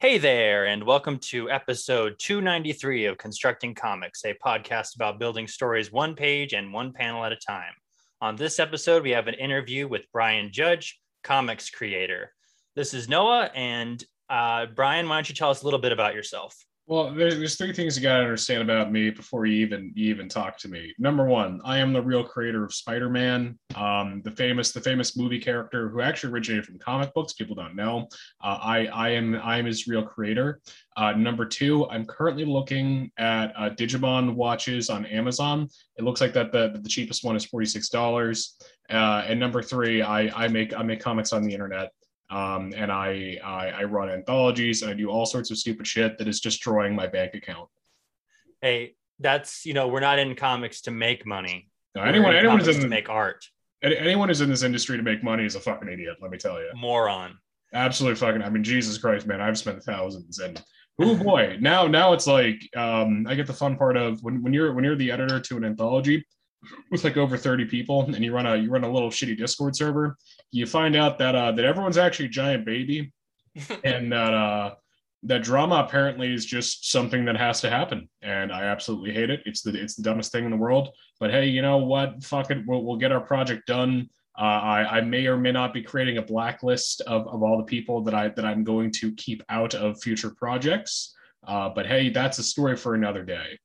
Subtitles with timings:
[0.00, 5.92] Hey there, and welcome to episode 293 of Constructing Comics, a podcast about building stories
[5.92, 7.72] one page and one panel at a time.
[8.20, 12.34] On this episode, we have an interview with Brian Judge, comics creator.
[12.74, 16.14] This is Noah, and uh, Brian, why don't you tell us a little bit about
[16.14, 16.54] yourself?
[16.86, 20.58] Well, there's, three things you gotta understand about me before you even you even talk
[20.58, 20.92] to me.
[20.98, 25.38] Number one, I am the real creator of Spider-Man, um, the famous the famous movie
[25.38, 27.32] character who actually originated from comic books.
[27.32, 28.08] People don't know.
[28.42, 30.60] Uh, I I am I am his real creator.
[30.94, 35.68] Uh, number two, I'm currently looking at uh, Digimon watches on Amazon.
[35.96, 38.58] It looks like that the the cheapest one is forty six dollars.
[38.90, 41.92] Uh, and number three, I I make I make comics on the internet
[42.30, 46.18] um, and I, I I run anthologies and I do all sorts of stupid shit
[46.18, 47.68] that is destroying my bank account.
[48.60, 51.68] Hey, that's you know we're not in comics to make money.
[51.94, 53.44] We're anyone anyone comics who's to in make art.
[53.82, 56.16] anyone who's in this industry to make money is a fucking idiot.
[56.20, 57.36] Let me tell you, Moron.
[57.72, 58.42] absolutely fucking.
[58.42, 60.62] I mean, Jesus Christ, man, I've spent thousands and.
[61.00, 61.56] Oh boy!
[61.60, 64.84] Now, now it's like um, I get the fun part of when, when you're when
[64.84, 66.24] you're the editor to an anthology
[66.90, 69.76] with like over thirty people, and you run a you run a little shitty Discord
[69.76, 70.16] server.
[70.50, 73.12] You find out that uh, that everyone's actually a giant baby,
[73.84, 74.74] and that uh,
[75.24, 79.42] that drama apparently is just something that has to happen, and I absolutely hate it.
[79.46, 80.90] It's the it's the dumbest thing in the world.
[81.18, 82.22] But hey, you know what?
[82.22, 84.08] Fuck it, we'll, we'll get our project done.
[84.36, 87.64] Uh, I, I may or may not be creating a blacklist of, of all the
[87.64, 91.14] people that I that I'm going to keep out of future projects.
[91.46, 93.58] Uh, but hey, that's a story for another day.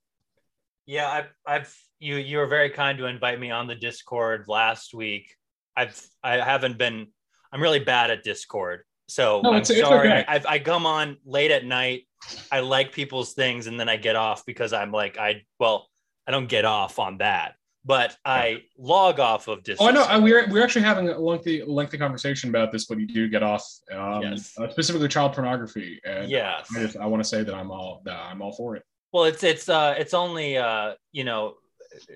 [0.85, 4.93] Yeah, I've, I've you you were very kind to invite me on the Discord last
[4.93, 5.35] week.
[5.75, 7.07] I've I haven't been.
[7.51, 10.07] I'm really bad at Discord, so No, I'm it's- it's sorry.
[10.09, 10.25] okay.
[10.27, 12.03] I, I come on late at night.
[12.51, 15.87] I like people's things, and then I get off because I'm like I well
[16.27, 17.55] I don't get off on that,
[17.85, 19.95] but I log off of Oh, Discord.
[19.95, 20.23] I know.
[20.23, 23.65] We're we're actually having a lengthy lengthy conversation about this, but you do get off
[23.91, 24.53] um, Yes.
[24.59, 26.67] uh, specifically child pornography, and Yes.
[26.75, 28.83] I, just, I want to say that I'm all that I'm all for it.
[29.11, 31.55] Well, it's it's uh it's only uh you know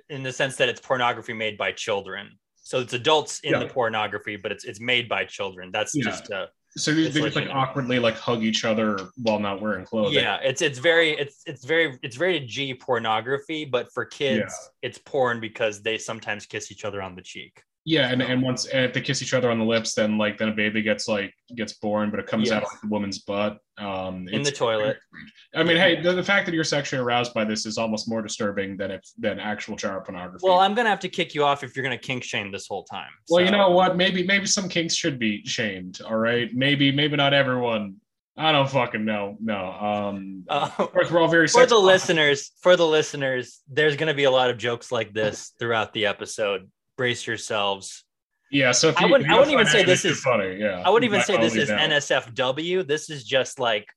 [0.09, 2.37] in the sense that it's pornography made by children.
[2.55, 3.59] So it's adults in Yeah.
[3.59, 5.69] the pornography, but it's it's made by children.
[5.71, 6.03] That's Yeah.
[6.05, 8.97] just uh So they, they just like, like you know- awkwardly like hug each other
[9.17, 10.13] while not wearing clothes.
[10.13, 14.97] yeah, it's it's very it's it's very it's rated G pornography, but for kids it's
[14.97, 17.61] porn because they sometimes kiss each other on the cheek.
[17.85, 20.37] Yeah, and, and once and if they kiss each other on the lips, then like
[20.37, 22.67] then a baby gets like gets born, but it comes out Yes.
[22.69, 23.57] of like, the woman's butt.
[23.77, 24.97] Um, In the toilet.
[25.53, 28.21] I mean, hey, the, the fact that you're sexually aroused by this is almost more
[28.21, 30.43] disturbing than if than actual child pornography.
[30.47, 32.85] Well, I'm gonna have to kick you off if you're gonna kink shame this whole
[32.85, 33.09] time.
[33.29, 33.97] Well, you know what?
[33.97, 35.99] Maybe maybe some kinks should be shamed.
[36.07, 37.95] All right, maybe maybe not everyone.
[38.37, 39.37] I don't fucking know.
[39.41, 39.71] No.
[39.73, 44.13] Um, Uh, of course, we're all very for the listeners, for the listeners, there's gonna
[44.13, 46.69] be a lot of jokes like this throughout the episode.
[46.97, 48.03] Brace yourselves.
[48.51, 48.71] Yeah.
[48.71, 50.57] So if I wouldn't- you I wouldn't even say this is- funny.
[50.57, 50.83] Yeah.
[50.85, 51.77] I wouldn't even say this is now.
[51.79, 52.83] NSFW.
[52.87, 53.87] This is just like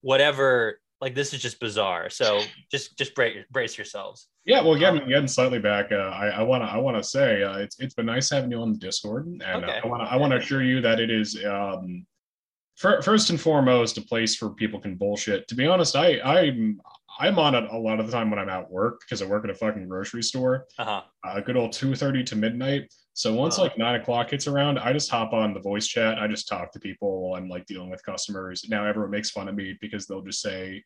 [0.00, 0.80] whatever.
[1.00, 2.10] Like this is just bizarre.
[2.10, 4.26] So just just brace brace yourselves.
[4.44, 7.42] Yeah, well, getting getting slightly back, uh, I I want to I want to say
[7.44, 10.08] uh, it's it's been nice having you on the Discord, and uh, I want to
[10.10, 12.04] I want to assure you that it is um,
[12.74, 15.46] first and foremost a place where people can bullshit.
[15.48, 16.80] To be honest, I I'm
[17.18, 19.44] I'm on it a lot of the time when I'm at work because I work
[19.44, 20.66] at a fucking grocery store.
[20.78, 21.02] Uh huh.
[21.24, 22.92] A good old two thirty to midnight.
[23.14, 23.64] So once Uh-huh.
[23.64, 26.18] like nine o'clock hits around, I just hop on the voice chat.
[26.18, 28.64] I just talk to people while I'm like dealing with customers.
[28.68, 30.84] Now everyone makes fun of me because they'll just say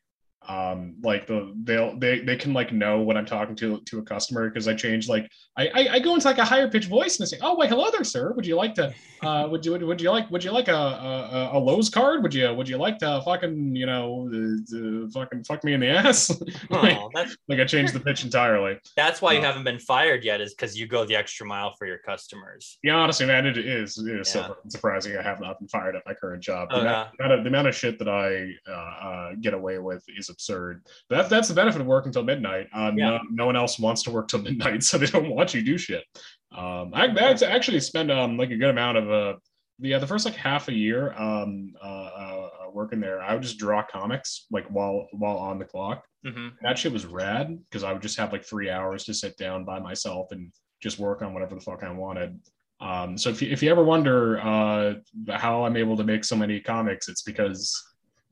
[0.49, 4.03] um like the they'll they they can like know when i'm talking to to a
[4.03, 7.19] customer because i change like I, I i go into like a higher pitch voice
[7.19, 8.33] and i say oh wait hello there sir.
[8.35, 8.93] Would you like to
[9.23, 12.23] uh would you would, would you like would you like a, a a Lowe's card?
[12.25, 14.77] Would you would you like to fucking you know uh,
[15.07, 16.29] uh, fucking fuck me in the ass?
[16.71, 17.11] Like, Oh,
[17.49, 18.79] like i changed the pitch entirely.
[18.97, 21.75] That's why you Uh, haven't been fired yet, is because you go the extra mile
[21.79, 22.79] for your customers.
[22.83, 24.47] yeah honestly man it is it is Yeah.
[24.49, 26.71] so surprising i have not been fired at my current job.
[26.71, 28.73] The, Oh, amount, the amount of, the amount of shit that i uh,
[29.09, 32.67] uh get away with is absurd That, that's the benefit of working till midnight.
[32.75, 33.11] Uh, Yeah.
[33.11, 35.79] no, no one else wants to work till midnight, so they don't watch you do
[35.79, 36.05] shit.
[36.57, 39.39] Um, I, I actually spend um, like a good amount of uh,
[39.79, 43.21] yeah, the first like half a year um, uh, uh, uh, working there.
[43.21, 46.05] I would just draw comics like while while on the clock.
[46.25, 49.37] hmm That shit was rad because I would just have like three hours to sit
[49.39, 50.53] down by myself and
[50.83, 52.39] just work on whatever the fuck I wanted.
[52.81, 54.95] Um, so if you, if you ever wonder uh,
[55.31, 57.81] how I'm able to make so many comics, it's because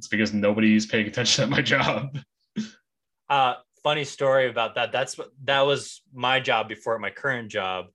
[0.00, 2.19] it's because nobody's paying attention at my job.
[3.29, 4.93] Uh, funny story about that.
[4.93, 7.87] That's what that was my job before my current job.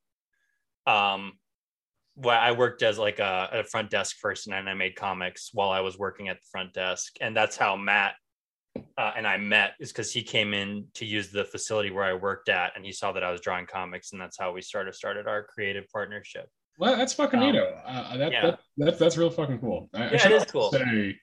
[0.86, 1.34] Um,
[2.14, 5.72] where I worked as like a, a front desk person and I made comics while
[5.72, 8.14] I was working at the front desk, and that's how Matt
[9.00, 12.14] uh, and I met is because he came in to use the facility where I
[12.14, 14.94] worked at, and he saw that I was drawing comics, and that's how we started
[14.94, 16.48] started our creative partnership.
[16.78, 17.82] Well, that's fucking Um, neato.
[17.84, 18.42] Uh, that, yeah.
[18.46, 19.90] that, that's that's real fucking cool.
[19.96, 20.72] I, I Yeah, should it is cool.
[20.72, 21.18] Say,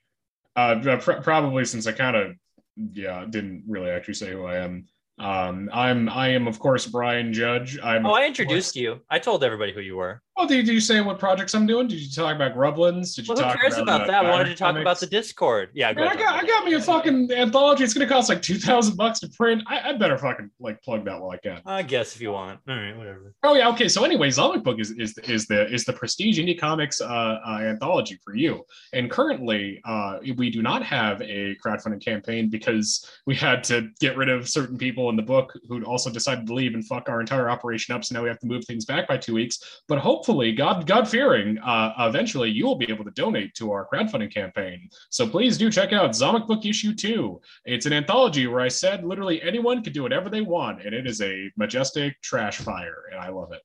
[0.57, 2.33] Uh, pr- probably since I kind of,
[2.77, 4.87] yeah, didn't really actually say who I am.
[5.19, 7.79] Um, I'm I am of course Brian Judge.
[7.83, 9.01] I'm Oh, I introduced you.
[9.11, 10.23] I told everybody who you were.
[10.35, 11.87] Oh, did, you say what projects I'm doing?
[11.87, 13.15] Did you talk about Grublands?
[13.15, 14.25] Did you Well, who talk cares about uh, that?
[14.25, 15.69] I wanted to talk about the Discord.
[15.75, 17.85] Yeah, go I got I got me a fucking anthology.
[17.85, 19.63] It's gonna cost like two thousand bucks to print.
[19.67, 21.61] I, I better fucking like plug that while I can.
[21.67, 22.61] I guess if you want.
[22.67, 23.35] All right, whatever.
[23.43, 23.89] Oh yeah, okay.
[23.89, 27.59] So anyway, Zomic Book is is is the is the prestige indie comics uh, uh,
[27.61, 28.65] anthology for you.
[28.95, 34.17] And currently, uh, we do not have a crowdfunding campaign because we had to get
[34.17, 37.21] rid of certain people in the book who also decided to leave and fuck our
[37.21, 38.03] entire operation up.
[38.03, 39.83] So now we have to move things back by two weeks.
[39.89, 43.89] But hopefully, God God fearing, uh, eventually you will be able to donate to our
[43.93, 44.89] crowdfunding campaign.
[45.11, 47.41] So please do check out Zomic Book Issue Two.
[47.65, 51.07] It's an anthology where I said literally anyone could do whatever they want, and it
[51.07, 53.63] is a majestic trash fire, and I love it.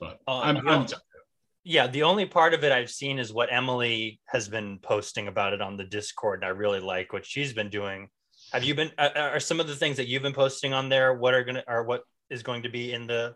[0.00, 0.62] But Uh, I'm, yeah.
[0.66, 0.86] I'm
[1.64, 5.52] Yeah, the only part of it I've seen is what Emily has been posting about
[5.52, 8.08] it on the Discord, and I really like what she's been doing.
[8.52, 8.92] Have you been?
[8.96, 11.14] Uh, are some of the things that you've been posting on there?
[11.14, 11.64] What are gonna?
[11.66, 13.34] Or what is going to be in the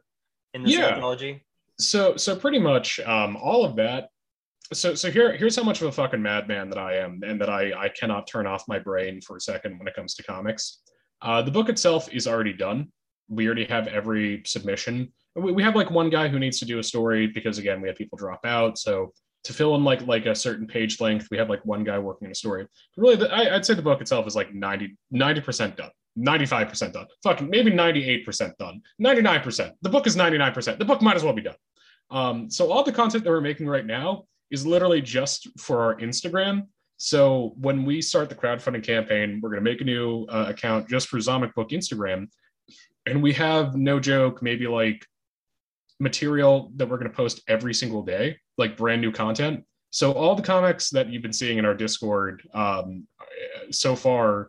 [0.55, 0.95] in this Yeah.
[0.95, 1.45] anthology?
[1.81, 4.09] So so pretty much um, all of that.
[4.73, 7.51] So so here here's how much of a fucking madman that I am, and that
[7.51, 10.83] I I cannot turn off my brain for a second when it comes to comics.
[11.23, 12.89] Uh, the book itself is already done.
[13.29, 15.13] We already have every submission.
[15.37, 17.89] We, we have like one guy who needs to do a story because again we
[17.89, 18.79] had people drop out.
[18.79, 19.13] So
[19.45, 22.27] to fill in like like a certain page length, we have like one guy working
[22.27, 22.67] on a story.
[22.97, 24.97] Really, the, I, I'd say the book itself is like 90
[25.43, 25.91] percent done.
[26.19, 27.07] 95% done.
[27.23, 28.83] Fucking maybe 98% done.
[29.01, 29.73] 99%.
[29.83, 30.79] The book is 99%.
[30.79, 31.55] The book might as well be done.
[32.11, 35.97] Um, so all the content that we're making right now is literally just for our
[35.97, 36.67] Instagram.
[36.97, 40.89] So when we start the crowdfunding campaign, we're going to make a new uh, account
[40.89, 42.29] just for Zomic Book Instagram,
[43.07, 45.07] and we have no joke, maybe like
[45.99, 49.65] material that we're going to post every single day, like brand new content.
[49.91, 53.07] So all the comics that you've been seeing in our Discord um,
[53.71, 54.49] so far,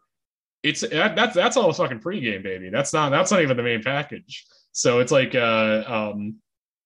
[0.63, 2.69] it's that's that's all a fucking pregame, baby.
[2.69, 4.45] That's not that's not even the main package.
[4.71, 6.35] So it's like uh, um,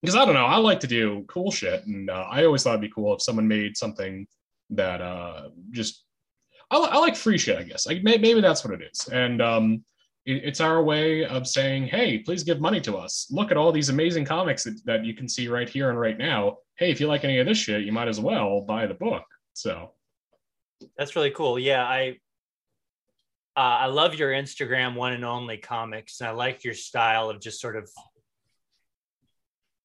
[0.06, 2.72] because I don't know, I like to do cool shit, and uh, I always thought
[2.72, 4.28] it'd be cool if someone made something
[4.70, 6.06] that uh, just
[6.70, 7.58] I, I like free shit.
[7.58, 9.84] I guess like may- maybe that's what it is, and um,
[10.26, 13.28] it, it's our way of saying, hey, please give money to us.
[13.32, 16.18] Look at all these amazing comics that, that you can see right here and right
[16.18, 16.58] now.
[16.78, 19.24] Hey, if you like any of this shit, you might as well buy the book.
[19.54, 19.92] So
[20.98, 21.58] That's really cool.
[21.58, 22.20] Yeah, I
[23.58, 27.40] uh, I love your Instagram one and only comics, and I like your style of
[27.40, 27.90] just sort of.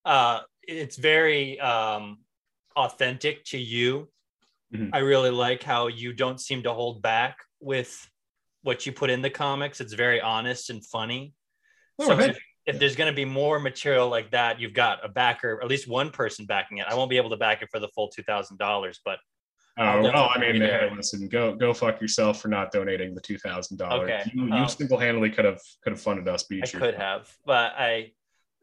[0.05, 2.19] Uh, it's very um,
[2.77, 4.09] authentic to you.
[4.75, 4.91] Mhm.
[4.93, 8.09] I really like how you don't seem to hold back with
[8.63, 9.81] what you put in the comics.
[9.81, 11.35] It's very honest and funny.
[11.99, 15.05] Oh, so thank if, if there's going to be more material like that, you've got
[15.05, 16.87] a backer, at least one person backing it.
[16.89, 19.19] I won't be able to back it for the full two thousand dollars, but
[19.79, 23.39] Oh well, I mean, hey, listen, go go fuck yourself for not donating the two
[23.39, 24.11] thousand dollars.
[24.11, 24.31] Okay.
[24.35, 26.43] You, you Um, single handedly could have could have funded us.
[26.43, 26.79] Beat I you.
[26.79, 27.35] could have.
[27.47, 28.13] But I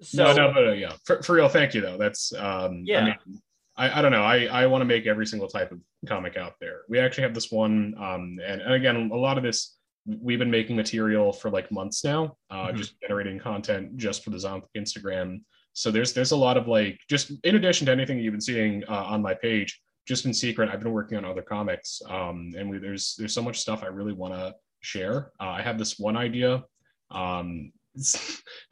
[0.01, 1.49] so no, no, but uh, yeah, for, for real.
[1.49, 1.97] Thank you though.
[1.97, 2.99] That's um, Yeah.
[3.01, 3.41] I mean,
[3.77, 4.23] I, I don't know.
[4.23, 6.81] I I want to make every single type of comic out there.
[6.89, 9.75] We actually have this one, um, and, and again, a lot of this
[10.21, 12.77] we've been making material for like months now, uh, Mhm.
[12.77, 15.41] just generating content just for the Zomp Instagram.
[15.73, 18.83] So there's there's a lot of like just in addition to anything you've been seeing
[18.87, 22.69] uh, on my page, just in secret, I've been working on other comics, um, and
[22.69, 25.31] we, there's there's so much stuff I really want to share.
[25.39, 26.63] Uh, I have this one idea.
[27.11, 27.71] Um,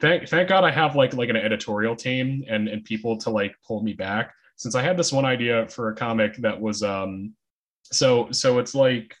[0.00, 3.54] thank thank God I have like like an editorial team and and people to like
[3.66, 4.34] pull me back.
[4.56, 7.34] Since I had this one idea for a comic that was um,
[7.84, 9.14] so so it's like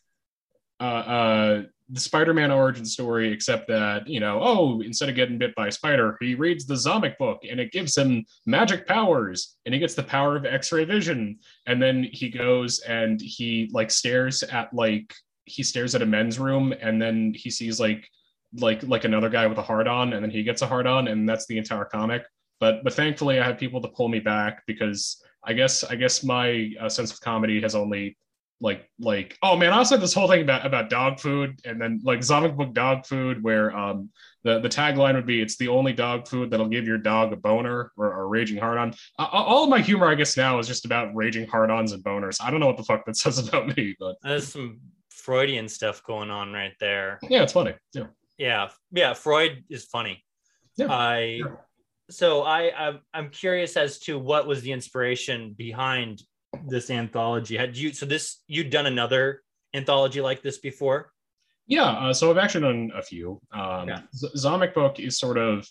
[0.80, 5.54] uh, uh the Spider-Man origin story, except that you know, oh, instead of getting bit
[5.54, 9.74] by a spider, he reads the Zomic book, and it gives him magic powers, and
[9.74, 14.42] he gets the power of X-ray vision, and then he goes and he like stares
[14.42, 18.08] at like he stares at a men's room, and then he sees like
[18.58, 21.08] like like another guy with a hard on, and then he gets a hard on,
[21.08, 22.24] and that's the entire comic.
[22.60, 26.24] But but thankfully, I had people to pull me back because I guess I guess
[26.24, 28.16] my uh, sense of comedy has only
[28.60, 32.00] like like oh man i said this whole thing about about dog food and then
[32.02, 34.08] like zomic book dog food where um
[34.44, 37.36] the the tagline would be it's the only dog food that'll give your dog a
[37.36, 40.66] boner or, or raging hard on uh, all of my humor i guess now is
[40.66, 43.76] just about raging hard-ons and boners i don't know what the fuck that says about
[43.76, 47.18] me but there's some Freudian stuff going on right there.
[47.28, 48.04] yeah it's funny yeah
[48.38, 49.14] Yeah, yeah.
[49.14, 50.22] Freud is funny.
[50.76, 51.40] Yeah, I
[52.10, 56.22] so I I'm, curious as to what was the inspiration behind
[56.68, 57.56] this anthology.
[57.56, 59.42] Had you so this you'd done another
[59.74, 61.12] anthology like this before?
[61.66, 63.40] Yeah, uh, so I've actually done a few.
[63.52, 64.02] Um, Yeah.
[64.14, 65.66] Z- Zomic Book is sort of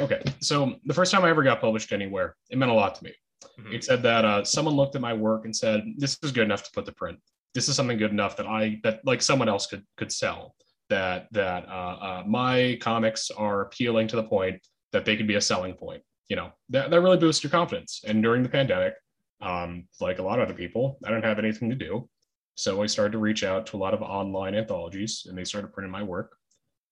[0.00, 0.20] okay.
[0.40, 3.14] So the first time I ever got published anywhere, it meant a lot to me.
[3.58, 3.72] Mhm.
[3.74, 6.64] It said that uh, someone looked at my work and said, "This is good enough
[6.64, 7.18] to put to print."
[7.52, 10.54] this is something good enough that I that like someone else could could sell.
[10.90, 14.60] That that uh, uh, my comics are appealing to the point
[14.92, 16.02] that they could be a selling point.
[16.28, 18.02] You know, that, that really boosts your confidence.
[18.06, 18.94] And during the pandemic,
[19.40, 22.08] um, like a lot of other people, I didn't have anything to do.
[22.56, 25.72] So I started to reach out to a lot of online anthologies and they started
[25.72, 26.36] printing my work,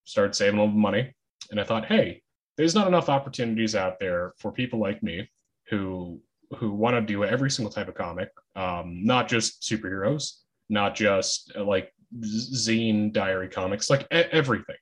[0.05, 1.15] started saving a little money.
[1.51, 2.23] And I thought, hey,
[2.57, 5.31] there's not enough opportunities out there for people like me
[5.69, 6.21] who
[6.57, 10.39] who want to do every single type of comic, um, not just superheroes,
[10.71, 14.77] not just uh, like zine diary comics, like everything.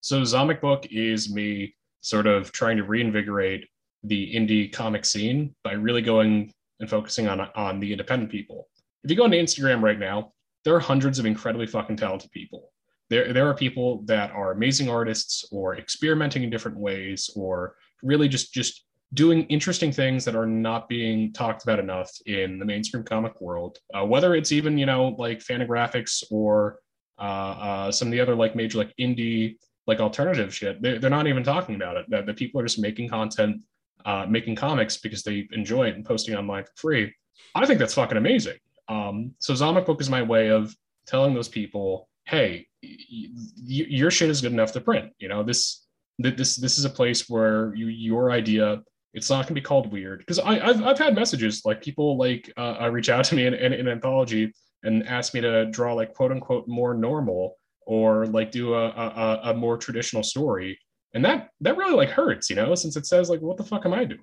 [0.00, 3.68] So Zomic Book is me sort of trying to reinvigorate
[4.04, 8.68] the indie comic scene by really going and focusing on on the independent people.
[9.04, 10.32] If you go on Instagram right now,
[10.64, 12.72] there are hundreds of incredibly fucking talented people.
[13.10, 18.28] There, there are people that are amazing artists or experimenting in different ways or really
[18.28, 23.04] just just doing interesting things that are not being talked about enough in the mainstream
[23.04, 23.78] comic world.
[23.92, 26.78] Uh, whether it's even you know like Fantagraphics or
[27.18, 31.10] uh, uh, some of the other like major like indie like alternative shit, they're, they're
[31.10, 32.06] not even talking about it.
[32.08, 33.60] That the people are just making content,
[34.04, 37.14] uh, making comics because they enjoy it and posting online for free.
[37.54, 38.58] I think that's fucking amazing.
[38.88, 40.74] Um, so Zomic Book is my way of
[41.06, 45.12] telling those people, hey, y- y- your shit is good enough to print.
[45.18, 45.86] You know this
[46.18, 48.82] this this is a place where you your idea
[49.14, 50.20] it's not going to be called weird.
[50.20, 53.72] Because I've, I've had messages like people like uh, reach out to me in, in,
[53.72, 54.52] in anthology
[54.82, 59.40] and ask me to draw like quote unquote more normal or like do a, a,
[59.50, 60.78] a more traditional story.
[61.14, 63.84] And that that really like hurts you know since it says like what the fuck
[63.84, 64.22] am i doing?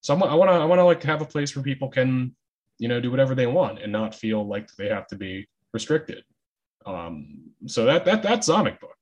[0.00, 2.34] So I'm, i want to i want to like have a place where people can
[2.78, 6.24] you know do whatever they want and not feel like they have to be restricted.
[6.86, 8.96] Um so that that that zomic book.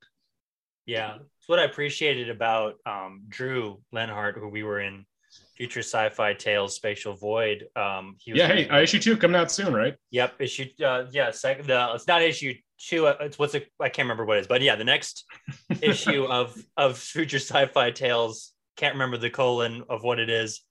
[0.85, 1.17] Yeah.
[1.39, 5.07] It's what i appreciated about um drew lenhart who we were in
[5.56, 9.50] future sci-fi tales spatial void um he was yeah hey uh, issue two coming out
[9.50, 9.94] soon right?
[10.11, 13.88] Yep issue uh yeah second the it's not issue two uh, it's what's it i
[13.88, 15.25] can't remember what it is but yeah the next
[15.82, 20.62] issue of of future sci-fi tales can't remember the colon of what it is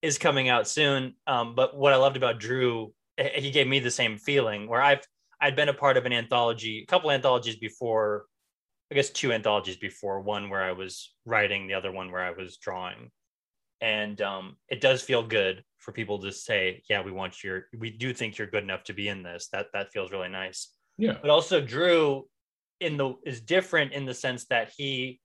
[0.00, 1.14] is coming out soon.
[1.26, 2.92] Um but what i loved about drew
[3.34, 5.04] he gave me the same feeling where i've
[5.40, 8.26] i'd been a part of an anthology a couple anthologies before
[8.92, 12.30] i guess two anthologies before one where i was writing the other one where i
[12.30, 13.10] was drawing
[13.80, 17.90] and um, it does feel good for people to say, "Yeah, we want your, we
[17.90, 20.70] do think you're good enough to be in this." That that feels really nice.
[20.96, 21.16] Yeah.
[21.20, 22.26] But also, Drew
[22.80, 25.20] in the is different in the sense that he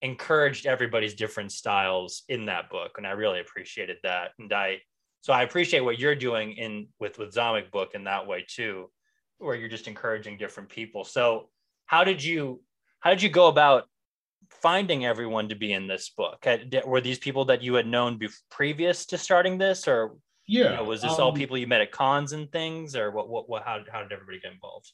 [0.00, 4.30] encouraged everybody's different styles in that book, and I really appreciated that.
[4.38, 4.78] And I,
[5.20, 8.90] so I appreciate what you're doing in with with Zomic book in that way too,
[9.38, 11.04] where you're just encouraging different people.
[11.04, 11.50] So,
[11.86, 12.62] how did you
[13.00, 13.84] how did you go about
[14.50, 16.46] finding everyone to be in this book?
[16.86, 20.76] Were these people that you had known be- previous to starting this, or yeah, you
[20.76, 23.28] know, was this um, all people you met at cons and things, or what?
[23.28, 23.48] What?
[23.48, 24.92] what how, how did everybody get involved?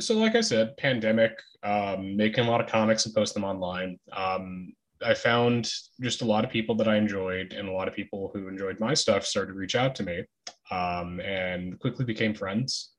[0.00, 3.98] So, like I said, pandemic, um, making a lot of comics and post them online.
[4.12, 4.72] Um,
[5.04, 8.30] I found just a lot of people that I enjoyed, and a lot of people
[8.32, 10.24] who enjoyed my stuff started to reach out to me,
[10.70, 12.92] um, and quickly became friends.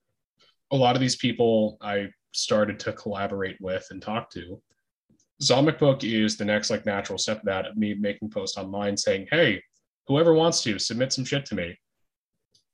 [0.72, 4.62] A lot of these people I started to collaborate with and talk to
[5.42, 8.98] Zomic Book is the next like natural step of that of me making posts online
[8.98, 9.62] saying, hey,
[10.08, 11.78] whoever wants to submit some shit to me.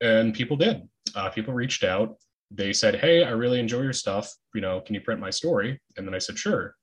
[0.01, 0.81] And people did.
[1.15, 2.15] Uh, people reached out.
[2.51, 4.31] They said, hey, I really enjoy your stuff.
[4.53, 5.79] You know, can you print my story?
[5.97, 6.75] And then I said, sure.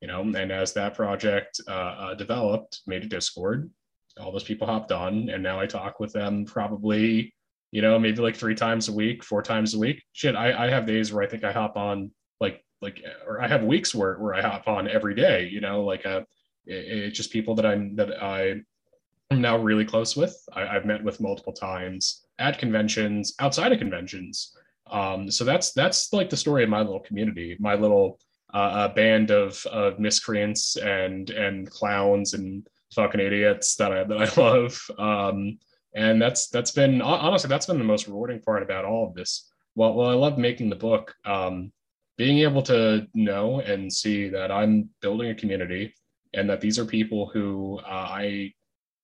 [0.00, 3.70] You know, and as that project uh, uh, developed, made a Discord.
[4.20, 7.34] All those people hopped on, and now I talk with them probably,
[7.70, 10.02] you know, maybe like three times a week, four times a week.
[10.12, 13.48] Shit, I, I have days where I think I hop on like like or I
[13.48, 16.22] have weeks where where I hop on every day, you know, like uh
[16.66, 18.60] it, it's just people that I'm that I
[19.30, 20.36] am now really close with.
[20.52, 24.56] I, have met with multiple times at conventions, outside of conventions.
[24.90, 28.20] Um, so that's that's like the story of my little community, my little
[28.54, 34.40] uh, band of of miscreants and and clowns and fucking idiots that I that I
[34.40, 34.80] love.
[34.98, 35.58] Um,
[35.94, 39.50] and that's that's been honestly that's been the most rewarding part about all of this.
[39.74, 41.14] Well, well, I love making the book.
[41.24, 41.72] Um,
[42.16, 45.94] being able to know and see that I'm building a community
[46.34, 48.52] and that these are people who uh, I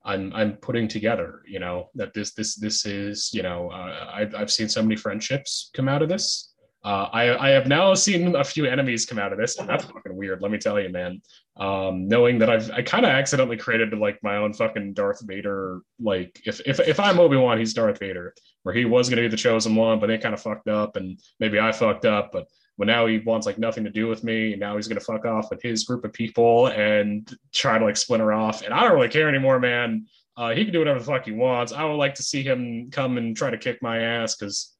[0.05, 1.43] I'm I'm putting together.
[1.47, 4.97] You know that this this this is you know uh, I've I've seen so many
[4.97, 6.49] friendships come out of this.
[6.85, 9.85] Uh, I I have now seen a few enemies come out of this, and that's
[9.85, 10.43] fucking weird.
[10.43, 11.23] Let me tell you, man.
[11.57, 15.81] Um, knowing that I've I kind of accidentally created like my own fucking Darth Vader.
[16.01, 19.29] Like if if if I'm Obi Wan, he's Darth Vader, where he was gonna be
[19.29, 22.49] the chosen one, but they kind of fucked up, and maybe I fucked up, but
[22.79, 25.05] but now he wants like nothing to do with me and now he's going to
[25.05, 28.83] fuck off with his group of people and try to like splinter off and i
[28.83, 31.85] don't really care anymore man uh, he can do whatever the fuck he wants i
[31.85, 34.75] would like to see him come and try to kick my ass because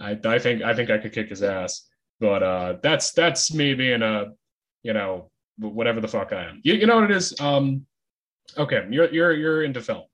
[0.00, 1.88] I, I think I think I could kick his ass.
[2.20, 4.26] But uh, that's that's me being a,
[4.82, 6.60] you know, whatever the fuck I am.
[6.62, 7.38] You, you know what it is?
[7.40, 7.86] Um,
[8.56, 10.04] okay, you're you're you're into film.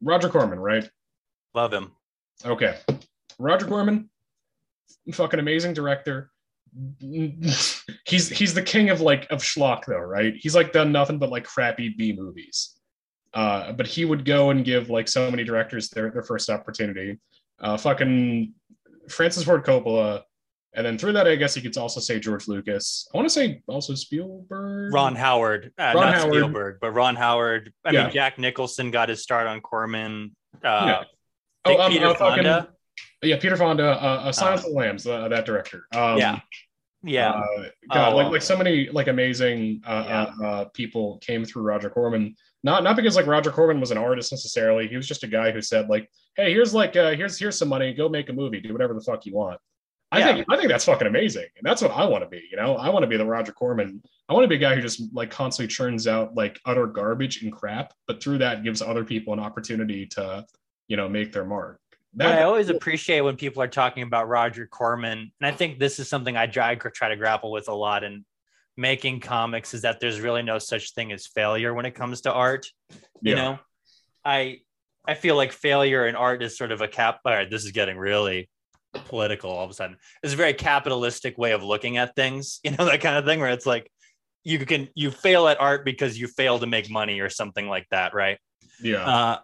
[0.00, 0.88] Roger Corman, right?
[1.54, 1.92] Love him.
[2.44, 2.78] Okay,
[3.38, 4.08] Roger Corman,
[5.12, 6.30] fucking amazing director.
[8.06, 10.34] he's he's the king of like of schlock though, right?
[10.36, 12.74] He's like done nothing but like crappy B movies.
[13.34, 17.18] Uh, but he would go and give like so many directors their, their first opportunity.
[17.60, 18.54] Uh, fucking
[19.08, 20.22] Francis Ford Coppola,
[20.74, 23.08] and then through that, I guess you could also say George Lucas.
[23.12, 24.92] I want to say also Spielberg.
[24.94, 26.32] Ron Howard, uh, Ron not Howard.
[26.34, 27.72] Spielberg, but Ron Howard.
[27.84, 28.04] I Yeah.
[28.04, 30.34] mean, Jack Nicholson got his start on Corman.
[30.62, 31.04] Uh, Yeah.
[31.66, 32.68] Think um, Peter uh, Fonda.
[33.22, 35.86] Yeah, Peter Fonda, uh, uh, Silence of the Lambs, uh, that director.
[35.94, 36.40] Um, Yeah.
[37.04, 38.16] Yeah, Uh, God, Oh.
[38.16, 40.22] like like so many like amazing uh, Yeah.
[40.22, 42.34] uh, uh, people came through Roger Corman.
[42.64, 44.88] Not not because like Roger Corman was an artist necessarily.
[44.88, 47.68] He was just a guy who said like, "Hey, here's like uh, here's here's some
[47.68, 47.94] money.
[47.94, 48.60] Go make a movie.
[48.60, 49.60] Do whatever the fuck you want."
[50.10, 50.34] I Yeah.
[50.34, 52.42] think I think that's fucking amazing, and that's what I want to be.
[52.50, 54.02] You know, I want to be the Roger Corman.
[54.28, 57.44] I want to be a guy who just like constantly churns out like utter garbage
[57.44, 60.44] and crap, but through that gives other people an opportunity to,
[60.88, 61.78] you know, make their mark.
[62.26, 65.98] What I always appreciate when people are talking about Roger Corman, and I think this
[65.98, 68.24] is something I try, try to grapple with a lot in
[68.76, 72.32] making comics, is that there's really no such thing as failure when it comes to
[72.32, 72.66] art.
[73.20, 73.34] You Yeah.
[73.34, 73.58] know,
[74.24, 74.60] I
[75.06, 77.20] I feel like failure in art is sort of a cap.
[77.24, 78.48] All right, this is getting really
[79.06, 79.96] political all of a sudden.
[80.22, 82.60] It's a very capitalistic way of looking at things.
[82.64, 83.90] You know that kind of thing where it's like
[84.44, 87.86] you can you fail at art because you fail to make money or something like
[87.90, 88.38] that, right?
[88.80, 89.38] yeah, Uh,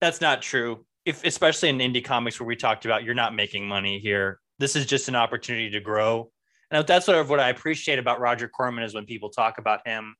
[0.00, 0.84] that's not true.
[1.06, 4.40] If especially in indie comics where we talked about you're not making money here.
[4.58, 6.30] This is just an opportunity to grow.
[6.70, 9.86] And that's sort of what I appreciate about Roger Corman is when people talk about
[9.86, 10.16] him,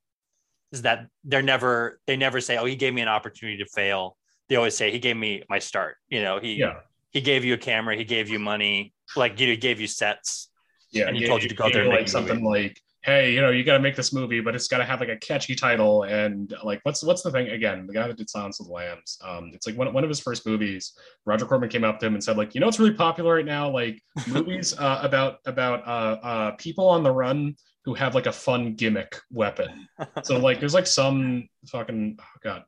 [0.72, 4.16] is that they're never they never say, Oh, he gave me an opportunity to fail.
[4.48, 5.96] They always say he gave me my start.
[6.08, 9.46] You know, he yeah, he gave you a camera, he gave you money, like you
[9.46, 10.50] know, he gave you sets.
[10.92, 11.08] yeah.
[11.08, 12.28] and he yeah, told you to go there and like make a movie.
[12.28, 14.84] something like, "Hey, you know, you got to make this movie, but it's got to
[14.84, 17.86] have like a catchy title." And like, what's what's the thing again?
[17.86, 19.18] The guy that did Silence of the Lambs.
[19.24, 20.92] Um, it's like one one of his first movies.
[21.24, 23.44] Roger Corman came up to him and said, like, you know, it's really popular right
[23.46, 28.26] now, like movies uh, about about uh, uh, people on the run who have like
[28.26, 29.86] a fun gimmick weapon.
[30.24, 32.64] So like, there's like some fucking oh god.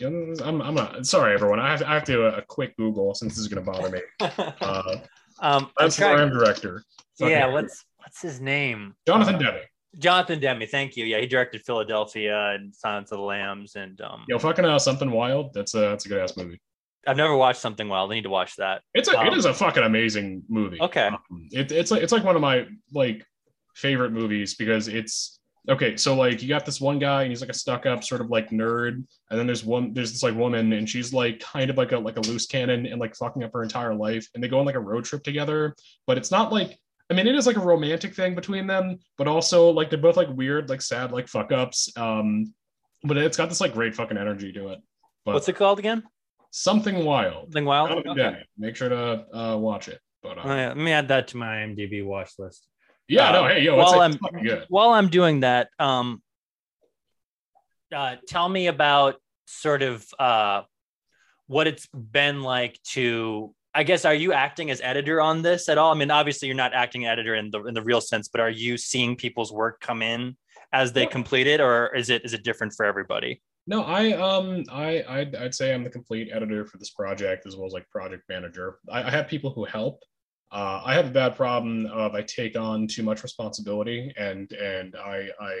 [0.00, 1.58] I'm, I'm not sorry everyone.
[1.58, 3.90] I have, I have to do a, a quick Google since this is gonna bother
[3.90, 4.00] me.
[4.60, 4.98] Uh,
[5.40, 6.82] um, I'm trying, director.
[7.18, 8.94] Fucking yeah, what's what's his name?
[9.06, 9.60] Jonathan Uh, Demme.
[9.98, 11.04] Jonathan Demme, thank you.
[11.04, 15.10] Yeah, he directed Philadelphia and Silence of the Lambs, and um, Yo, fucking uh, something
[15.10, 15.52] wild.
[15.52, 16.58] That's a that's a good ass movie.
[17.06, 18.10] I've never watched Something Wild.
[18.10, 18.82] I need to watch that.
[18.92, 20.78] It's a Um, it is a fucking amazing movie.
[20.80, 21.06] Okay.
[21.06, 23.24] Um, it, it's like it's like one of my like
[23.76, 25.38] favorite movies because it's
[25.70, 25.96] okay.
[25.96, 28.28] So like you got this one guy and he's like a stuck up sort of
[28.30, 31.76] like nerd, and then there's one there's this like woman and she's like kind of
[31.78, 34.48] like a like a loose cannon and like fucking up her entire life, and they
[34.48, 35.74] go on like a road trip together.
[36.06, 36.78] But it's not like
[37.10, 40.16] I mean it is like a romantic thing between them, but also like they're both
[40.16, 41.90] like weird like sad like fuck ups.
[41.96, 42.52] Um,
[43.04, 44.80] but it's got this like great fucking energy to it.
[45.24, 46.02] But What's it called again?
[46.50, 47.44] something wild.
[47.52, 48.06] Something Wild.
[48.06, 48.38] Okay.
[48.56, 50.00] Make sure to uh, watch it.
[50.22, 50.68] But uh, Oh, yeah.
[50.68, 52.66] Let me add that to my IMDb watch list.
[53.06, 54.62] yeah, no, Uh, hey, yo, while it's I'm-.
[54.68, 56.22] While I'm doing that, um,
[57.94, 59.16] uh, tell me about
[59.46, 60.62] sort of uh,
[61.46, 63.54] what it's been like to.
[63.78, 65.92] I guess are you acting as editor on this at all?
[65.92, 68.50] I mean, obviously you're not acting editor in the in the real sense, but are
[68.50, 70.36] you seeing people's work come in
[70.72, 71.10] as they Yeah.
[71.10, 73.40] complete it, or is it is it different for everybody?
[73.68, 77.54] No, I um I I'd, I'd say I'm the complete editor for this project as
[77.56, 78.78] well as like project manager.
[78.90, 80.02] I, I have people who help.
[80.50, 84.96] Uh, I have a bad problem of I take on too much responsibility and and
[84.96, 85.54] I I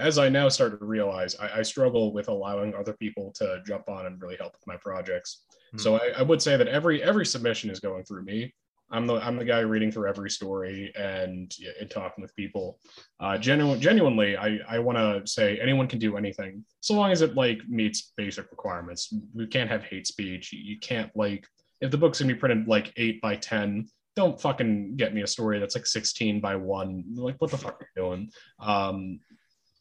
[0.00, 3.88] as I now start to realize I, I struggle with allowing other people to jump
[3.88, 5.44] on and really help with my projects.
[5.74, 5.80] Hmm.
[5.80, 8.54] So I, I would say that every every submission is going through me.
[8.90, 12.78] I'm the I'm the guy reading through every story and, and talking with people.
[13.18, 17.22] Uh, genu- genuinely, I, I want to say anyone can do anything so long as
[17.22, 19.12] it like meets basic requirements.
[19.34, 20.52] We can't have hate speech.
[20.52, 21.46] You, can't like
[21.80, 25.26] if the book's gonna be printed like eight by ten, don't fucking get me a
[25.26, 27.04] story that's like sixteen by one.
[27.14, 28.30] Like what the fuck are you doing?
[28.60, 29.20] Um,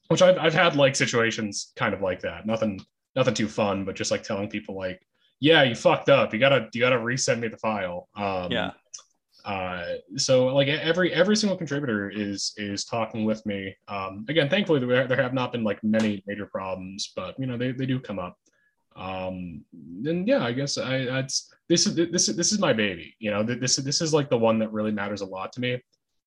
[0.08, 2.48] which I've I've had like situations kind of like that.
[2.48, 2.80] Nothing
[3.16, 5.06] nothing too fun, but just like telling people like,
[5.44, 6.34] yeah, you fucked up.
[6.34, 8.08] You gotta you gotta resend me the file.
[8.16, 8.72] Um, Yeah.
[9.44, 14.80] uh so like every every single contributor is is talking with me um again thankfully
[14.80, 18.00] there, there have not been like many major problems but you know they, they do
[18.00, 18.38] come up
[18.96, 19.62] um
[20.10, 23.30] and yeah i guess i that's this is this is this is my baby you
[23.32, 25.72] know this this is like the one that really matters a lot to me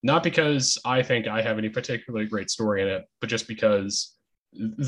[0.03, 4.15] not because i think i have any particularly great story in it but just because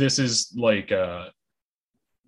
[0.05, 1.29] this is like uh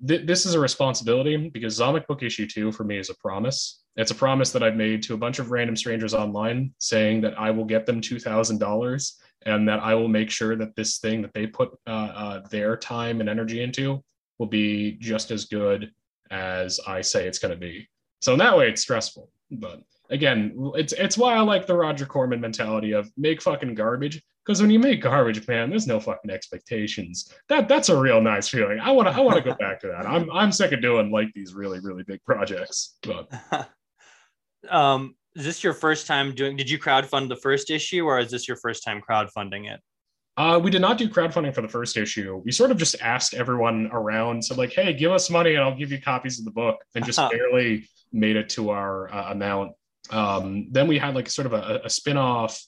[0.07, 3.83] th- this is a responsibility because Zomic Book Issue 2 for me is a promise.
[3.97, 7.39] It's a promise that I've made to a bunch of random strangers online saying that
[7.39, 9.13] I will get them $2,000
[9.47, 12.77] and that I will make sure that this thing that they put uh, uh, their
[12.77, 14.03] time and energy into
[14.39, 15.93] will be just as good
[16.31, 17.89] as I say it's going to be.
[18.21, 19.31] So in that way, it's stressful.
[19.51, 24.23] But again, it's it's why I like the Roger Corman mentality of make fucking garbage.
[24.45, 27.33] Because when you make garbage, man, there's no fucking expectations.
[27.49, 28.81] That that's a real nice feeling.
[28.81, 30.07] I want to I want to go back to that.
[30.07, 32.97] I'm I'm sick of doing like these really really big projects.
[33.03, 33.31] But
[34.71, 36.57] um, is this your first time doing?
[36.57, 39.81] Did you crowdfund the first issue, or is this your first time crowdfunding it?
[40.37, 42.41] Uh, we did not do crowdfunding for the first issue.
[42.45, 45.77] We sort of just asked everyone around, said like, "Hey, give us money, and I'll
[45.77, 49.73] give you copies of the book," and just barely made it to our uh, amount.
[50.11, 52.61] Um, then we had like sort of a, a spin-off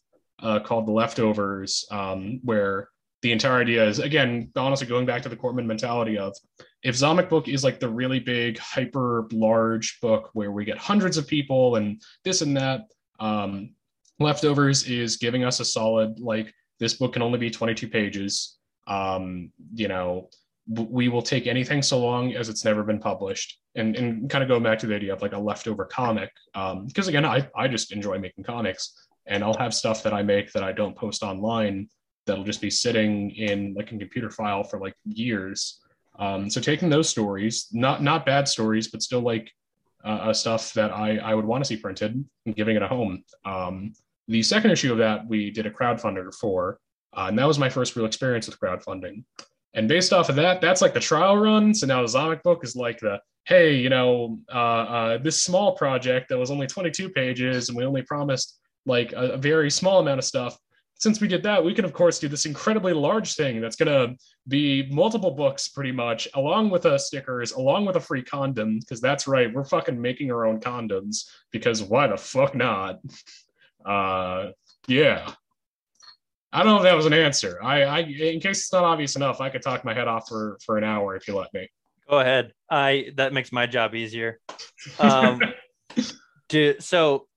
[0.42, 2.88] uh, called The Leftovers, um, where
[3.22, 6.36] the entire idea is again, honestly, going back to the Corman mentality of
[6.82, 11.16] if Zomic book is like the really big, hyper large book where we get hundreds
[11.16, 12.82] of people and this and that.
[13.20, 13.74] Um,
[14.18, 18.58] Leftovers is giving us a solid like this book can only be 22 pages.
[18.86, 20.28] Um, you know,
[20.68, 24.48] we will take anything so long as it's never been published and, and kind of
[24.48, 27.66] going back to the idea of like a leftover comic because um, again I, I
[27.66, 31.22] just enjoy making comics and i'll have stuff that i make that i don't post
[31.22, 31.88] online
[32.26, 35.80] that'll just be sitting in like a computer file for like years.
[36.18, 39.50] Um, so taking those stories not not bad stories but still like
[40.04, 43.24] uh, stuff that i i would want to see printed and giving it a home.
[43.44, 43.94] Um,
[44.28, 46.78] the second issue of that we did a crowdfunder for
[47.16, 49.24] uh, and that was my first real experience with crowdfunding.
[49.74, 51.74] And based off of that, that's like the trial run.
[51.74, 55.74] So now the Zomic book is like the hey, you know, uh, uh, this small
[55.74, 60.00] project that was only 22 pages and we only promised like a, a, very small
[60.00, 60.58] amount of stuff.
[60.94, 64.14] Since we did that, we can of course do this incredibly large thing that's gonna
[64.48, 68.78] be multiple books pretty much, along with a stickers, along with a free condom.
[68.78, 71.28] Because that's right, we're fucking making our own condoms.
[71.50, 73.00] Because why the fuck not?
[73.84, 74.52] Uh,
[74.86, 75.28] yeah.
[76.52, 77.58] I don't know if that was an answer.
[77.62, 80.58] I, I, in case it's not obvious enough, I could talk my head off for
[80.64, 81.68] for an hour if you let me.
[82.08, 82.52] Go ahead.
[82.70, 84.40] I that makes my job easier.
[84.98, 85.40] Um,
[86.48, 87.28] do so.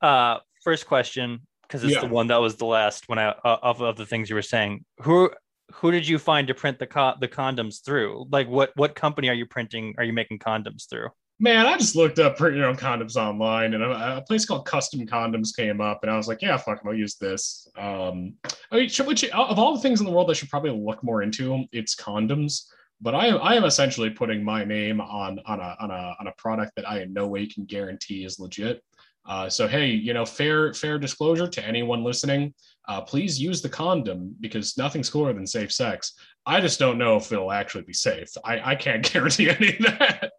[0.00, 2.00] Uh, first question because it's yeah.
[2.00, 4.42] the one that was the last when I uh, of of the things you were
[4.42, 4.84] saying.
[5.00, 5.30] Who
[5.72, 8.26] who did you find to print the co- the condoms through?
[8.30, 9.94] Like what what company are you printing?
[9.98, 11.08] Are you making condoms through?
[11.40, 14.66] man, I just looked up print your own condoms online, and a, a, place called
[14.66, 17.66] Custom Condoms came up, and I was like, yeah, fuck, I'll use this.
[17.76, 18.34] Um,
[18.70, 21.02] I mean, should, which, of all the things in the world I should probably look
[21.02, 22.66] more into, it's condoms.
[23.00, 26.32] But I, I am essentially putting my name on on a on a on a
[26.36, 28.84] product that I in no way can guarantee is legit.
[29.26, 32.54] Uh, so hey, you know, fair fair disclosure to anyone listening,
[32.88, 36.14] uh, please use the condom because nothing's cooler than safe sex.
[36.46, 38.28] I just don't know if it'll actually be safe.
[38.44, 40.32] I, I can't guarantee any of that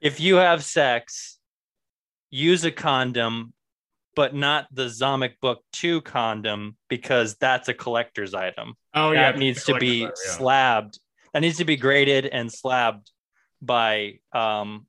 [0.00, 1.38] if you have sex,
[2.30, 3.52] use a condom,
[4.16, 8.74] but not the Zomic Book 2 condom because that's a collector's item.
[8.94, 9.38] Oh, that yeah.
[9.38, 10.32] needs to be item, yeah.
[10.32, 10.98] slabbed.
[11.32, 13.10] That needs to be graded and slabbed
[13.62, 14.86] by um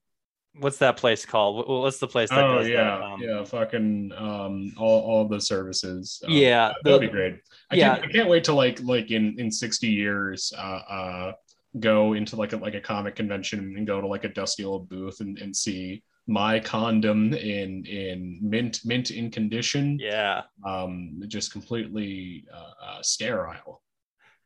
[0.59, 1.67] what's that place called?
[1.67, 2.83] What's the place that oh, yeah.
[2.83, 3.01] that?
[3.01, 6.21] Um, yeah, fucking um all, all the services.
[6.25, 7.39] Um, yeah, that would be great.
[7.71, 7.95] I yeah.
[7.95, 11.33] can't I can't wait to like like in in 60 years uh uh
[11.79, 14.89] go into like a like a comic convention and go to like a dusty old
[14.89, 21.51] booth and, and see my condom in in mint mint in condition yeah um just
[21.51, 23.81] completely uh, uh, sterile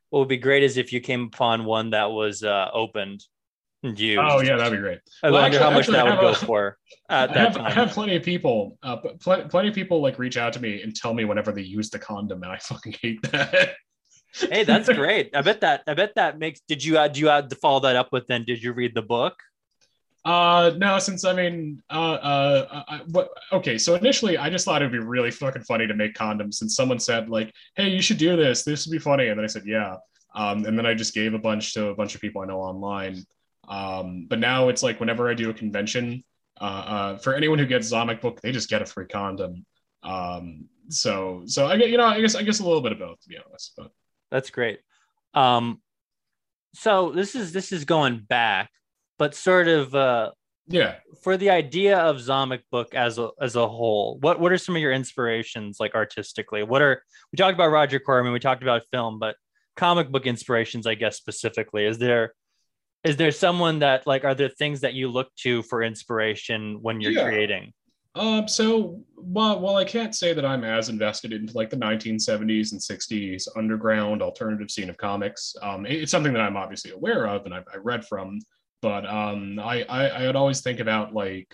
[0.10, 3.24] what would be great is if you came upon one that was uh opened
[3.94, 4.20] used.
[4.22, 6.36] oh yeah that'd be great i well, wonder actually, how much that would go a,
[6.36, 6.78] for
[7.10, 7.66] at that I have, time.
[7.66, 10.82] I have plenty of people uh pl- plenty of people like reach out to me
[10.82, 13.76] and tell me whenever they use the condom and i fucking hate that
[14.36, 15.36] hey, that's great.
[15.36, 16.62] I bet that I bet that makes.
[16.68, 18.28] Did you uh, you have to follow that up with?
[18.28, 19.36] Then did you read the book?
[20.24, 23.30] Uh no, since I mean, uh, uh, I, what?
[23.52, 26.72] Okay, so initially I just thought it'd be really fucking funny to make condoms, and
[26.72, 28.64] someone said like, "Hey, you should do this.
[28.64, 29.98] This would be funny," and then I said, "Yeah."
[30.34, 32.60] Um, and then I just gave a bunch to a bunch of people I know
[32.60, 33.24] online.
[33.68, 36.24] Um, but now it's like whenever I do a convention,
[36.60, 39.66] uh, uh, for anyone who gets Zomic book, they just get a free condom.
[40.04, 43.00] Um, so so I get you know I guess I guess a little bit of
[43.00, 43.92] both to be honest, but
[44.32, 44.80] that's great.
[45.34, 45.82] Um,
[46.74, 48.70] so this is this is going back,
[49.18, 50.32] but sort of uh,
[50.68, 50.96] yeah.
[51.24, 54.76] For the idea of Zomic book as a as a whole, what what are some
[54.76, 56.64] of your inspirations like artistically?
[56.64, 59.36] What are we talked about Roger Corman, we talked about film, but
[59.76, 62.34] comic book inspirations, I guess specifically, is there
[63.06, 67.00] is there someone that like are there things that you look to for inspiration when
[67.00, 67.24] you're yeah.
[67.24, 67.72] creating?
[68.16, 72.72] Um, so while, well, I can't say that I'm as invested into like the 1970s
[72.72, 75.54] and 60s underground alternative scene of comics.
[75.62, 78.40] Um, it, it's something that I'm obviously aware of and I, I read from,
[78.82, 81.54] but um, I, I I would always think about like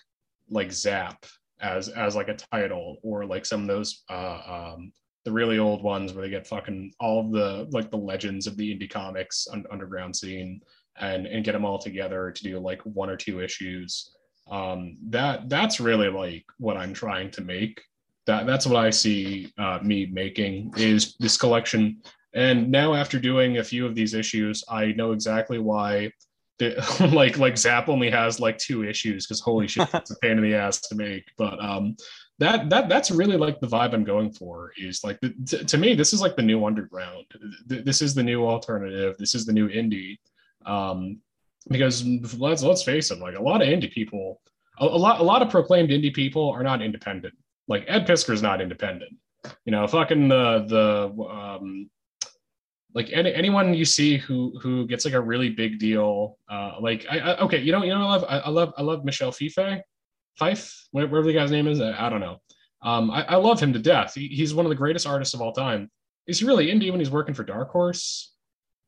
[0.49, 1.25] like Zap
[1.61, 4.93] as as like a title or like some of those uh, um,
[5.25, 8.55] the really old ones where they get fucking all of the like the legends of
[8.57, 10.61] the indie comics un- underground scene
[11.01, 14.15] and and get them all together to do like one or two issues
[14.51, 17.81] um, that that's really like what I'm trying to make.
[18.27, 22.01] That that's what I see uh, me making is this collection.
[22.33, 26.11] And now after doing a few of these issues, I know exactly why.
[26.59, 30.37] The, like like Zap only has like two issues because holy shit, it's a pain
[30.37, 31.23] in the ass to make.
[31.37, 31.95] But um,
[32.39, 34.71] that that that's really like the vibe I'm going for.
[34.77, 37.25] Is like to, to me, this is like the new underground.
[37.65, 39.15] This is the new alternative.
[39.17, 40.17] This is the new indie.
[40.65, 41.19] Um,
[41.69, 42.03] because
[42.37, 44.41] let's let's face it, like a lot of indie people,
[44.79, 47.33] a, a lot a lot of proclaimed indie people are not independent.
[47.67, 49.13] Like Ed Piskor's not independent.
[49.65, 51.89] You know, fucking the the um,
[52.93, 56.37] like any, anyone you see who who gets like a really big deal.
[56.49, 58.81] Uh, like I, I okay, you know you know I love I, I love I
[58.81, 59.81] love Michelle Fife,
[60.37, 61.79] Fife whatever the guy's name is.
[61.79, 62.37] I, I don't know.
[62.83, 64.15] Um, I, I, love him to death.
[64.15, 65.91] He, he's one of the greatest artists of all time.
[66.25, 68.33] Is he really indie when he's working for Dark Horse?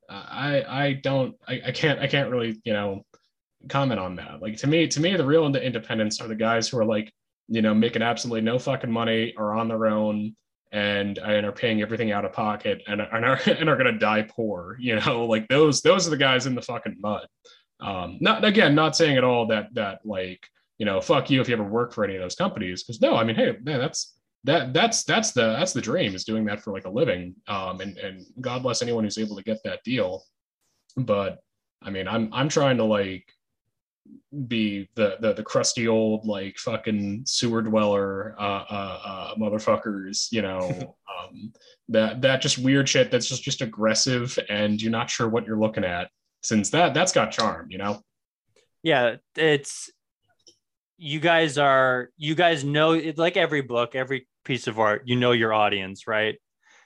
[0.10, 3.04] I I don't I, I can't I can't really you know
[3.70, 4.42] comment on that.
[4.42, 7.12] Like to me to me the real independents are the guys who are like
[7.48, 10.36] you know making absolutely no fucking money are on their own
[10.72, 14.28] and and are paying everything out of pocket and, and are and are gonna die
[14.28, 14.78] poor.
[14.80, 17.28] You know like those those are the guys in the fucking mud.
[17.80, 20.46] Um, not again not saying at all that that like
[20.78, 23.16] you know fuck you if you ever work for any of those companies because no
[23.16, 24.14] I mean hey man that's
[24.46, 27.36] that that's that's the that's the dream is doing that for like a living.
[27.48, 30.24] Um and and god bless anyone who's able to get that deal.
[30.98, 31.40] But
[31.86, 33.32] i mean i'm i'm trying to like
[34.48, 40.42] be the the, the crusty old like fucking sewer dweller uh uh, uh motherfuckers you
[40.42, 40.96] know?
[41.14, 41.54] Um
[41.90, 45.60] that that just weird shit that's just just aggressive and you're not sure what you're
[45.60, 46.10] looking at
[46.42, 48.02] since that that's got charm you know?
[48.82, 49.92] Yeah it's
[50.98, 55.16] you guys are you guys know it's like every book every piece of art, you
[55.16, 56.36] know your audience, right?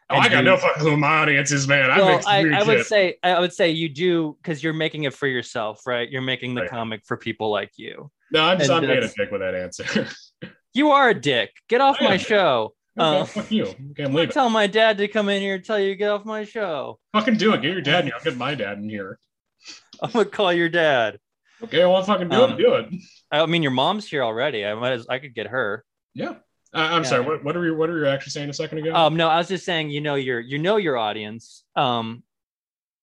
[0.09, 1.91] Oh, I got you, no fucking who my audience is, man.
[1.91, 5.13] I well, I, I would say I would say you do because you're making it
[5.13, 6.09] for yourself, right?
[6.09, 6.69] You're making the right.
[6.69, 8.09] comic for people like you.
[8.31, 10.07] No, I'm just I'm being a dick with that answer.
[10.73, 11.51] you are a dick.
[11.67, 12.73] Get off my show.
[12.97, 13.65] Okay, uh, fuck you.
[13.91, 14.29] Okay, I'm.
[14.29, 16.99] Tell my dad to come in here and tell you to get off my show.
[17.13, 17.61] Fucking do it.
[17.61, 18.15] Get your dad in here.
[18.17, 19.19] I'll get my dad in here.
[20.01, 21.19] I'm gonna call your dad.
[21.61, 22.57] Okay, well, fucking do um, it.
[22.57, 22.87] Do it.
[23.29, 24.65] I mean, your mom's here already.
[24.65, 24.93] I might.
[24.93, 25.83] As, I could get her.
[26.13, 26.35] Yeah.
[26.77, 27.09] I'm yeah.
[27.09, 27.25] sorry.
[27.25, 28.93] What, what are you what are you actually saying a second ago?
[28.93, 29.89] Um, no, I was just saying.
[29.89, 31.63] You know your you know your audience.
[31.75, 32.23] Um,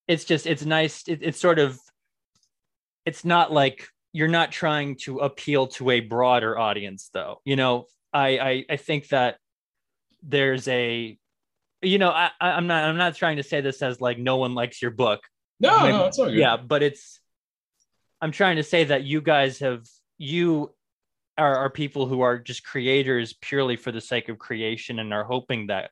[0.08, 1.06] it's just it's nice.
[1.08, 1.78] It, it's sort of.
[3.04, 7.40] It's not like you're not trying to appeal to a broader audience, though.
[7.44, 9.38] You know, I I, I think that
[10.22, 11.18] there's a,
[11.82, 14.54] you know, I I'm not I'm not trying to say this as like no one
[14.54, 15.20] likes your book.
[15.60, 16.34] No, Maybe, no, it's all good.
[16.34, 17.20] Yeah, but it's.
[18.20, 20.72] I'm trying to say that you guys have you
[21.36, 25.24] are, are people who are just creators purely for the sake of creation and are
[25.24, 25.90] hoping that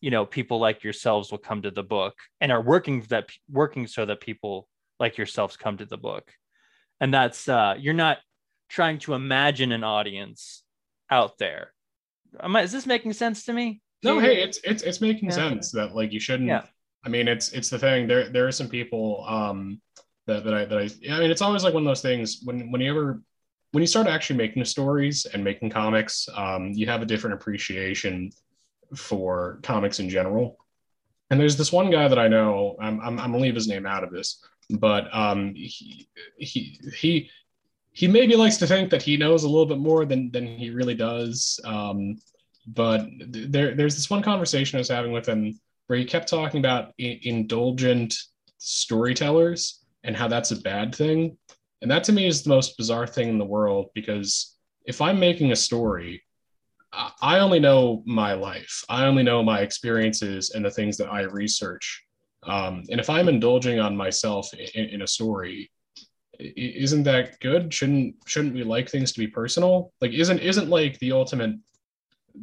[0.00, 3.86] you know people like yourselves will come to the book and are working that working
[3.86, 4.68] so that people
[5.00, 6.32] like yourselves come to the book.
[7.00, 8.18] And that's uh you're not
[8.68, 10.62] trying to imagine an audience
[11.10, 11.72] out there.
[12.40, 13.80] Am I, is this making sense to me?
[14.04, 15.34] No hey it's it's it's making yeah.
[15.34, 16.62] sense that like you shouldn't yeah.
[17.04, 18.06] i mean it's it's the thing.
[18.06, 19.80] There there are some people um
[20.26, 22.70] that, that i that i i mean it's always like one of those things when
[22.70, 23.22] when you ever
[23.72, 28.30] when you start actually making stories and making comics, um, you have a different appreciation
[28.96, 30.56] for comics in general.
[31.30, 32.76] And there's this one guy that I know.
[32.80, 37.30] I'm, I'm, I'm gonna leave his name out of this, but um, he he he
[37.92, 40.70] he maybe likes to think that he knows a little bit more than than he
[40.70, 41.60] really does.
[41.64, 42.16] Um,
[42.66, 46.60] but there there's this one conversation I was having with him where he kept talking
[46.60, 48.14] about I- indulgent
[48.56, 51.36] storytellers and how that's a bad thing
[51.82, 55.20] and that to me is the most bizarre thing in the world because if I'm
[55.20, 56.22] making a story,
[56.92, 58.82] I only know my life.
[58.88, 62.02] I only know my experiences and the things that I research.
[62.44, 65.70] Um, and if I'm indulging on myself in, in, a story,
[66.38, 67.74] isn't that good?
[67.74, 69.92] Shouldn't shouldn't we like things to be personal?
[70.00, 71.56] Like isn't isn't like the ultimate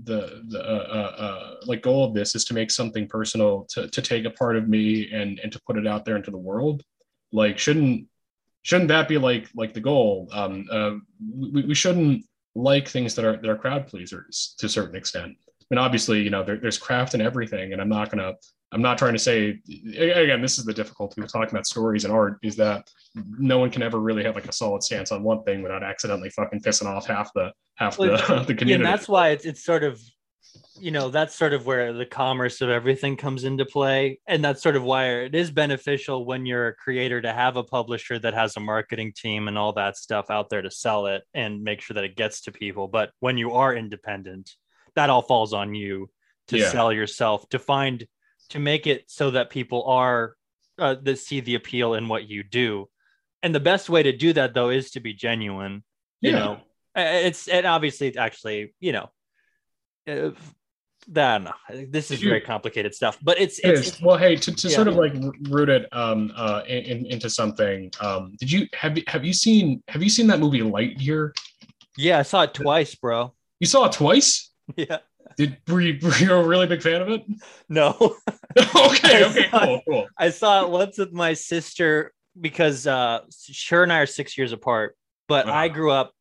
[0.03, 3.87] the the uh, uh, uh, like goal of this is to make something personal to
[3.87, 6.37] to take a part of me and and to put it out there into the
[6.37, 6.83] world.
[7.31, 8.07] Like shouldn't
[8.65, 10.27] shouldn't that be like like the goal?
[10.33, 10.91] Um, uh,
[11.31, 12.25] we, we shouldn't
[12.55, 15.37] like things that are that are crowd pleasers to a certain extent.
[15.47, 18.33] I mean, obviously, you know, there, there's craft in everything, and I'm not gonna
[18.71, 19.59] I'm not trying to say
[19.95, 22.89] again, this is the difficulty with talking about stories and art is that
[23.37, 26.31] no one can ever really have like a solid stance on one thing without accidentally
[26.31, 28.73] fucking pissing off half the half the, the community.
[28.73, 30.01] And that's why it's it's sort of
[30.79, 34.61] you know that's sort of where the commerce of everything comes into play and that's
[34.61, 38.33] sort of why it is beneficial when you're a creator to have a publisher that
[38.33, 41.81] has a marketing team and all that stuff out there to sell it and make
[41.81, 44.51] sure that it gets to people but when you are independent
[44.95, 46.09] that all falls on you
[46.47, 46.69] to yeah.
[46.69, 48.05] sell yourself to find
[48.49, 50.35] to make it so that people are
[50.77, 52.87] uh, that see the appeal in what you do
[53.41, 55.83] and the best way to do that though is to be genuine
[56.21, 56.39] you yeah.
[56.39, 56.59] know
[56.95, 59.09] it's and obviously actually you know
[61.07, 61.55] uh, that
[61.91, 64.75] this is very complicated stuff but it's, it it's, well hey to, to yeah.
[64.75, 65.13] sort of like
[65.49, 70.01] root it um uh in, into something um did you have have you seen have
[70.01, 71.31] you seen that movie lightyear
[71.97, 74.97] yeah i saw it twice bro you saw it twice yeah
[75.37, 77.23] did were you, were you a really big fan of it?
[77.67, 77.89] No.
[78.57, 79.25] okay.
[79.25, 79.47] Okay.
[79.51, 79.81] Cool.
[79.87, 80.07] Cool.
[80.17, 83.21] I saw it once with my sister because uh,
[83.69, 84.95] her and I are six years apart.
[85.27, 86.13] But I grew up.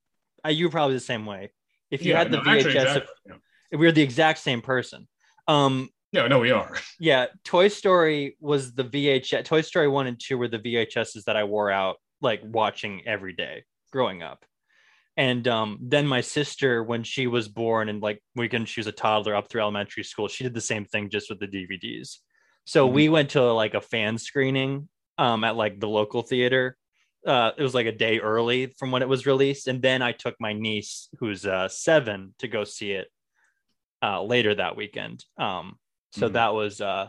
[0.43, 1.53] I, you were probably the same way.
[1.91, 3.35] If you yeah, had the no, VHS, actually, exactly,
[3.79, 5.09] were the exact same person.
[5.49, 6.77] Um, no, no, we are.
[7.01, 9.45] Yeah, Toy Story was the VHS.
[9.45, 13.33] Toy Story one and two were the VHSs that I wore out like watching every
[13.33, 14.45] day growing up.
[15.17, 18.87] And um, then my sister, when she was born and like we can, she was
[18.87, 22.19] a toddler up through elementary school, she did the same thing just with the DVDs.
[22.65, 22.95] So mm-hmm.
[22.95, 26.77] we went to like a fan screening um, at like the local theater.
[27.27, 29.67] Uh, it was like a day early from when it was released.
[29.67, 33.09] And then I took my niece, who's uh, seven, to go see it
[34.05, 35.25] uh, later that weekend.
[35.39, 35.79] Um,
[36.13, 36.35] so mm-hmm.
[36.35, 37.09] that was uh,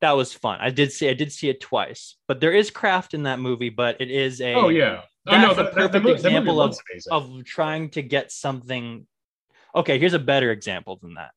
[0.00, 0.58] that was fun.
[0.60, 3.70] I did see I did see it twice, but there is craft in that movie.
[3.70, 6.78] But it is a oh yeah that's oh, no, the, a perfect example of,
[7.10, 9.06] of trying to get something.
[9.74, 11.30] Okay, here's a better example than that.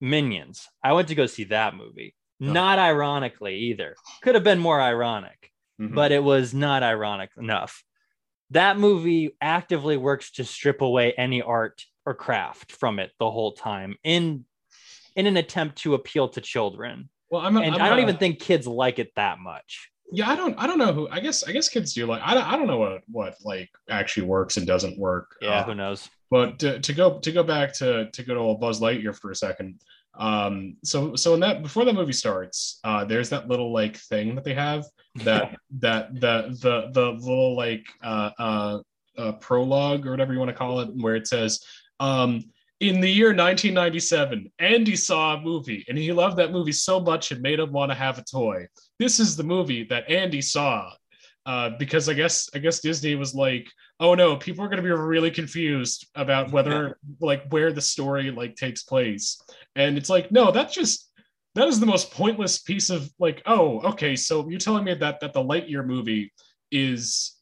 [0.00, 0.68] Minions.
[0.84, 2.14] I went to go see that movie.
[2.42, 2.52] Oh.
[2.52, 3.96] Not ironically either.
[4.22, 5.94] Could have been more ironic, mm-hmm.
[5.94, 7.82] but it was not ironic enough.
[8.50, 13.52] That movie actively works to strip away any art or craft from it the whole
[13.52, 14.44] time in
[15.16, 17.08] in an attempt to appeal to children.
[17.30, 19.90] Well, I'm a, and I'm I do not even think kids like it that much.
[20.12, 22.32] Yeah i don't i don't know who i guess i guess kids do like i
[22.32, 25.34] don't, I don't know what what like actually works and doesn't work.
[25.40, 26.08] Yeah uh, who knows?
[26.30, 29.30] but to, to go to go back to to go to old buzz lightyear for
[29.30, 29.80] a second
[30.18, 34.34] um so so in that before the movie starts uh there's that little like thing
[34.34, 34.84] that they have
[35.16, 38.78] that that the the the little like uh uh,
[39.18, 41.60] uh prologue or whatever you want to call it where it says
[42.00, 42.42] um
[42.80, 47.32] in the year 1997, Andy saw a movie and he loved that movie so much
[47.32, 48.66] it made him want to have a toy.
[48.98, 50.92] This is the movie that Andy saw.
[51.46, 53.68] Uh, because I guess I guess Disney was like,
[54.00, 58.32] oh no, people are going to be really confused about whether like where the story
[58.32, 59.40] like takes place,
[59.76, 61.08] and it's like no, that's just
[61.54, 65.20] that is the most pointless piece of like oh okay, so you're telling me that
[65.20, 66.32] that the Lightyear movie
[66.72, 67.36] is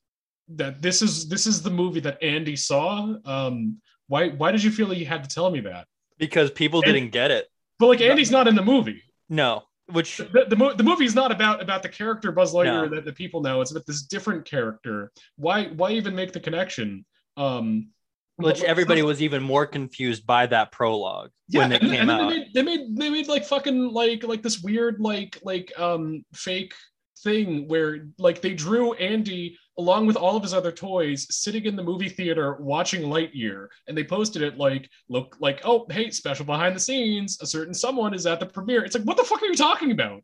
[0.48, 3.14] that this is this is the movie that Andy saw.
[3.24, 5.86] Um, why why did you feel like you had to tell me that?
[6.18, 7.48] Because people and, didn't get it.
[7.78, 9.02] But like Andy's not in the movie.
[9.28, 9.64] No.
[9.92, 12.94] Which the, the, the movie is not about about the character Buzz Lightyear no.
[12.94, 13.60] that the people know.
[13.60, 15.12] It's about this different character.
[15.36, 17.04] Why why even make the connection?
[17.36, 17.88] Um,
[18.36, 22.10] which everybody was even more confused by that prologue yeah, when it and, came and
[22.10, 22.30] out.
[22.30, 26.24] They made, they made they made like fucking like like this weird like like um
[26.34, 26.74] fake
[27.22, 31.74] thing where like they drew Andy along with all of his other toys sitting in
[31.76, 33.68] the movie theater watching Lightyear.
[33.88, 37.74] And they posted it like look like oh hey special behind the scenes a certain
[37.74, 38.84] someone is at the premiere.
[38.84, 40.22] It's like what the fuck are you talking about?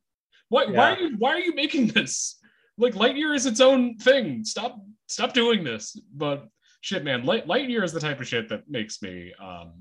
[0.48, 0.70] Why yeah.
[0.70, 2.36] why are you why are you making this?
[2.78, 4.44] Like Lightyear is its own thing.
[4.44, 6.00] Stop stop doing this.
[6.14, 6.46] But
[6.80, 9.72] shit man Light, Lightyear is the type of shit that makes me um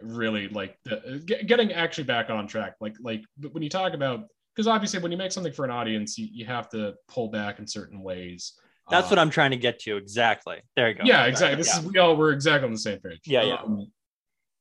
[0.00, 2.74] really like the, getting actually back on track.
[2.80, 4.24] Like like when you talk about
[4.56, 7.58] because obviously when you make something for an audience you, you have to pull back
[7.58, 8.54] in certain ways
[8.90, 10.58] that's what i'm trying to get to exactly.
[10.76, 11.02] There you go.
[11.04, 11.56] Yeah exactly.
[11.56, 11.80] This yeah.
[11.80, 13.20] is we all we're exactly on the same page.
[13.24, 13.54] Yeah yeah.
[13.56, 13.90] Um,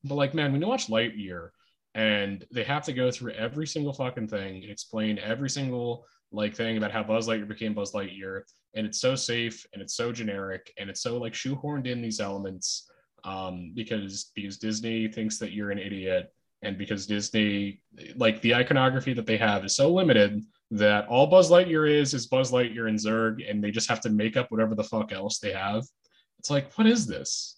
[0.03, 1.49] but like man when you watch lightyear
[1.95, 6.55] and they have to go through every single fucking thing and explain every single like
[6.55, 8.41] thing about how buzz lightyear became buzz lightyear
[8.75, 12.19] and it's so safe and it's so generic and it's so like shoehorned in these
[12.19, 12.89] elements
[13.23, 17.81] um because because disney thinks that you're an idiot and because Disney,
[18.15, 22.27] like the iconography that they have is so limited that all Buzz Lightyear is is
[22.27, 25.39] Buzz Lightyear and Zurg, and they just have to make up whatever the fuck else
[25.39, 25.83] they have.
[26.37, 27.57] It's like, what is this?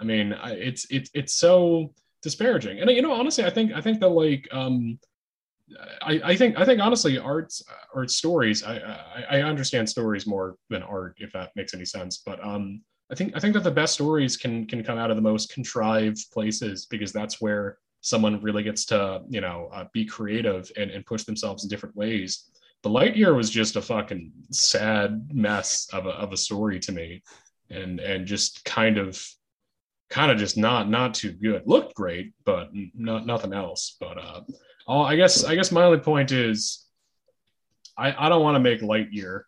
[0.00, 2.80] I mean, it's it's it's so disparaging.
[2.80, 4.98] And you know, honestly, I think I think that like um,
[6.02, 7.62] I, I think I think honestly, arts
[7.94, 8.62] art stories.
[8.64, 12.18] I, I I understand stories more than art, if that makes any sense.
[12.24, 15.16] But um, I think I think that the best stories can can come out of
[15.16, 20.04] the most contrived places because that's where someone really gets to you know uh, be
[20.04, 22.50] creative and, and push themselves in different ways
[22.82, 27.22] the lightyear was just a fucking sad mess of a, of a story to me.
[27.68, 29.24] And and just kind of
[30.08, 31.62] kind of just not not too good.
[31.66, 33.96] Looked great but not nothing else.
[34.00, 34.40] But uh
[34.86, 36.86] all i guess i guess my only point is
[37.96, 39.42] i i don't want to make lightyear.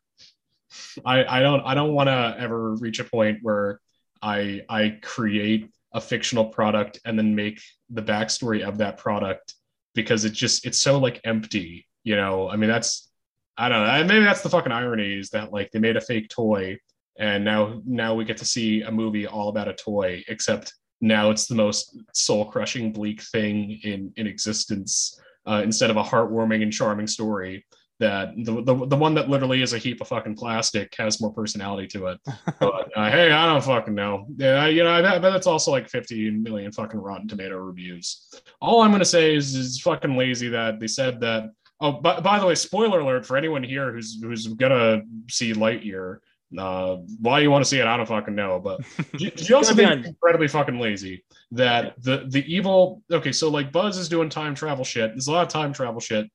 [1.04, 3.80] I i don't i don't want to ever reach a point where
[4.22, 9.54] i i create a fictional product and then make the backstory of that product
[9.94, 12.48] because it just it's so like empty you know?
[12.48, 13.08] I mean that's
[13.56, 14.04] i don't know.
[14.04, 16.78] Maybe that's the fucking irony is that like they made a fake toy
[17.18, 21.30] and now now we get to see a movie all about a toy except now
[21.30, 26.62] it's the most soul crushing bleak thing in in existence uh, instead of a heartwarming
[26.62, 27.64] and charming story
[28.02, 31.32] that the, the the one that literally is a heap of fucking plastic has more
[31.32, 32.20] personality to it.
[32.58, 34.26] But uh, hey, I don't fucking know.
[34.36, 37.56] Yeah, you know, I bet, I bet it's also like 50 million fucking Rotten Tomato
[37.56, 38.28] reviews.
[38.60, 41.52] All I'm gonna say is is fucking lazy that they said that.
[41.80, 46.18] Oh, by, by the way, spoiler alert for anyone here who's who's gonna see Lightyear.
[46.58, 48.58] Uh, why you want to see it, I don't fucking know.
[48.58, 48.80] But
[49.16, 53.02] did you also think incredibly fucking lazy that the the evil?
[53.12, 55.12] Okay, so like Buzz is doing time travel shit.
[55.12, 56.28] There's a lot of time travel shit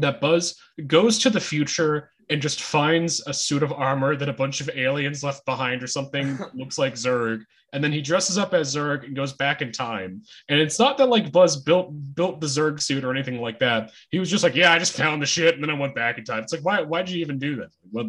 [0.00, 4.32] that Buzz goes to the future and just finds a suit of armor that a
[4.32, 7.42] bunch of aliens left behind or something looks like Zurg,
[7.72, 10.22] and then he dresses up as Zurg and goes back in time.
[10.48, 13.92] And it's not that like Buzz built built the Zurg suit or anything like that.
[14.10, 16.18] He was just like, yeah, I just found the shit and then I went back
[16.18, 16.42] in time.
[16.42, 17.70] It's like, why why'd you even do that?
[17.90, 18.06] What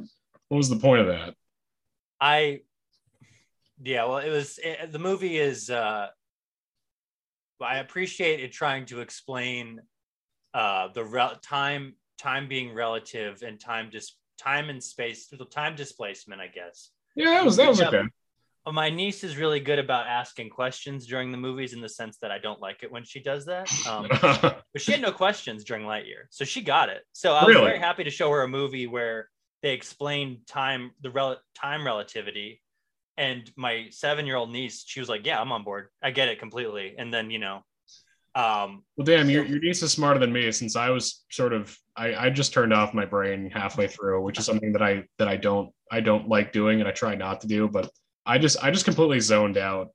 [0.48, 1.36] what was the point of that?
[2.20, 2.62] I
[3.84, 5.70] yeah, well, it was it, the movie is.
[5.70, 6.08] uh
[7.60, 9.82] I appreciate it trying to explain
[10.54, 15.76] uh, the re- time time being relative and time dis- time and space the time
[15.76, 18.04] displacement i guess yeah that was that was okay
[18.70, 22.30] my niece is really good about asking questions during the movies in the sense that
[22.30, 23.72] I don't like it when she does that.
[23.88, 27.02] Um, but she had no questions during Lightyear, so she got it.
[27.12, 27.66] So I was really?
[27.66, 29.30] very happy to show her a movie where
[29.64, 32.62] they explained time, the rel- time relativity,
[33.18, 35.88] and my seven-year-old niece, she was like, "Yeah, I'm on board.
[36.02, 37.64] I get it completely." And then you know,
[38.34, 41.78] um, well, damn, your, your niece is smarter than me since I was sort of
[41.98, 45.28] I, I just turned off my brain halfway through, which is something that I that
[45.28, 47.90] I don't I don't like doing and I try not to do, but
[48.26, 49.90] I just I just completely zoned out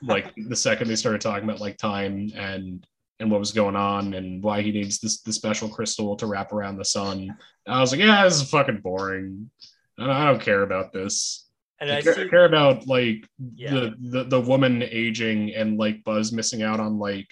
[0.00, 2.86] like the second they started talking about like time and
[3.20, 6.52] and what was going on and why he needs this the special crystal to wrap
[6.52, 7.36] around the sun.
[7.66, 9.50] I was like, yeah, this is fucking boring.
[9.98, 11.46] I don't, I don't care about this.
[11.78, 13.72] And I, I care, see, care, about like yeah.
[13.72, 17.28] the, the the woman aging and like Buzz missing out on like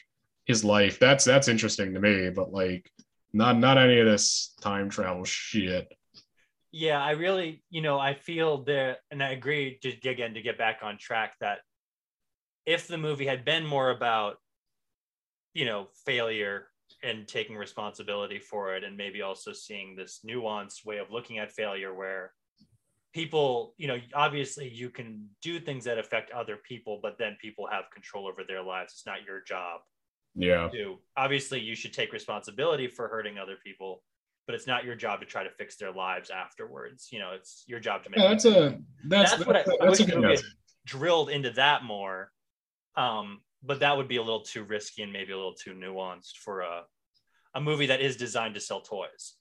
[0.50, 0.98] his life.
[0.98, 2.90] That's that's interesting to me, but like
[3.32, 5.92] not not any of this time travel shit.
[6.72, 10.58] Yeah, I really, you know, I feel there, and I agree to again to get
[10.58, 11.58] back on track that
[12.66, 14.36] if the movie had been more about,
[15.54, 16.66] you know, failure
[17.02, 21.52] and taking responsibility for it, and maybe also seeing this nuanced way of looking at
[21.52, 22.32] failure where
[23.12, 27.66] people, you know, obviously you can do things that affect other people, but then people
[27.68, 28.92] have control over their lives.
[28.92, 29.80] It's not your job
[30.34, 30.68] yeah.
[30.70, 30.98] do.
[31.16, 34.02] obviously you should take responsibility for hurting other people
[34.50, 37.08] but it's not your job to try to fix their lives afterwards.
[37.12, 39.88] You know it's your job to make yeah, that's a that's, that's, what I, I
[39.88, 40.38] wish movie
[40.84, 42.32] drilled into that more
[42.96, 46.38] um but that would be a little too risky and maybe a little too nuanced
[46.42, 46.82] for a
[47.54, 49.34] a movie that is designed to sell toys.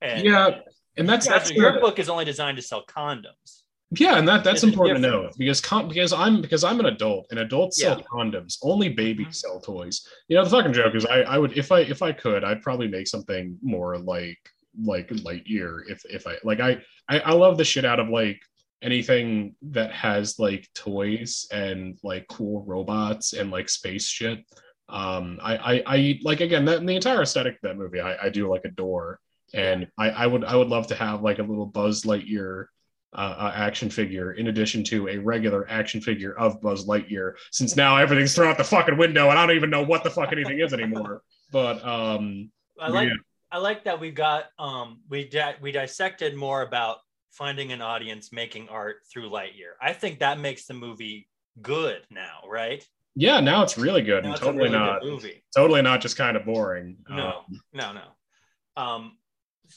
[0.00, 0.60] And yeah
[0.96, 4.62] and that's, that's your book is only designed to sell condoms yeah, and that that's
[4.62, 7.94] important to know because con- because I'm because I'm an adult and adults yeah.
[7.94, 8.58] sell condoms.
[8.62, 9.32] Only babies mm-hmm.
[9.32, 10.06] sell toys.
[10.28, 12.62] You know the fucking joke is I I would if I if I could I'd
[12.62, 14.38] probably make something more like
[14.82, 18.40] like Lightyear if if I like I I, I love the shit out of like
[18.82, 24.44] anything that has like toys and like cool robots and like space shit.
[24.88, 28.28] Um, I I, I like again that the entire aesthetic of that movie I, I
[28.28, 29.20] do like adore
[29.54, 32.66] and I, I would I would love to have like a little Buzz Lightyear
[33.14, 37.34] uh, uh, action figure in addition to a regular action figure of Buzz Lightyear.
[37.50, 40.10] Since now everything's thrown out the fucking window and I don't even know what the
[40.10, 41.22] fuck anything is anymore.
[41.52, 42.50] But um,
[42.80, 43.14] I like yeah.
[43.52, 46.98] I like that we got um we di- we dissected more about
[47.30, 49.74] finding an audience making art through Lightyear.
[49.80, 51.28] I think that makes the movie
[51.62, 52.86] good now, right?
[53.16, 55.44] Yeah, now it's really good now and totally really not movie.
[55.54, 56.96] Totally not just kind of boring.
[57.08, 58.82] No, um, no, no.
[58.82, 59.18] Um,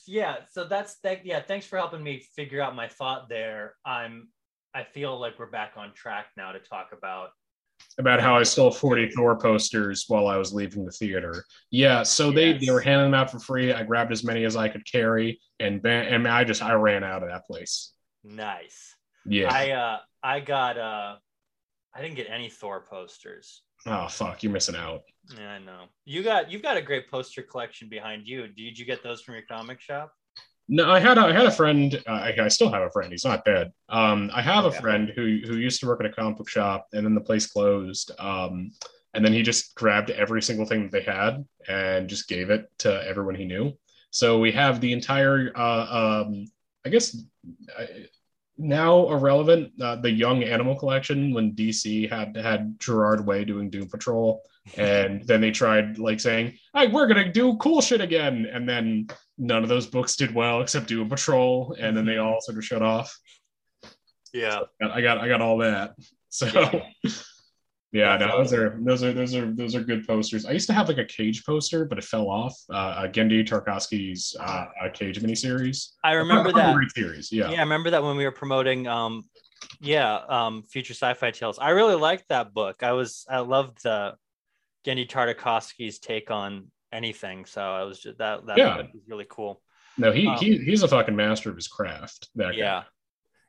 [0.06, 4.28] yeah so that's that yeah thanks for helping me figure out my thought there i'm
[4.74, 7.30] i feel like we're back on track now to talk about
[8.00, 11.44] about how I stole 40 Thor posters while I was leaving the theater.
[11.72, 12.66] Yeah, so they, yes.
[12.66, 13.74] they were handing them out for free.
[13.74, 17.04] I grabbed as many as I could carry, and then and I just I ran
[17.04, 17.94] out of that place.
[18.24, 18.96] Nice.
[19.26, 19.52] Yeah.
[19.52, 21.16] I uh I got uh
[21.94, 23.64] I didn't get any Thor posters.
[23.88, 25.02] Oh fuck, you're missing out.
[25.38, 25.86] Yeah, I know.
[26.06, 28.48] You got you've got a great poster collection behind you.
[28.48, 30.12] Did you get those from your comic shop?
[30.70, 32.04] No, I had a, I had a friend.
[32.06, 33.12] Uh, I, I still have a friend.
[33.12, 33.72] He's not dead.
[33.88, 36.88] Um, I have a friend who who used to work at a comic book shop,
[36.92, 38.12] and then the place closed.
[38.20, 38.72] Um,
[39.14, 42.70] and then he just grabbed every single thing that they had and just gave it
[42.80, 43.74] to everyone he knew.
[44.12, 46.46] So we have the entire, uh, um,
[46.86, 47.18] I guess,
[48.58, 53.90] now irrelevant, uh, the Young Animal Collection when DC had had Gerard Way doing Doom
[53.90, 54.42] Patrol,
[54.78, 59.08] and then they tried like saying, "Hey, we're gonna do cool shit again," and then
[59.38, 62.66] none of those books did well except Doom Patrol, and then they all sort of
[62.66, 63.16] shut off.
[64.34, 64.62] Yeah.
[64.82, 65.96] I got I got all that.
[66.30, 66.48] So
[67.04, 67.12] Yeah.
[67.98, 70.46] Yeah, no, those are those are those are those are good posters.
[70.46, 72.56] I used to have like a cage poster, but it fell off.
[72.70, 75.94] Uh, uh Genndy Tartakovsky's uh, uh, Cage miniseries.
[76.04, 76.78] I remember that.
[76.96, 77.32] Series.
[77.32, 77.50] Yeah.
[77.50, 77.58] Yeah.
[77.58, 79.24] I remember that when we were promoting um
[79.82, 81.58] yeah, um future sci-fi tales.
[81.58, 82.84] I really liked that book.
[82.84, 84.14] I was I loved the
[84.86, 87.46] Genndy Tartakovsky's take on anything.
[87.46, 88.78] So I was just that that Yeah.
[88.78, 89.60] was really cool.
[89.98, 92.30] No, he Um, he he's a fucking master of his craft.
[92.36, 92.58] That guy.
[92.58, 92.84] yeah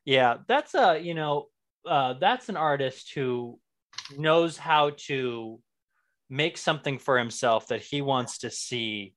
[0.06, 1.48] yeah that's a you know
[1.86, 3.58] uh that's an artist who
[4.16, 5.60] knows how to
[6.30, 9.14] make something for himself that he wants to see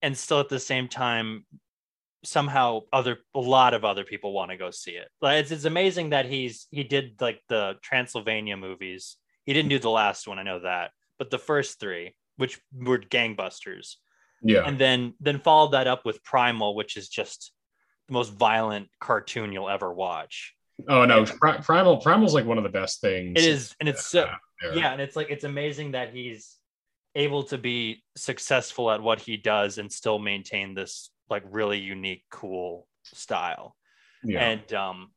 [0.00, 1.44] and still at the same time
[2.24, 5.08] somehow other a lot of other people want to go see it.
[5.20, 9.16] Like it's, it's amazing that he's he did like the transylvania movies.
[9.44, 12.98] He didn't do the last one i know that but the first three which were
[12.98, 13.96] gangbusters.
[14.44, 14.64] Yeah.
[14.66, 17.52] and then then followed that up with primal which is just
[18.08, 20.54] the most violent cartoon you'll ever watch
[20.88, 23.32] Oh no, Pri- Primal Primal's like one of the best things.
[23.36, 24.28] it is and it's so
[24.60, 24.74] there.
[24.74, 26.56] yeah and it's like it's amazing that he's
[27.14, 32.24] able to be successful at what he does and still maintain this like really unique
[32.30, 33.76] cool style
[34.24, 34.40] Yeah.
[34.40, 35.10] and um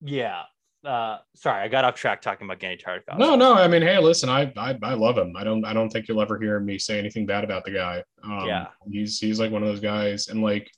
[0.00, 0.42] yeah
[0.86, 3.18] uh sorry i got off track talking about Genndy Tartakovsky.
[3.18, 3.54] No, no.
[3.54, 5.34] I mean, hey, listen, I, I I love him.
[5.36, 8.02] I don't I don't think you'll ever hear me say anything bad about the guy.
[8.22, 8.66] Um, Yeah.
[8.88, 10.70] he's he's like one of those guys, and like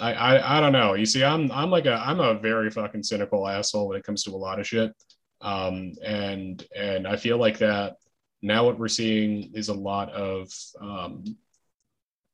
[0.00, 0.94] I, I I don't know.
[0.94, 4.24] You see, I'm I'm like a I'm a very fucking cynical asshole when it comes
[4.24, 4.92] to a lot of shit.
[5.40, 7.96] Um, and and I feel like that
[8.42, 11.24] now what we're seeing is a lot of um,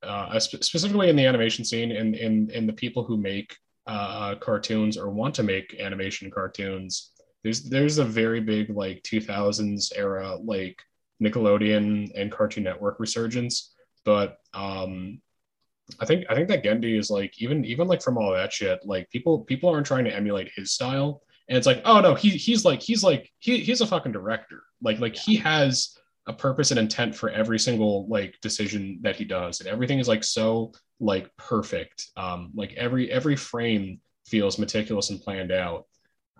[0.03, 4.35] uh, specifically in the animation scene and in, in in the people who make uh,
[4.37, 7.13] cartoons or want to make animation cartoons
[7.45, 10.83] there's there's a very big like 2000s era like
[11.23, 13.73] Nickelodeon and Cartoon Network resurgence,
[14.05, 15.21] but um
[16.01, 18.81] I think I think that Genndy is like even even like from all that shit
[18.85, 21.23] like people people aren't trying to emulate his style.
[21.49, 24.63] And it's like oh no he he's like he's like he he's a fucking director.
[24.83, 29.25] Like like he has a purpose and intent for every single like decision that he
[29.25, 29.61] does.
[29.61, 32.09] And everything is like so like perfect.
[32.17, 35.87] Um like every every frame feels meticulous and planned out.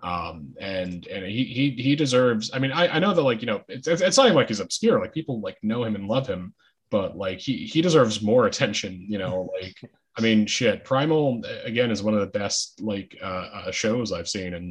[0.01, 3.47] Um and and he he he deserves i mean i i know that like you
[3.47, 4.99] know it's it's it's not even like he's obscure.
[4.99, 6.55] Like people like know him and love him
[6.95, 9.77] but like he he deserves more attention you know like
[10.17, 14.29] i mean shit primal again is one of the best like uh, uh shows i've
[14.29, 14.65] seen in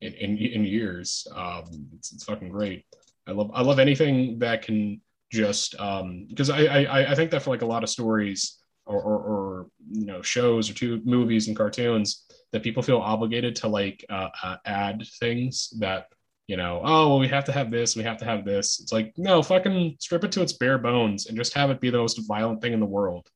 [0.00, 1.26] in in, in years.
[1.34, 2.84] Um it's, it's fucking great.
[3.26, 5.00] I love i love anything that can
[5.30, 8.56] just um because I, I i think that for like a lot of stories
[8.86, 13.54] or or, or you know shows or two movies and cartoons that people feel obligated
[13.56, 16.06] to like uh, uh, add things that
[16.48, 18.80] you know oh well, we have to have this we have to have this.
[18.80, 21.90] It's like no fucking strip it to its bare bones and just have it be
[21.90, 23.28] the most violent thing in the world.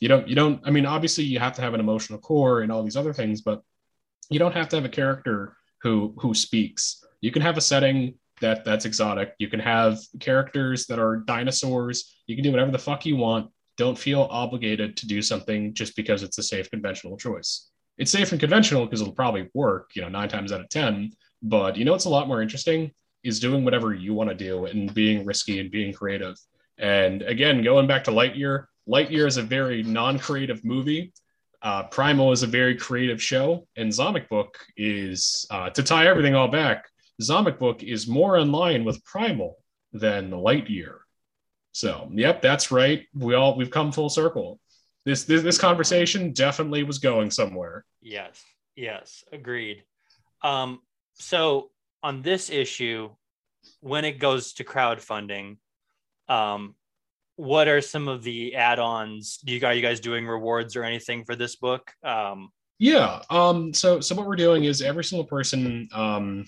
[0.00, 2.70] You don't you don't i mean obviously you have to have an emotional core and
[2.70, 3.62] all these other things but
[4.30, 7.04] you don't have to have a character who who speaks.
[7.20, 9.34] You can have a setting that that's exotic.
[9.38, 12.20] You can have characters that are dinosaurs.
[12.26, 13.50] You can do whatever the fuck you want.
[13.76, 17.70] Don't feel obligated to do something just because it's a safe conventional choice.
[17.96, 21.12] It's safe and conventional because it'll probably work, you know, nine times out of 10.
[21.42, 24.66] But you know, what's a lot more interesting is doing whatever you want to do
[24.66, 26.36] and being risky and being creative.
[26.78, 31.12] And again, going back to Lightyear, Lightyear is a very non creative movie.
[31.60, 33.66] Uh, Primal is a very creative show.
[33.76, 36.86] And Zomic Book is, uh, to tie everything all back,
[37.20, 39.56] Zomic Book is more in line with Primal
[39.92, 40.98] than Lightyear.
[41.72, 43.04] So, yep, that's right.
[43.12, 44.60] We all, we've come full circle
[45.08, 47.86] this, this this conversation definitely was going somewhere.
[48.02, 48.42] Yes,
[48.76, 49.82] yes, agreed.
[50.42, 50.80] Um,
[51.18, 51.70] so
[52.02, 53.10] on this issue,
[53.80, 55.56] when it goes to crowdfunding,
[56.28, 56.74] um,
[57.36, 59.38] what are some of the add-ons?
[59.44, 61.92] Do you are you guys doing rewards or anything for this book?
[62.02, 63.22] Um, Yeah.
[63.30, 63.72] Um.
[63.74, 65.88] So so what we're doing is every single person.
[65.92, 66.44] Um.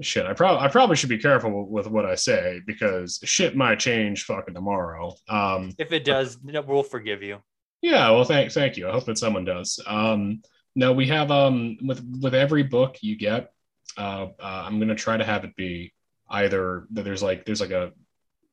[0.00, 0.26] Shit.
[0.26, 4.24] I probably I probably should be careful with what I say because shit might change
[4.24, 5.14] fucking tomorrow.
[5.28, 5.72] Um.
[5.78, 7.38] if it does, no, we'll forgive you.
[7.82, 8.10] Yeah.
[8.10, 8.88] Well, thank thank you.
[8.88, 9.80] I hope that someone does.
[9.86, 10.40] Um.
[10.74, 13.50] No, we have um with with every book you get.
[13.96, 15.92] Uh, uh I'm gonna try to have it be
[16.30, 17.92] either there's like there's like a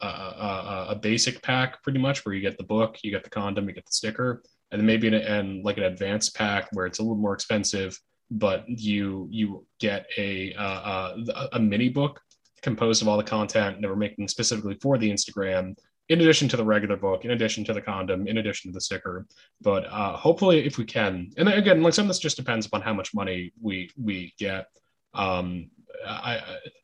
[0.02, 3.30] a, a, a basic pack pretty much where you get the book, you get the
[3.30, 6.86] condom, you get the sticker, and then maybe an, and like an advanced pack where
[6.86, 8.00] it's a little more expensive,
[8.32, 12.22] but you you get a uh, a, a mini book
[12.62, 15.76] composed of all the content that we're making specifically for the Instagram,
[16.10, 18.82] in addition to the regular book, in addition to the condom, in addition to the
[18.82, 19.26] sticker.
[19.62, 22.82] But uh, hopefully, if we can, and again, like some of this just depends upon
[22.82, 24.68] how much money we we get.
[25.14, 25.70] Um,
[26.08, 26.42] I,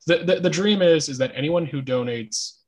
[0.08, 2.60] the, the the dream is is that anyone who donates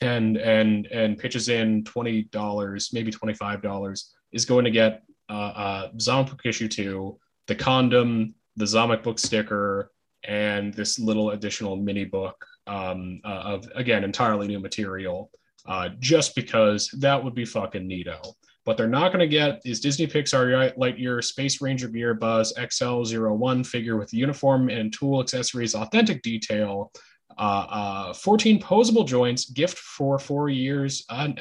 [0.00, 5.02] and and and pitches in twenty dollars, maybe twenty five dollars, is going to get
[5.28, 9.90] uh, uh, Book issue two, the condom, the Zomic book sticker,
[10.24, 15.30] and this little additional mini book um, uh, of again entirely new material,
[15.66, 18.20] uh, just because that would be fucking neato.
[18.64, 23.66] What they're not going to get is Disney Pixar Lightyear Space Ranger Gear Buzz XL01
[23.66, 26.92] figure with uniform and tool accessories, authentic detail,
[27.38, 31.38] uh, uh, 14 posable joints, gift for four years and,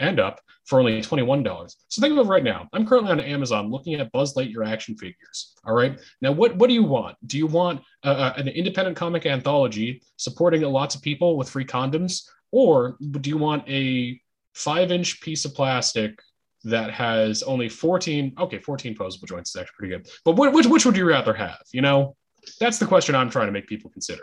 [0.00, 1.74] and up for only $21.
[1.88, 2.68] So think of it right now.
[2.72, 5.54] I'm currently on Amazon looking at Buzz Lightyear action figures.
[5.66, 5.98] All right.
[6.22, 7.16] Now, what, what do you want?
[7.26, 11.66] Do you want uh, uh an independent comic anthology supporting lots of people with free
[11.66, 12.22] condoms?
[12.52, 14.18] Or do you want a
[14.54, 16.18] five inch piece of plastic
[16.64, 20.08] that has only 14, okay, 14 posable joints is actually pretty good.
[20.24, 21.62] But which, which would you rather have?
[21.72, 22.16] You know,
[22.58, 24.22] that's the question I'm trying to make people consider.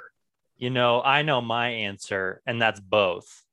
[0.58, 3.44] You know, I know my answer, and that's both.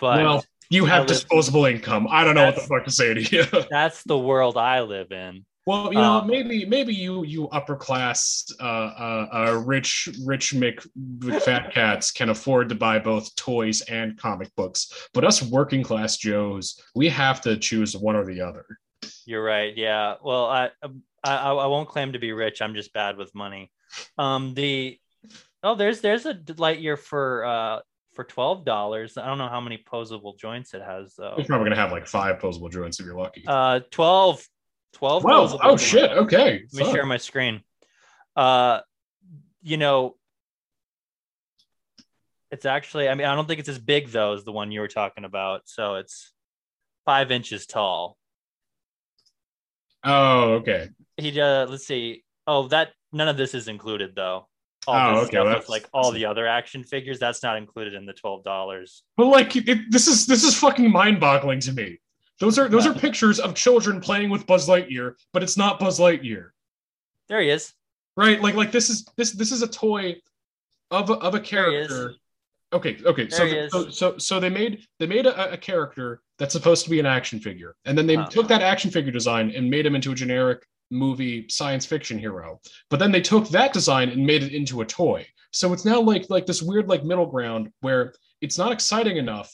[0.00, 2.06] But well, you have disposable income.
[2.10, 3.44] I don't know what the fuck to say to you.
[3.70, 5.44] that's the world I live in.
[5.68, 10.54] Well, you know, um, maybe maybe you you upper class, uh, uh, uh, rich rich
[10.54, 10.80] Mc,
[11.42, 16.16] fat cats can afford to buy both toys and comic books, but us working class
[16.16, 18.64] Joes, we have to choose one or the other.
[19.26, 19.76] You're right.
[19.76, 20.14] Yeah.
[20.24, 20.70] Well, I
[21.22, 22.62] I, I won't claim to be rich.
[22.62, 23.70] I'm just bad with money.
[24.16, 24.98] Um, the
[25.62, 27.80] Oh, there's there's a Lightyear for uh
[28.14, 29.18] for twelve dollars.
[29.18, 31.34] I don't know how many posable joints it has though.
[31.36, 33.44] It's probably gonna have like five posable joints if you're lucky.
[33.46, 34.48] Uh, 12,
[34.94, 36.10] 12 12 oh shit.
[36.10, 36.62] Okay.
[36.72, 37.62] Let me share my screen.
[38.36, 38.80] Uh
[39.62, 40.14] you know
[42.50, 44.80] it's actually i mean i don't think it's as big though as the one you
[44.80, 45.62] were talking about.
[45.66, 46.32] So it's
[47.04, 48.16] five inches tall.
[50.04, 50.88] Oh okay.
[51.16, 52.24] He uh let's see.
[52.46, 54.48] Oh that none of this is included though.
[54.88, 55.42] All oh, okay.
[55.42, 59.02] With, like all the other action figures, that's not included in the twelve dollars.
[59.18, 62.00] But like, it, this is this is fucking mind-boggling to me.
[62.40, 65.98] Those are those are pictures of children playing with Buzz Lightyear, but it's not Buzz
[65.98, 66.50] Lightyear.
[67.28, 67.74] There he is.
[68.16, 70.16] Right, like like this is this this is a toy
[70.90, 72.14] of a, of a character.
[72.72, 73.28] Okay, okay.
[73.28, 77.00] So, so so so they made they made a, a, character that's supposed to be
[77.00, 78.26] an action figure, and then they oh.
[78.26, 82.60] took that action figure design and made him into a generic movie science fiction hero.
[82.90, 85.26] But then they took that design and made it into a toy.
[85.50, 89.50] So it's now like like this weird like middle ground where it's not exciting enough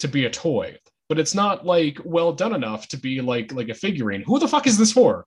[0.00, 0.76] to be a toy,
[1.08, 4.22] but it's not like well done enough to be like like a figurine.
[4.22, 5.26] Who the fuck is this for?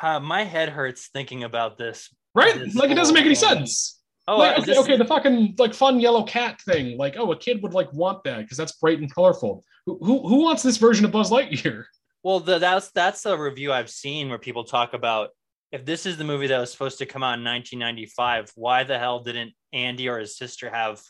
[0.00, 2.14] Uh, my head hurts thinking about this.
[2.34, 2.54] Right?
[2.58, 4.00] This like it doesn't make any sense.
[4.26, 6.98] Oh, like, okay, okay, the fucking like fun yellow cat thing.
[6.98, 9.64] Like, oh, a kid would like want that because that's bright and colorful.
[9.86, 11.84] Who, who who wants this version of Buzz Lightyear?
[12.24, 15.30] Well, the, that's that's a review I've seen where people talk about
[15.70, 18.98] if this is the movie that was supposed to come out in 1995, why the
[18.98, 21.00] hell didn't Andy or his sister have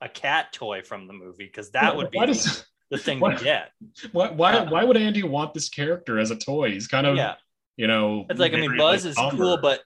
[0.00, 1.44] a cat toy from the movie?
[1.44, 3.70] Because that would be does, the thing why, to get.
[4.12, 6.70] Why why, uh, why would Andy want this character as a toy?
[6.70, 7.34] He's kind of yeah.
[7.76, 8.26] you know.
[8.30, 9.80] It's like I mean, Buzz is cool, but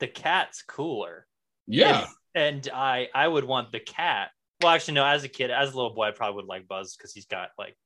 [0.00, 1.26] the cat's cooler.
[1.66, 2.02] Yeah.
[2.02, 4.30] If, and I I would want the cat.
[4.62, 5.04] Well, actually, no.
[5.04, 7.50] As a kid, as a little boy, I probably would like Buzz because he's got
[7.58, 7.76] like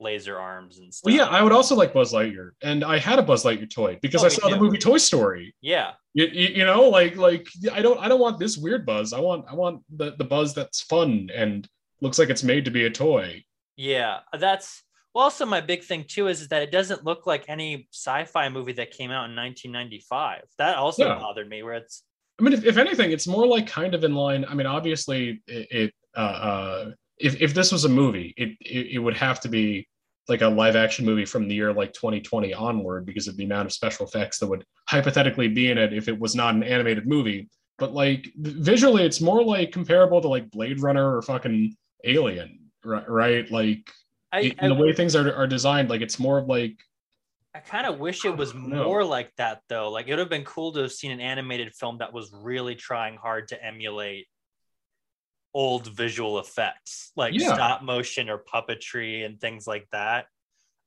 [0.00, 1.06] laser arms and stuff.
[1.06, 3.98] Well, yeah, I would also like Buzz Lightyear, and I had a Buzz Lightyear toy
[4.02, 5.54] because oh, I saw the movie Toy Story.
[5.60, 9.12] Yeah, you, you, you, know, like like I don't I don't want this weird Buzz.
[9.12, 11.68] I want I want the the Buzz that's fun and
[12.00, 13.44] looks like it's made to be a toy.
[13.76, 14.82] Yeah, that's
[15.14, 18.50] well, also my big thing too is, is that it doesn't look like any sci-fi
[18.50, 20.42] movie that came out in 1995.
[20.58, 21.18] That also yeah.
[21.18, 21.62] bothered me.
[21.62, 22.02] Where it's,
[22.38, 24.44] I mean, if, if, anything, it's more like kind of in line.
[24.46, 28.88] I mean, obviously, it, it uh, uh, if if this was a movie, it, it,
[28.92, 29.88] it would have to be
[30.28, 33.66] like a live action movie from the year like 2020 onward because of the amount
[33.66, 37.06] of special effects that would hypothetically be in it if it was not an animated
[37.06, 37.48] movie.
[37.78, 41.74] But like visually, it's more like comparable to like Blade Runner or fucking
[42.04, 43.08] Alien, right?
[43.08, 43.50] right?
[43.50, 43.90] Like
[44.32, 46.76] I, in I, the way things are are designed, like it's more of like.
[47.54, 49.90] I kind of wish it was more like that though.
[49.90, 52.74] Like it would have been cool to have seen an animated film that was really
[52.74, 54.26] trying hard to emulate
[55.54, 57.54] old visual effects like yeah.
[57.54, 60.26] stop motion or puppetry and things like that.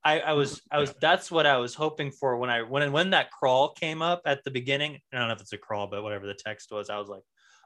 [0.06, 3.10] I, I was I was that's what I was hoping for when I when when
[3.10, 5.00] that crawl came up at the beginning.
[5.12, 7.24] I don't know if it's a crawl, but whatever the text was, I was like,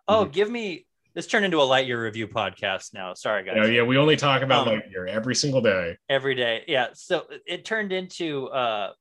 [0.07, 0.31] oh, mm-hmm.
[0.31, 3.13] give me this turned into a Lightyear review podcast now.
[3.13, 3.55] Sorry, guys.
[3.57, 3.81] Yeah, yeah.
[3.83, 5.97] We only talk about Um, Lightyear every single day.
[6.09, 6.63] Every day.
[6.67, 6.87] Yeah.
[6.93, 8.93] So it turned into, uh,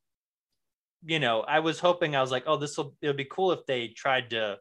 [1.04, 3.64] you know, I was hoping, I was like, oh, this will, it'll be cool if
[3.66, 4.58] they tried to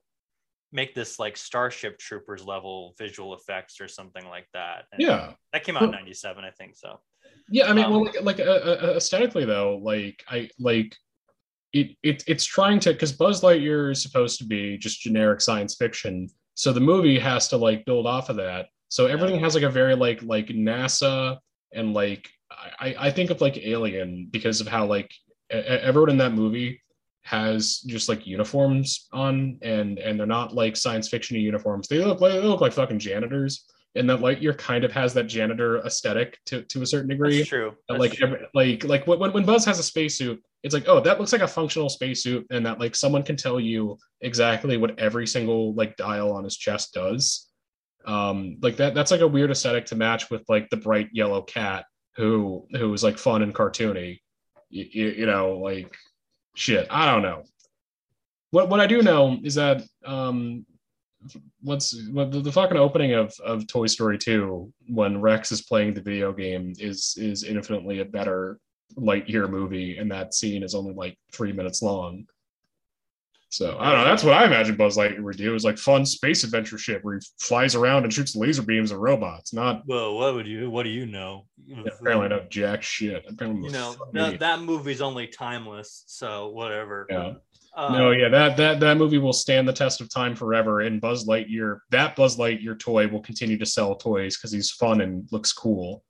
[0.71, 4.85] make this like Starship Troopers level visual effects or something like that.
[4.93, 5.33] And Yeah.
[5.51, 6.75] That came out in 97, I think.
[6.77, 7.01] So,
[7.49, 10.95] Yeah, I mean, Um, well, like, like uh, uh, aesthetically though, like I like
[11.73, 11.97] it.
[12.01, 16.29] It it's trying to because Buzz Lightyear is supposed to be just generic science fiction,
[16.55, 18.67] so the movie has to like build off of that.
[18.89, 21.37] So everything has like a very like like NASA
[21.73, 25.11] and like I I think of like Alien because of how like
[25.49, 26.81] everyone in that movie
[27.23, 31.87] has just like uniforms on and and they're not like science fiction uniforms.
[31.87, 33.65] They look like they look like fucking janitors.
[33.93, 37.39] And that Lightyear kind of has that janitor aesthetic to, to a certain degree.
[37.39, 37.73] that's true.
[37.89, 38.27] That's like true.
[38.27, 41.41] every, like like when when Buzz has a spacesuit, it's like oh that looks like
[41.41, 45.97] a functional spacesuit, and that like someone can tell you exactly what every single like
[45.97, 47.49] dial on his chest does.
[48.05, 51.41] Um, like that that's like a weird aesthetic to match with like the bright yellow
[51.41, 51.85] cat
[52.15, 54.19] who who is like fun and cartoony.
[54.69, 55.95] You, you, know like
[56.55, 56.87] shit.
[56.89, 57.43] I don't know.
[58.51, 60.65] What what I do know is that um
[61.61, 65.93] what's what the, the fucking opening of of Toy Story 2 when Rex is playing
[65.93, 68.59] the video game is is infinitely a better
[68.97, 72.25] Lightyear movie, and that scene is only like three minutes long.
[73.49, 74.05] So I don't know.
[74.05, 75.55] That's what I imagine Buzz Lightyear would do.
[75.55, 78.97] Is like fun space adventure shit where he flies around and shoots laser beams at
[78.97, 79.53] robots.
[79.53, 81.45] Not Well, what would you, what do you know?
[81.85, 83.25] apparently not jack shit.
[83.27, 86.03] Apparently, you know, that, that movie's only timeless.
[86.07, 87.05] So whatever.
[87.09, 87.33] yeah.
[87.75, 90.81] Uh, no, yeah, that that that movie will stand the test of time forever.
[90.81, 94.99] And Buzz Lightyear, that Buzz Lightyear toy will continue to sell toys because he's fun
[94.99, 96.03] and looks cool.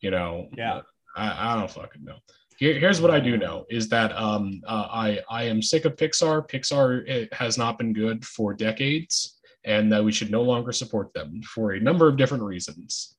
[0.00, 0.48] You know.
[0.56, 0.80] Yeah.
[1.18, 2.16] I, I don't fucking know.
[2.58, 5.96] Here, here's what I do know is that um uh, I I am sick of
[5.96, 6.48] Pixar.
[6.48, 11.12] Pixar it has not been good for decades, and that we should no longer support
[11.12, 13.16] them for a number of different reasons.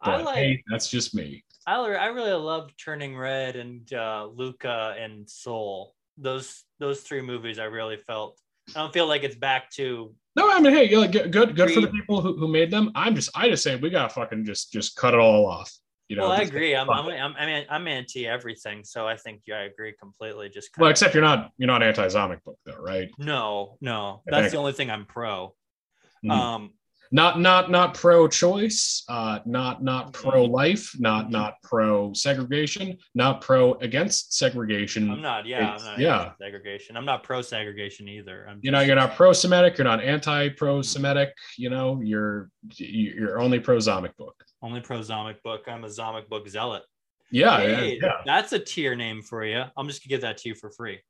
[0.00, 0.36] I like.
[0.36, 1.44] hey, that's just me.
[1.66, 5.94] I, I really loved Turning Red and uh, Luca and Soul.
[6.16, 8.38] Those those three movies, I really felt.
[8.74, 10.14] I don't feel like it's back to.
[10.34, 12.90] No, I mean, hey, good, good, good for the people who, who made them.
[12.94, 15.72] I'm just, I just say we gotta fucking just, just cut it all off.
[16.08, 16.22] You know.
[16.28, 16.74] well, I agree.
[16.76, 17.06] I'm I'm.
[17.08, 20.48] I'm I'm I'm anti everything, so I think yeah, I agree completely.
[20.48, 23.10] Just Well, of- except you're not, you're not anti-Zomic book though, right?
[23.18, 25.54] no, no, that's the only thing I'm pro.
[26.24, 26.30] Mhm.
[26.30, 26.70] Um,
[27.12, 29.04] Not, not, not pro-choice.
[29.08, 30.28] Uh, not, not Mm-hmm.
[30.30, 30.94] pro-life.
[30.98, 31.30] Not, Mhm.
[31.30, 32.98] not pro-segregation.
[33.14, 35.10] Not pro against segregation.
[35.10, 35.46] I'm not.
[35.46, 36.32] Yeah, I'm not yeah.
[36.40, 36.96] segregation.
[36.96, 38.46] I'm not pro segregation either.
[38.48, 39.78] I'm you know, you're not pro-Semitic.
[39.78, 41.32] You're not anti-pro-Semitic.
[41.58, 44.34] You know, you're, you're only pro-Zomic book.
[44.62, 45.64] only pro Zomic book.
[45.68, 46.82] I'm a Zomic book zealot.
[47.30, 48.12] Yeah, Hey, yeah, yeah.
[48.24, 49.62] that's a tier name for you.
[49.76, 51.00] I'm just gonna give that to you for free.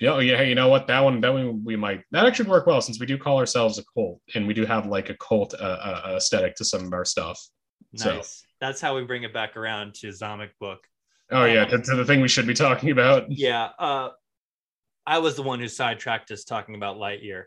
[0.00, 0.36] Yeah, oh, yeah.
[0.36, 0.86] Hey, you know what?
[0.86, 3.78] That one, that one, we might that actually work well since we do call ourselves
[3.78, 6.92] a cult, and we do have like a cult uh, uh, aesthetic to some of
[6.92, 7.40] our stuff.
[7.96, 8.44] So- Nice.
[8.60, 10.80] That's how we bring it back around to Zomic book.
[11.30, 13.26] Oh yeah, Um, to, to the thing we should be talking about.
[13.28, 13.68] Yeah.
[13.78, 14.08] Uh,
[15.06, 17.44] I was the one who sidetracked us talking about Lightyear,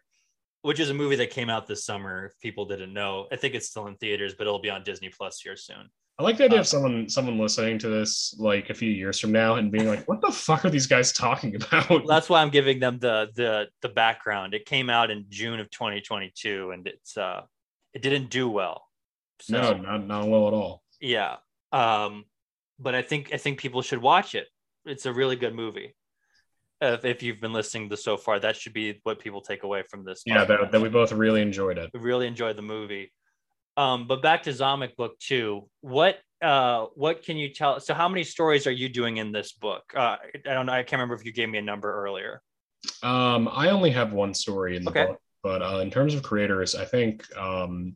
[0.61, 2.25] which is a movie that came out this summer.
[2.27, 5.09] If people didn't know, I think it's still in theaters, but it'll be on Disney
[5.09, 5.89] Plus here soon.
[6.19, 9.19] I like the idea Uh, of someone someone listening to this like a few years
[9.19, 12.41] from now and being like, "What the fuck are these guys talking about?" That's why
[12.41, 14.53] I'm giving them the the the background.
[14.53, 17.41] It came out in June of 2022, and it's uh,
[17.93, 18.87] it didn't do well.
[19.41, 20.83] So no, not not well at all.
[20.99, 21.37] yeah,
[21.71, 22.25] um,
[22.77, 24.47] but I think I think people should watch it.
[24.85, 25.95] It's a really good movie.
[26.81, 29.83] If, if you've been listening to so far, that should be what people take away
[29.89, 30.23] from this.
[30.25, 31.89] Yeah, that, that we both really enjoyed it.
[31.93, 33.11] We really enjoyed the movie.
[33.77, 35.69] Um, but back to Zomic book two.
[35.81, 37.79] What uh what can you tell?
[37.79, 39.83] So how many stories are you doing in this book?
[39.95, 40.73] Uh, I don't know.
[40.73, 42.41] I can't remember if you gave me a number earlier.
[43.03, 45.05] Um, I only have one story in the Okay.
[45.05, 47.95] book, but uh, in terms of creators, I think um,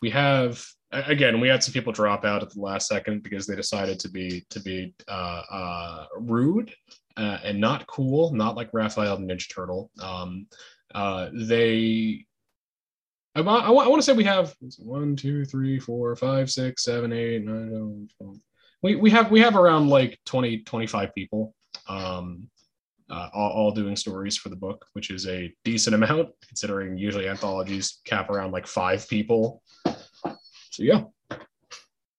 [0.00, 3.56] we have again we had some people drop out at the last second because they
[3.56, 6.72] decided to be to be uh, uh, rude
[7.16, 9.90] uh, and not cool, not like Raphael the Ninja Turtle.
[10.00, 10.46] Um,
[10.94, 12.24] uh, they.
[13.34, 17.12] I, I, I want to say we have one, two, three, four, five, six, seven,
[17.12, 18.36] eight, nine, 10, 12.
[18.82, 21.54] We, we have we have around like 20, 25 people.
[21.88, 22.48] Um,
[23.10, 27.28] uh, all, all doing stories for the book, which is a decent amount considering usually
[27.28, 29.62] anthologies cap around like five people.
[30.70, 31.02] So yeah,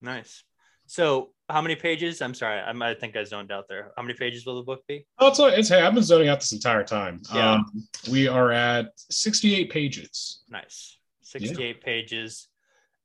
[0.02, 0.44] Nice.
[0.88, 2.22] So how many pages?
[2.22, 2.60] I'm sorry.
[2.60, 3.92] I might think I zoned out there.
[3.96, 5.06] How many pages will the book be?
[5.20, 7.22] oh, it's, it's hey, I've been zoning out this entire time.
[7.34, 7.54] Yeah.
[7.54, 10.44] Um, we are at sixty-eight pages.
[10.50, 10.98] Nice.
[11.32, 12.48] 68 pages.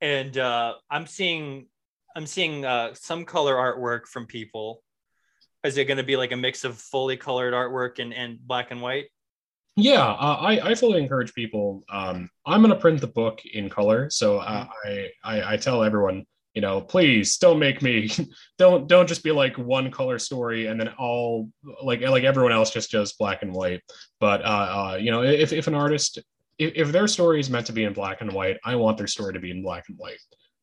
[0.01, 1.67] And uh I'm seeing
[2.15, 4.83] I'm seeing uh some color artwork from people.
[5.65, 8.71] Is it going to be like a mix of fully colored artwork and, and black
[8.71, 9.07] and white?
[9.75, 11.85] Yeah, uh, I, I fully encourage people.
[11.91, 15.85] Um, I'm going to print the book in color, so uh, I, I I tell
[15.85, 16.25] everyone,
[16.55, 18.11] you know, please don't make me
[18.59, 21.51] don't don't just be like one color story and then all
[21.83, 23.83] like like everyone else just does black and white.
[24.19, 26.21] But uh, uh you know, if if an artist
[26.59, 29.07] if, if their story is meant to be in black and white, I want their
[29.07, 30.19] story to be in black and white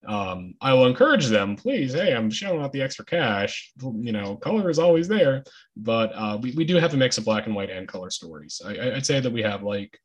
[0.06, 1.94] um, I will encourage them, please.
[1.94, 3.72] Hey, I'm showing out the extra cash.
[3.82, 5.44] You know, color is always there,
[5.78, 8.62] but uh, we, we do have a mix of black and white and color stories.
[8.66, 9.98] I, would say that we have like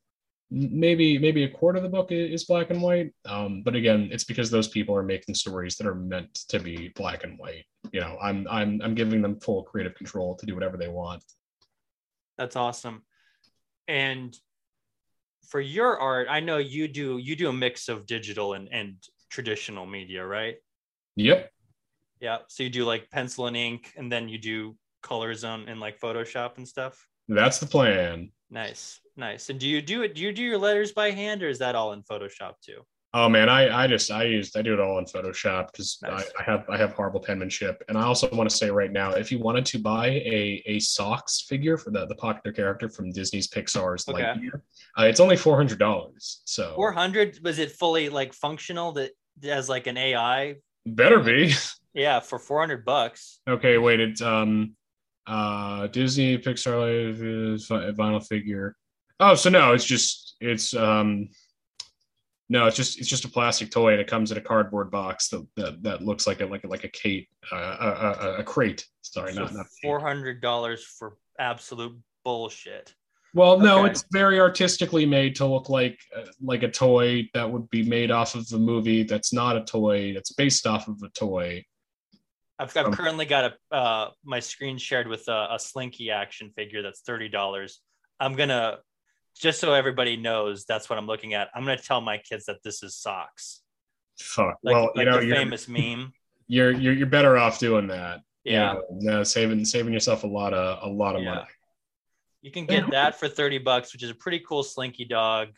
[0.51, 3.13] maybe maybe a quarter of the book is black and white.
[3.25, 6.93] Um, but again, it's because those people are making stories that are meant to be
[6.95, 7.65] black and white.
[7.93, 11.25] You know, I'm I'm I'm giving them full creative control to do whatever they want.
[12.37, 13.03] That's awesome.
[13.89, 14.37] And
[15.49, 18.97] for your art, I know you do you do a mix of digital and and
[19.31, 20.57] traditional media, right?
[21.17, 21.51] Yep.
[22.21, 22.39] Yeah.
[22.49, 26.01] So you do like pencil and ink, and then you do colors on in like
[26.01, 27.07] Photoshop and stuff.
[27.29, 28.31] That's the plan.
[28.51, 29.51] Nice, nice.
[29.51, 30.15] And do you do it?
[30.15, 32.83] Do you do your letters by hand, or is that all in Photoshop too?
[33.21, 36.31] Oh man, I I just I used I do it all in Photoshop because nice.
[36.39, 37.83] I, I, have I have horrible penmanship.
[37.89, 40.79] And I also want to say right now, if you wanted to buy a a
[40.79, 44.23] Sox figure for the the popular character from Disney's Pixar's okay.
[44.23, 44.63] Lightyear,
[44.97, 46.43] uh, it's only four hundred dollars.
[46.45, 49.11] So four hundred was it fully like functional that
[49.43, 50.55] as like an AI?
[50.87, 51.55] Better be.
[51.95, 53.41] Yeah, for four hundred bucks.
[53.49, 53.99] Okay, wait.
[53.99, 54.77] It's um
[55.27, 57.59] uh Disney Pixar
[57.97, 58.77] vinyl figure.
[59.19, 61.31] Oh, so no, it's just it's um
[62.49, 65.29] no, it's just it's just a plastic toy and it comes in a cardboard box
[65.29, 68.45] that that, that looks like a like a, like a crate uh, a, a, a,
[68.45, 68.87] crate.
[69.03, 72.95] Sorry, so not not four hundred dollars for absolute bullshit.
[73.35, 73.91] Well, no, okay.
[73.91, 78.11] it's very artistically made to look like uh, like a toy that would be made
[78.11, 79.03] off of the movie.
[79.03, 80.15] That's not a toy.
[80.15, 81.65] That's based off of a toy.
[82.59, 86.51] I've, I've um, currently got a uh, my screen shared with a, a Slinky action
[86.57, 87.81] figure that's thirty dollars.
[88.19, 88.79] I'm gonna
[89.39, 91.49] just so everybody knows that's what I'm looking at.
[91.55, 93.63] I'm going to tell my kids that this is Sox.
[94.21, 94.59] Fuck.
[94.63, 96.13] Like, well, like you know, the famous meme.
[96.51, 98.21] You're, you're you're better off doing that.
[98.43, 98.77] Yeah.
[98.99, 101.35] You know, saving saving yourself a lot of a lot of yeah.
[101.35, 101.47] money.
[102.41, 105.49] You can get that for 30 bucks, which is a pretty cool slinky dog.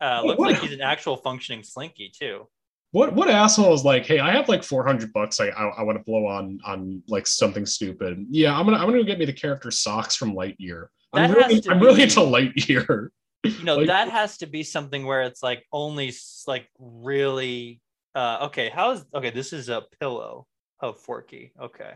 [0.00, 0.52] Uh, looks what?
[0.52, 2.48] like he's an actual functioning slinky too.
[2.92, 4.06] What what asshole is like?
[4.06, 5.38] Hey, I have like 400 bucks.
[5.38, 8.24] I I, I want to blow on on like something stupid.
[8.30, 10.86] Yeah, I'm gonna I'm gonna get me the character Sox from Lightyear.
[11.12, 13.08] I'm really, I'm be, really into Lightyear.
[13.44, 16.14] You know, like, that has to be something where it's like only
[16.46, 17.80] like really
[18.14, 20.46] uh okay, how's okay, this is a pillow
[20.80, 21.52] of Forky.
[21.60, 21.92] Okay.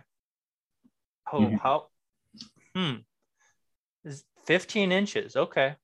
[1.33, 1.57] Oh, mm-hmm.
[1.57, 1.87] how
[2.75, 2.95] hmm.
[4.05, 5.37] Is 15 inches.
[5.37, 5.77] Okay.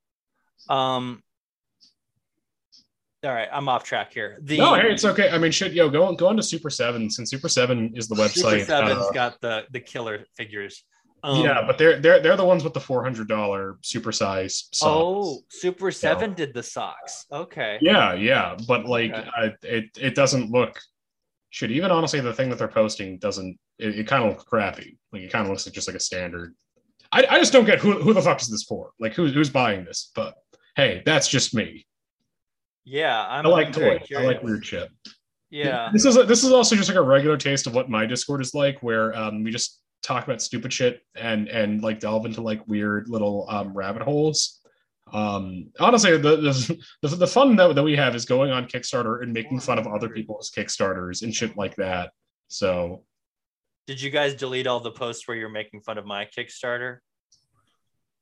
[0.68, 1.22] Um
[3.24, 4.38] all right, I'm off track here.
[4.42, 5.30] The, no, hey, it's okay.
[5.30, 8.66] I mean, shit, yo, go on, go on to Super7 since Super7 is the website.
[8.66, 10.82] Super7's uh, got the the killer figures.
[11.24, 14.64] Um, yeah, but they're they're they're the ones with the four hundred dollar supersize.
[14.72, 14.82] Sox.
[14.82, 17.26] Oh, Super Seven did the Sox.
[17.30, 17.78] Okay.
[17.80, 19.28] Yeah, yeah, but like okay.
[19.36, 20.80] uh, it it doesn't look.
[21.50, 23.58] Should even honestly, the thing that they're posting doesn't.
[23.78, 24.98] It, it kind of looks crappy.
[25.12, 26.54] Like it kind of looks like just like a standard.
[27.12, 28.90] I, I just don't get who who the fuck is this for?
[28.98, 30.10] Like who who's buying this?
[30.14, 30.34] But
[30.76, 31.86] hey, that's just me.
[32.84, 34.00] Yeah, I'm, i like toys.
[34.16, 34.88] I like weird shit.
[35.50, 35.90] Yeah.
[35.92, 38.54] This is this is also just like a regular taste of what my Discord is
[38.54, 42.66] like, where um, we just talk about stupid shit and and like delve into like
[42.66, 44.60] weird little um, rabbit holes.
[45.12, 46.36] Um, honestly, the,
[47.02, 49.86] the the fun that, that we have is going on Kickstarter and making fun of
[49.86, 52.12] other people's Kickstarters and shit like that.
[52.48, 53.04] So,
[53.86, 56.98] did you guys delete all the posts where you're making fun of my Kickstarter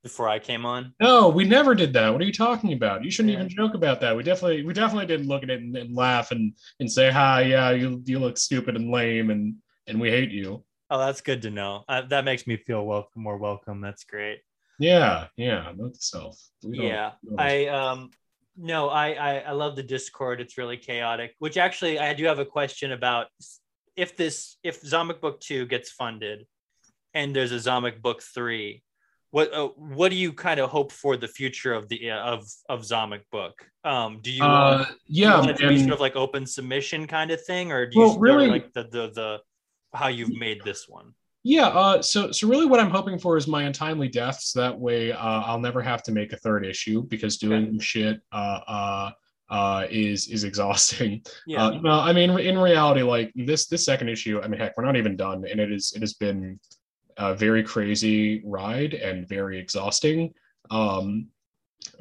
[0.02, 0.94] before I came on?
[1.00, 2.12] No, we never did that.
[2.12, 3.04] What are you talking about?
[3.04, 3.40] You shouldn't yeah.
[3.40, 4.16] even joke about that.
[4.16, 7.42] We definitely we definitely didn't look at it and, and laugh and and say, "Hi,
[7.42, 9.54] yeah, you you look stupid and lame and
[9.86, 11.84] and we hate you." Oh, that's good to know.
[11.88, 13.80] Uh, that makes me feel welcome, more welcome.
[13.80, 14.40] That's great.
[14.80, 16.40] Yeah, yeah, note to self.
[16.62, 18.10] Yeah, I um,
[18.56, 20.40] no, I, I I love the Discord.
[20.40, 21.34] It's really chaotic.
[21.38, 23.28] Which actually, I do have a question about
[23.94, 26.46] if this if Zomic Book Two gets funded,
[27.14, 28.82] and there's a Zomic Book Three.
[29.30, 32.46] What uh, what do you kind of hope for the future of the uh, of
[32.68, 33.64] of Zomic Book?
[33.84, 36.46] Um, do you, uh, yeah, do you want it to be sort of like open
[36.46, 39.40] submission kind of thing, or do you well, really like the the the
[39.94, 41.14] how you've made this one.
[41.42, 44.52] Yeah, uh, so so really, what I'm hoping for is my untimely deaths.
[44.52, 47.78] That way, uh, I'll never have to make a third issue because doing okay.
[47.78, 49.10] shit uh, uh,
[49.48, 51.22] uh, is is exhausting.
[51.46, 51.64] Yeah.
[51.64, 54.84] Uh, no, I mean, in reality, like this this second issue, I mean, heck, we're
[54.84, 56.60] not even done, and it is it has been
[57.16, 60.34] a very crazy ride and very exhausting.
[60.70, 61.28] Um,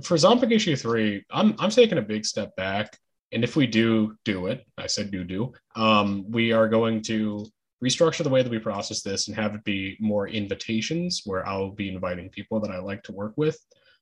[0.04, 2.98] for Zomic issue three, I'm I'm taking a big step back,
[3.32, 7.46] and if we do do it, I said do do, um, we are going to
[7.84, 11.72] restructure the way that we process this and have it be more invitations where I'll
[11.72, 13.58] be inviting people that I like to work with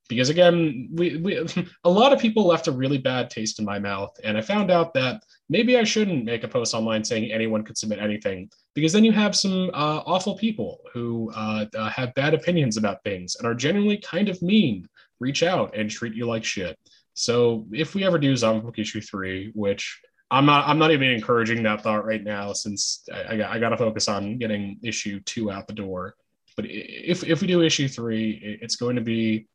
[0.08, 1.46] because again, we, we
[1.84, 4.70] a lot of people left a really bad taste in my mouth, and I found
[4.70, 8.92] out that maybe I shouldn't make a post online saying anyone could submit anything, because
[8.92, 13.36] then you have some uh, awful people who uh, uh, have bad opinions about things
[13.36, 14.88] and are genuinely kind of mean,
[15.20, 16.78] reach out and treat you like shit.
[17.14, 20.00] So if we ever do Zomic Book issue three, which
[20.30, 23.58] I'm not, I'm not even encouraging that thought right now, since I, I got, I
[23.58, 26.14] got to focus on getting issue two out the door.
[26.56, 29.46] But if if we do issue three, it's going to be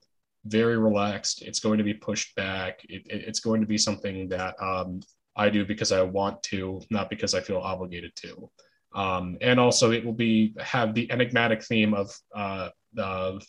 [0.46, 1.42] very relaxed.
[1.42, 2.80] It's going to be pushed back.
[2.90, 5.02] It, it, it's going to be something that um,
[5.36, 8.50] I do because I want to, not because I feel obligated to.
[8.96, 13.46] Um, and also, it will be have the enigmatic theme of uh, of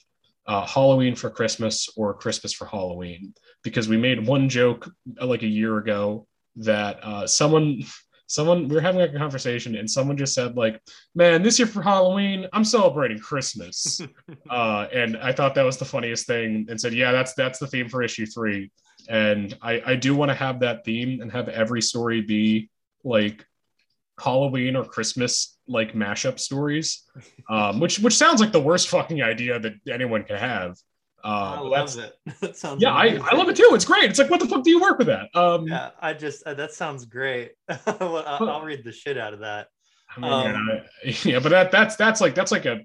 [0.46, 5.42] uh, Halloween for Christmas or Christmas for Halloween, because we made one joke uh, like
[5.42, 6.26] a year ago
[6.56, 7.82] that uh, someone
[8.26, 10.80] someone we were having like a conversation and someone just said like
[11.14, 14.00] man this year for halloween i'm celebrating christmas.
[14.50, 17.66] Uh, and i thought that was the funniest thing and said yeah that's that's the
[17.66, 18.70] theme for issue three.
[19.08, 22.70] And i i do want to have that theme and have every story be
[23.04, 23.44] like
[24.20, 27.04] halloween or christmas like mashup stories
[27.50, 30.76] um, which which sounds like the worst fucking idea that anyone can have
[31.24, 32.18] uh, I love it.
[32.40, 33.70] That sounds yeah, I, I love it too.
[33.72, 34.10] It's great.
[34.10, 35.34] It's like, what the fuck do you work with that?
[35.34, 37.52] Um, yeah, I just uh, that sounds great.
[37.86, 39.68] I'll, I'll, read the shit out of that.
[40.14, 42.80] I mean, um, yeah, yeah, but that that's that's like that's like a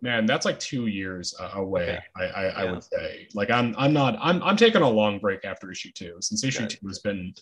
[0.00, 0.26] man.
[0.26, 1.82] That's like two years uh, away.
[1.82, 2.00] Okay.
[2.16, 3.28] I I, I would say.
[3.34, 6.66] Like I'm I'm not I'm I'm taking a long break after issue two since issue
[6.66, 7.32] two has been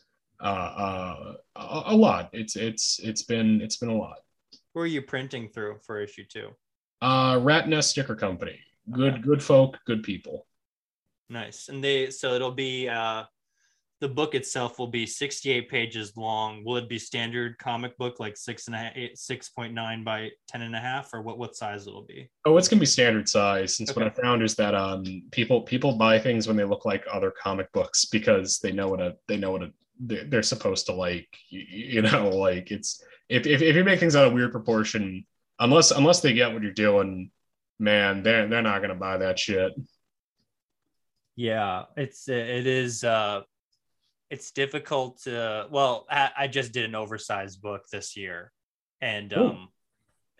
[0.42, 2.28] uh, uh a, a lot.
[2.34, 4.18] It's it's it's been it's been a lot.
[4.74, 6.50] Who are you printing through for issue two?
[7.00, 8.58] Uh, Rat Nest Sticker Company
[8.92, 9.22] good okay.
[9.22, 10.46] good folk good people
[11.28, 13.24] nice and they so it'll be uh
[14.00, 18.36] the book itself will be 68 pages long will it be standard comic book like
[18.36, 21.86] six and a half eight, 6.9 by 10 and a half or what what size
[21.86, 24.00] it'll be oh it's gonna be standard size since okay.
[24.00, 27.32] what i found is that um people people buy things when they look like other
[27.42, 31.28] comic books because they know what a they know what a they're supposed to like
[31.48, 35.24] you, you know like it's if, if, if you make things out of weird proportion
[35.58, 37.30] unless unless they get what you're doing
[37.78, 39.72] man, they're they're not gonna buy that shit.
[41.34, 43.42] Yeah, it's it is uh
[44.30, 48.52] it's difficult to well, I, I just did an oversized book this year
[49.00, 49.48] and Ooh.
[49.48, 49.68] um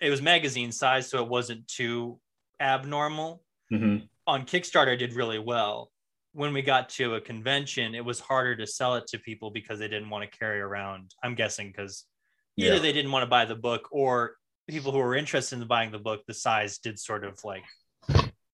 [0.00, 2.18] it was magazine size, so it wasn't too
[2.60, 3.42] abnormal.
[3.72, 4.04] Mm-hmm.
[4.26, 5.90] On Kickstarter, I did really well.
[6.32, 9.78] When we got to a convention, it was harder to sell it to people because
[9.78, 11.14] they didn't want to carry around.
[11.22, 12.04] I'm guessing because
[12.58, 12.80] either yeah.
[12.80, 14.36] they didn't want to buy the book or
[14.68, 17.64] people who were interested in buying the book, the size did sort of like,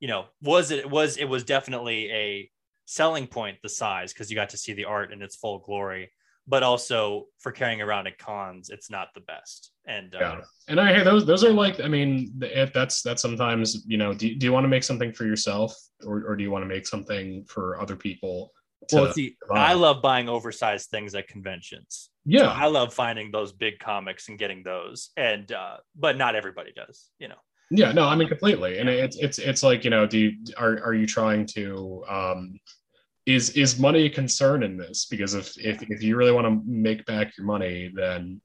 [0.00, 2.50] you know, was it was it was definitely a
[2.86, 6.10] selling point the size because you got to see the art in its full glory.
[6.46, 9.70] But also for carrying around at cons it's not the best.
[9.86, 10.40] And uh, yeah.
[10.68, 12.32] and i hear those those are like i mean
[12.72, 16.24] that's that's sometimes you know do, do you want to make something for yourself or,
[16.24, 18.52] or do you want to make something for other people
[18.92, 22.10] well see i love buying oversized things at conventions.
[22.24, 26.36] Yeah, so I love finding those big comics and getting those, and uh, but not
[26.36, 27.40] everybody does, you know.
[27.70, 30.80] Yeah, no, I mean completely, and it's it's it's like you know, do you are
[30.84, 32.60] are you trying to um,
[33.26, 35.06] is is money a concern in this?
[35.06, 38.40] Because if if if you really want to make back your money, then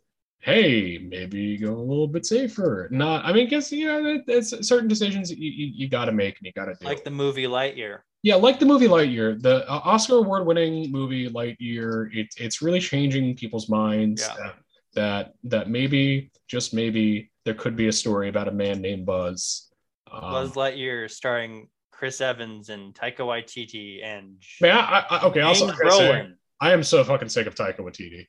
[0.48, 2.88] hey, maybe go a little bit safer.
[2.90, 6.38] Not, I mean, guess you know, it's certain decisions you you, you got to make
[6.40, 6.86] and you got to do.
[6.86, 12.14] Like the movie Lightyear yeah, like the movie Lightyear, the uh, Oscar award-winning movie Lightyear,
[12.14, 14.36] it, it's really changing people's minds yeah.
[14.36, 14.56] that,
[14.96, 19.70] that that maybe just maybe there could be a story about a man named Buzz.
[20.12, 25.70] Um, Buzz Lightyear, starring Chris Evans and Taika Waititi and man, I, I, okay, also
[25.70, 26.28] I,
[26.60, 28.28] I am so fucking sick of Taika Waititi.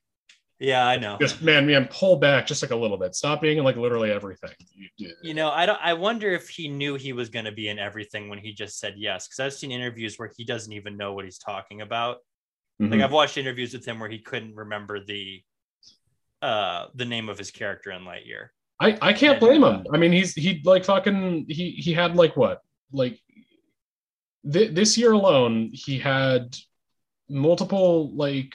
[0.59, 1.17] Yeah, I know.
[1.21, 3.15] Just man, man, pull back just like a little bit.
[3.15, 4.51] Stop being in like literally everything.
[4.97, 5.79] You, you know, I don't.
[5.81, 8.77] I wonder if he knew he was going to be in everything when he just
[8.77, 9.27] said yes.
[9.27, 12.17] Because I've seen interviews where he doesn't even know what he's talking about.
[12.81, 12.91] Mm-hmm.
[12.91, 15.41] Like I've watched interviews with him where he couldn't remember the
[16.41, 18.47] uh the name of his character in Lightyear.
[18.81, 19.85] I I can't and, blame him.
[19.93, 22.59] I mean, he's he like fucking he he had like what
[22.91, 23.17] like
[24.51, 26.55] th- this year alone he had
[27.29, 28.53] multiple like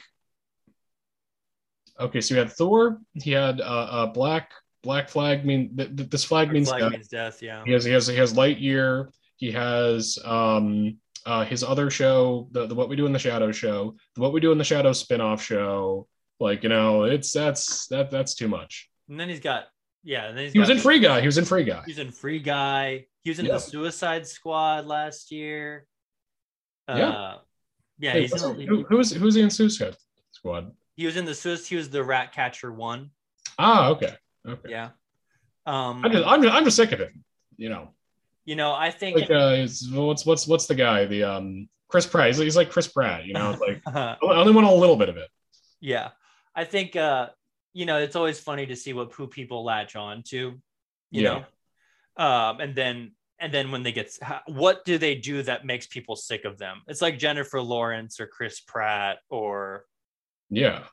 [1.99, 2.99] okay, so you had Thor.
[3.13, 4.51] He had uh, a black
[4.83, 5.45] black flag.
[5.45, 6.91] Mean th- th- this flag, means, flag death.
[6.91, 7.41] means death.
[7.41, 7.63] Yeah.
[7.65, 9.09] He has he has he has Lightyear.
[9.37, 13.51] He has um uh his other show, the, the What We Do in the Shadow
[13.51, 16.07] show, the What We Do in the Shadow spin-off show.
[16.39, 18.89] Like you know, it's that's that that's too much.
[19.09, 19.65] And then he's got
[20.03, 20.25] yeah.
[20.27, 21.21] And then he was in Free Guy.
[21.21, 21.83] He was in Free Guy.
[21.85, 23.05] He was in Free Guy.
[23.23, 25.87] He was in the Suicide Squad last year.
[26.87, 27.35] Uh, yeah.
[27.97, 28.11] Yeah.
[28.11, 29.95] Hey, he's in, who, who's who's in Suicide
[30.31, 30.71] Squad?
[30.95, 31.67] He was in the Swiss.
[31.67, 33.11] He was the Rat Catcher one.
[33.59, 34.13] Ah, okay.
[34.47, 34.69] Okay.
[34.69, 34.89] Yeah.
[35.65, 37.11] Um, I'm just, I'm just, I'm just sick of it.
[37.57, 37.89] You know.
[38.45, 39.17] You know, I think.
[39.19, 41.05] Like, uh, what's what's what's the guy?
[41.05, 42.27] The um, Chris Pratt.
[42.27, 43.51] He's, he's like Chris Pratt, you know.
[43.51, 45.29] It's like I only want a little bit of it.
[45.79, 46.09] yeah.
[46.55, 47.29] I think uh,
[47.73, 50.61] you know, it's always funny to see what who people latch on to, you
[51.11, 51.43] Yeah.
[52.17, 52.23] know.
[52.25, 54.17] Um, and then and then when they get
[54.47, 56.81] what do they do that makes people sick of them?
[56.87, 59.83] It's like Jennifer Lawrence or Chris Pratt or
[60.55, 60.83] Yeah.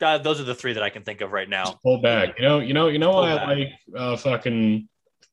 [0.00, 1.64] uh, those are the three that I can think of right now.
[1.64, 2.38] Just pull back.
[2.38, 4.88] You know, you know, you know why I like uh fucking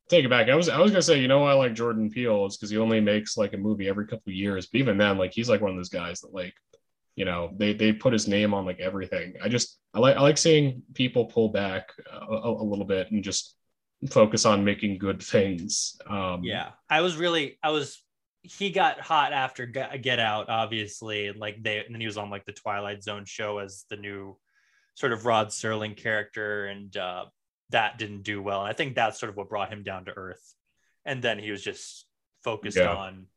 [0.09, 0.49] take it back.
[0.49, 2.69] I was I was gonna say, you know why I like Jordan Peele is because
[2.69, 4.67] he only makes like a movie every couple of years.
[4.67, 6.53] But even then, like he's like one of those guys that like,
[7.15, 9.33] you know, they they put his name on like everything.
[9.41, 13.11] I just I like I like seeing people pull back a, a, a little bit
[13.11, 13.55] and just
[14.09, 15.95] focus on making good things.
[16.09, 18.03] Um Yeah, I was really, I was.
[18.41, 22.29] He got hot after Get Get Out, obviously, like they, and then he was on
[22.29, 24.37] like the Twilight Zone show as the new
[24.95, 27.25] sort of Rod Serling character, and uh,
[27.71, 28.61] that didn't do well.
[28.61, 30.55] And I think that's sort of what brought him down to earth.
[31.05, 32.05] And then he was just
[32.43, 32.93] focused Yeah.
[32.95, 33.27] on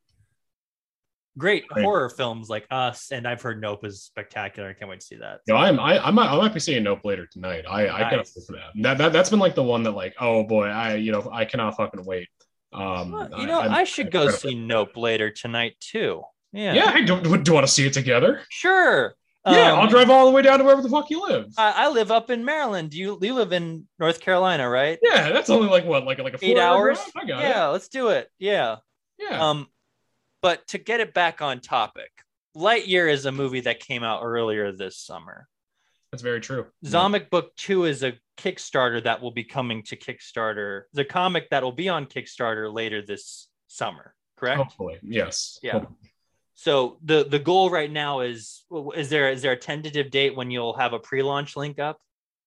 [1.39, 1.83] great Right.
[1.85, 4.69] horror films like Us, and I've heard Nope is spectacular.
[4.69, 5.41] I can't wait to see that.
[5.49, 7.65] No, I'm I, I might I might be seeing Nope later tonight.
[7.69, 8.71] I I gotta wait for that.
[8.83, 11.45] That that that's been like the one that like oh boy I you know I
[11.45, 12.29] cannot fucking wait.
[12.73, 16.23] Um, Well, you know, I, I'm- should go see Nope later tonight too.
[16.53, 18.43] Yeah, Yeah, hey, do, do, you want to see it together?
[18.51, 19.14] sure.
[19.45, 21.47] Yeah, Um, I'll drive all the way down to wherever the fuck you live.
[21.59, 22.95] I, I live up in Maryland.
[22.95, 24.99] You you live in North Carolina, right?
[25.03, 26.99] yeah, that's only like what, like like a Eight hours.
[27.16, 28.29] I got Yeah, let's do it.
[28.39, 28.77] Yeah.
[29.18, 29.66] Yeah, Um,
[30.43, 32.11] but to get it back on topic,
[32.57, 35.49] Lightyear is a movie that came out earlier this summer.
[36.13, 36.67] That's very true.
[36.85, 40.83] Zomic Book Two is a Kickstarter that will be coming to Kickstarter.
[40.93, 44.15] The comic that will be on Kickstarter later this summer.
[44.37, 44.59] Correct.
[44.59, 45.59] Hopefully, yes.
[45.63, 45.81] Yeah.
[45.81, 45.97] Hope-
[46.55, 50.51] So the the goal right now is is there is there a tentative date when
[50.51, 51.99] you'll have a pre-launch link up?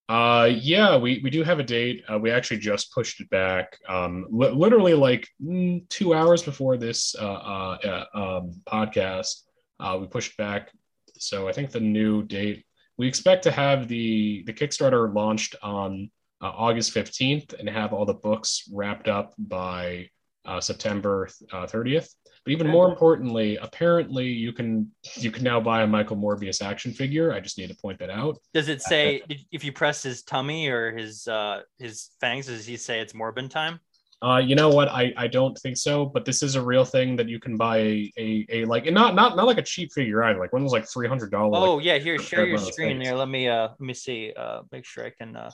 [0.08, 2.04] Uh, yeah, we we do have a date.
[2.08, 3.80] Uh, we actually just pushed it back.
[3.90, 9.42] Um, li- literally like mm, two hours before this uh, uh, uh um podcast,
[9.80, 10.70] uh, we pushed back.
[11.18, 12.64] So I think the new date
[12.98, 16.10] we expect to have the the Kickstarter launched on
[16.42, 20.10] uh, August fifteenth and have all the books wrapped up by
[20.46, 22.14] uh, September uh, thirtieth.
[22.46, 26.94] But even more importantly, apparently you can you can now buy a Michael Morbius action
[26.94, 27.34] figure.
[27.34, 28.38] I just need to point that out.
[28.54, 32.46] Does it say if you press his tummy or his uh his fangs?
[32.46, 33.80] Does he say it's Morbin time?
[34.22, 34.88] Uh, you know what?
[34.90, 37.78] I, I don't think so, but this is a real thing that you can buy
[37.78, 40.40] a, a, a like and not not not like a cheap figure either.
[40.40, 41.60] Like one those like three hundred dollars.
[41.62, 43.08] Oh yeah, here, share your one of those screen things.
[43.10, 43.16] there.
[43.18, 44.34] Let me uh let me see.
[44.36, 45.52] Uh make sure I can uh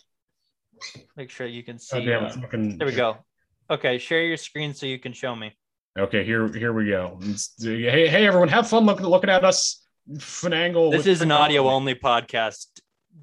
[1.18, 2.06] make sure you can see.
[2.06, 3.18] damn, uh, fucking- there we go.
[3.70, 5.54] Okay, share your screen so you can show me.
[5.98, 7.20] Okay, here here we go.
[7.60, 10.92] Hey hey everyone, have fun looking looking at us finagle.
[10.92, 12.68] This is an audio only podcast,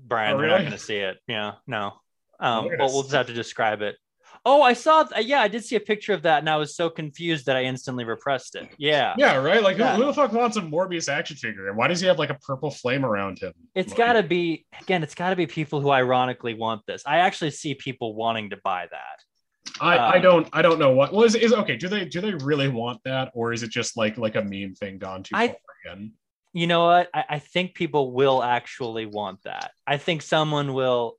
[0.07, 0.35] Brian.
[0.35, 1.17] Oh, They're not going to see it.
[1.27, 1.95] Yeah, no.
[2.41, 3.97] Um, but we'll just have to describe it.
[4.45, 5.05] Oh, I saw.
[5.05, 7.57] Th- yeah, I did see a picture of that, and I was so confused that
[7.57, 8.69] I instantly repressed it.
[8.79, 9.63] Yeah, Yeah, right.
[9.63, 9.97] Like who, Yeah.
[9.97, 11.69] who the fuck wants a Morbius action figure?
[11.69, 13.53] And why does he have like a purple flame around him?
[13.75, 15.03] it's Like, got to be again.
[15.03, 17.03] It's got to be people who ironically want this.
[17.07, 19.81] I actually see people wanting to buy that.
[19.81, 21.77] I, I uh, don't I don't know what was is okay.
[21.77, 24.75] Do they do they really want that, or is it just like like a meme
[24.75, 26.13] thing gone too I- far again?
[26.55, 27.11] You know what?
[27.13, 29.73] I, I think people will actually want that.
[29.87, 31.17] I think someone will.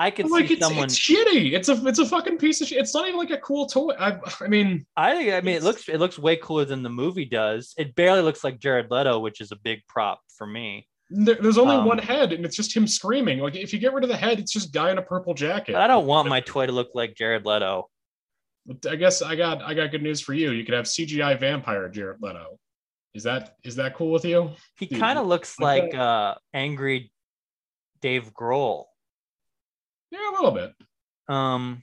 [0.00, 0.84] I could like see it's, someone.
[0.84, 1.54] it's shitty.
[1.54, 2.78] It's a it's a fucking piece of shit.
[2.78, 3.90] It's not even like a cool toy.
[3.98, 5.32] I I mean, I think.
[5.32, 7.74] I mean, it looks it looks way cooler than the movie does.
[7.76, 10.86] It barely looks like Jared Leto, which is a big prop for me.
[11.10, 13.40] there, there's only Um, one head, and it's just him screaming.
[13.40, 15.74] Like if you get rid of the head, it's just guy in a purple jacket.
[15.74, 17.90] I don't want my toy to look like Jared Leto.
[18.88, 20.52] I guess I got I got good news for you.
[20.52, 22.58] You could have CGI vampire Jared Leto.
[23.14, 24.52] Is that is that cool with you?
[24.76, 27.10] He kind of looks like like uh angry
[28.00, 28.84] Dave Grohl.
[30.10, 30.74] Yeah, a little bit.
[31.28, 31.82] Um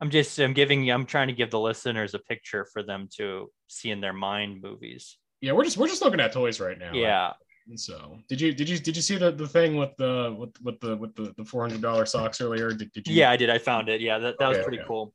[0.00, 3.50] I'm just I'm giving I'm trying to give the listeners a picture for them to
[3.68, 5.16] see in their mind movies.
[5.40, 6.92] Yeah, we're just we're just looking at toys right now.
[6.92, 7.32] Yeah.
[7.76, 10.80] So did you did you did you see the, the thing with the with with
[10.80, 12.70] the with the, the four hundred dollar Sox earlier?
[12.72, 13.14] Did, did you?
[13.14, 13.50] Yeah, I did.
[13.50, 14.00] I found it.
[14.00, 14.86] Yeah, that, that was pretty okay.
[14.88, 15.14] cool.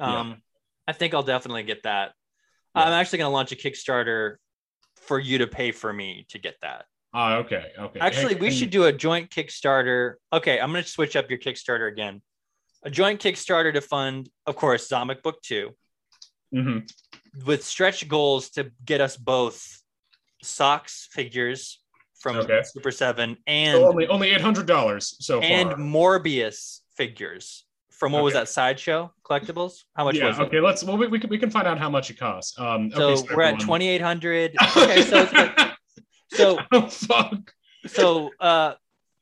[0.00, 0.20] Yeah.
[0.20, 0.42] Um
[0.88, 2.12] I think I'll definitely get that.
[2.74, 2.82] Yeah.
[2.82, 4.36] I'm actually going to launch a Kickstarter
[4.96, 6.86] for you to pay for me to get that.
[7.14, 8.00] Ah, okay, okay.
[8.00, 10.14] Actually, Hey, we should do a joint Kickstarter.
[10.32, 12.22] Okay, I'm going to switch up your Kickstarter again.
[12.84, 15.70] A joint Kickstarter to fund, of course, Zomic Book 2
[16.54, 16.90] Mhm.
[17.46, 19.80] with stretch goals to get us both
[20.42, 21.80] Sox figures
[22.20, 22.60] from Okay.
[22.76, 25.50] Super7 So and only only eight hundred dollars so far.
[25.50, 28.40] and Morbius figures from what was Okay.
[28.40, 29.84] that sideshow collectibles?
[29.94, 30.42] How much yeah, was it?
[30.42, 30.60] okay.
[30.60, 32.58] Let's well we, we can we can find out how much it costs.
[32.58, 34.54] Um, So okay, we're at 2800.
[34.76, 35.56] Okay, so it's like,
[36.34, 37.52] so oh fuck.
[37.86, 38.74] so uh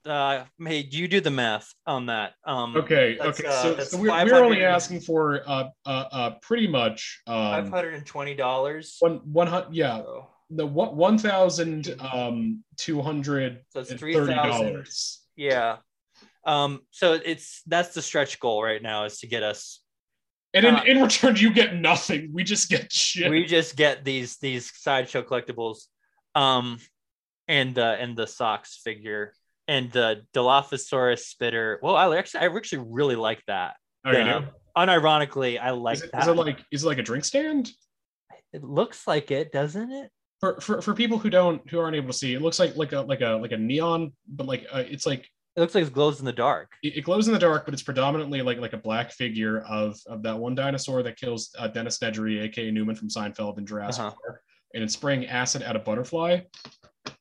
[0.06, 2.32] uh, hey, you do the math on that?
[2.46, 3.46] Um, Okay, okay.
[3.46, 7.70] uh, so, so we're, we're only asking for uh uh, uh pretty much five um
[7.70, 8.96] hundred and twenty dollars.
[9.00, 10.02] one one hundred yeah
[10.48, 14.36] the one one thousand um two hundred So it's three thousand.
[14.36, 15.20] dollars.
[15.36, 15.76] Yeah.
[16.46, 16.80] Um.
[16.90, 19.82] So it's that's the stretch goal right now is to get us.
[20.54, 22.30] And in, Uh, in return, you get nothing.
[22.32, 23.30] We just get shit.
[23.30, 25.82] We just get these these sideshow collectibles,
[26.34, 26.78] um,
[27.50, 29.34] and the and the Sox figure
[29.68, 31.78] and the Dilophosaurus spitter.
[31.82, 33.74] Well, I actually I actually really like that.
[34.04, 34.46] Oh, you do?
[34.76, 36.22] Unironically, I like Is it, that.
[36.22, 37.70] is it like is it like a drink stand?
[38.52, 40.10] it looks like it, doesn't it?
[40.40, 42.92] For, for for people who don't who aren't able to see, it looks like like
[42.92, 45.92] a like a like a neon, but like uh, it's like It looks like it
[45.92, 46.70] glows in the dark.
[46.82, 49.98] it, it glows in the dark, but it's predominantly like like a black figure of
[50.06, 54.02] of that one dinosaur that kills uh, Dennis Nedry, aka Newman from Seinfeld in Jurassic
[54.04, 54.14] Uh-huh.
[54.24, 54.42] Park,
[54.74, 56.40] and it's spraying acid at a butterfly.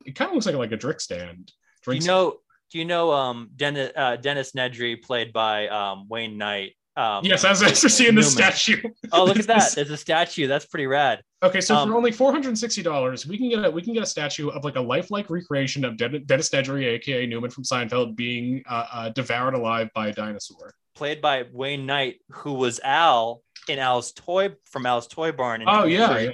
[0.06, 1.48] It kind of looks like like a drink stand.
[1.48, 1.54] Do
[1.84, 2.38] Drink you know?
[2.72, 3.12] Do you know?
[3.12, 6.74] Um, Dennis uh, Dennis Nedry, played by um Wayne Knight.
[6.98, 8.82] Um, Yes, as as we're seeing the statue.
[9.12, 9.72] Oh, look at that!
[9.76, 10.48] There's a statue.
[10.48, 11.22] That's pretty rad.
[11.42, 13.82] Okay, so Um, for only four hundred and sixty dollars, we can get a we
[13.82, 17.50] can get a statue of like a lifelike recreation of Den- Dennis Nedry, aka Newman
[17.50, 20.74] from Seinfeld, being uh, uh, devoured alive by a dinosaur.
[20.96, 25.70] Played by Wayne Knight, who was Al in Al's toy from Al's Toy Barn in
[25.70, 26.32] Oh, yeah, yeah.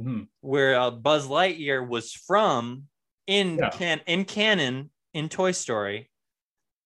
[0.00, 0.28] 1932, Mhm.
[0.40, 2.84] where uh, Buzz Lightyear was from
[3.26, 3.70] in Yeah.
[3.70, 6.10] can in canon in Toy Story.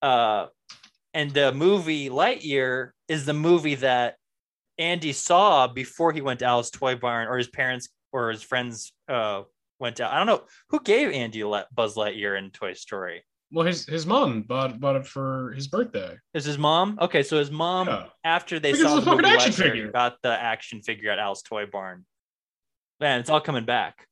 [0.03, 0.49] Uh,
[1.12, 4.16] and the movie Lightyear is the movie that
[4.78, 8.93] Andy saw before he went to Al's Toy Barn, or his parents or his friends
[9.09, 9.43] uh,
[9.78, 10.12] went out.
[10.12, 11.43] I don't know who gave Andy
[11.73, 13.24] Buzz Lightyear in Toy Story.
[13.53, 16.16] Well, his his mom bought bought it for his birthday.
[16.32, 17.23] Is his mom okay?
[17.23, 18.07] So his mom, Yeah.
[18.24, 19.93] after they Because saw it's the movie action Lightyear, figure.
[19.93, 22.05] got the action figure at Al's Toy Barn.
[23.00, 24.06] Man, it's all coming back.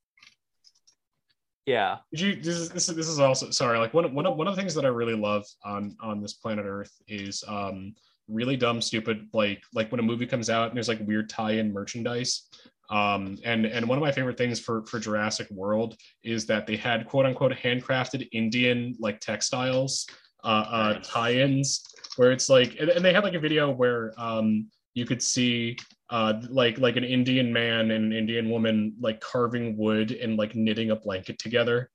[1.67, 4.27] Yeah, Did you this is this is, this is also sorry like one of, one
[4.27, 7.45] of one of the things that I really love on on this planet Earth is
[7.47, 7.95] um
[8.29, 11.73] really dumb stupid like like when a movie comes out and there's like weird tie-in
[11.73, 12.49] merchandise.
[12.91, 16.77] Um and and one of my favorite things for for Jurassic World is that they
[16.77, 20.05] had quote unquote handcrafted Indian like textiles
[20.43, 21.85] uh, uh tie-ins
[22.17, 25.77] where it's like and, and they had like a video where um you could see
[26.13, 30.55] uh like like an Indian man and an Indian woman like carving wood and like
[30.55, 31.91] knitting a blanket together.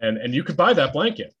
[0.00, 1.34] And and you could buy that blanket.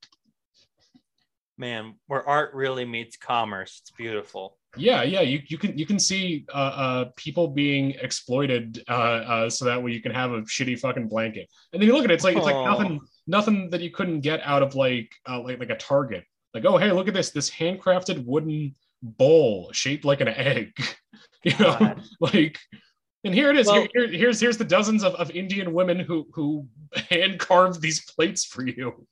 [1.58, 3.82] man, where art really meets commerce.
[3.82, 4.56] It's beautiful.
[4.76, 8.92] Yeah, yeah, you, you can you can see uh, uh people being exploited uh,
[9.32, 11.48] uh so that way you can have a shitty fucking blanket.
[11.72, 14.20] And then you look at it, it's like it's like nothing nothing that you couldn't
[14.20, 16.24] get out of like uh, like like a Target.
[16.54, 20.72] Like, oh hey, look at this this handcrafted wooden bowl shaped like an egg.
[21.44, 22.02] you know, God.
[22.20, 22.58] like
[23.24, 23.66] and here it is.
[23.66, 26.66] Well- here, here- here's here's the dozens of, of Indian women who who
[27.10, 29.06] hand carved these plates for you.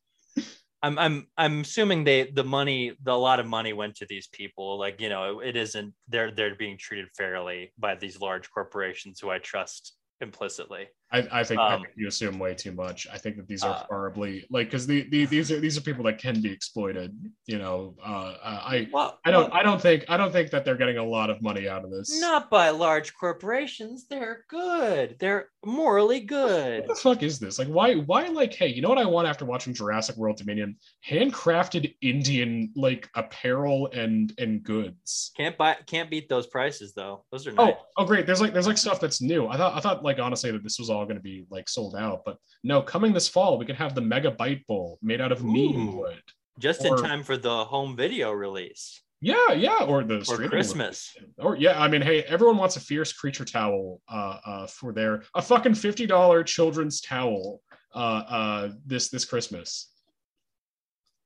[0.83, 4.29] I'm I'm I'm assuming they the money the, a lot of money went to these
[4.29, 4.79] people.
[4.79, 9.19] Like you know, it, it isn't they're they're being treated fairly by these large corporations
[9.21, 10.87] who I trust implicitly.
[11.11, 13.07] I, I think I Um, think you assume way too much.
[13.13, 15.81] I think that these are Uh, horribly like because the, the, these are these are
[15.81, 17.17] people that can be exploited.
[17.47, 20.77] You know, uh, I Well, I don't I don't think I don't think that they're
[20.77, 22.21] getting a lot of money out of this.
[22.21, 24.07] not by large corporations.
[24.07, 25.17] They're good.
[25.19, 26.81] They're morally good.
[26.87, 27.59] What the fuck is this?
[27.59, 30.77] Like, why why like hey, you know what I want after watching Jurassic World Dominion?
[31.09, 35.33] Handcrafted Indian like apparel and and goods.
[35.37, 37.25] Can't buy can't beat those prices though.
[37.33, 37.75] Those are nice.
[37.79, 38.27] Oh, oh, great!
[38.27, 39.49] There's like there's like stuff that's new.
[39.49, 41.95] I thought I thought like honestly that this was all going to be like sold
[41.97, 42.83] out, but no.
[42.83, 45.97] Coming this fall, we can have the Mega Bite Bowl made out of neem Ooh.
[45.99, 46.23] wood.
[46.59, 51.17] Just or- in time for the home video release Yeah, yeah, or the or Christmas.
[51.39, 55.23] Or yeah, I mean, hey, everyone wants a fierce creature towel uh, uh, for their
[55.35, 57.61] a fucking fifty dollar children's towel
[57.95, 57.99] uh,
[58.39, 59.91] uh, this this Christmas.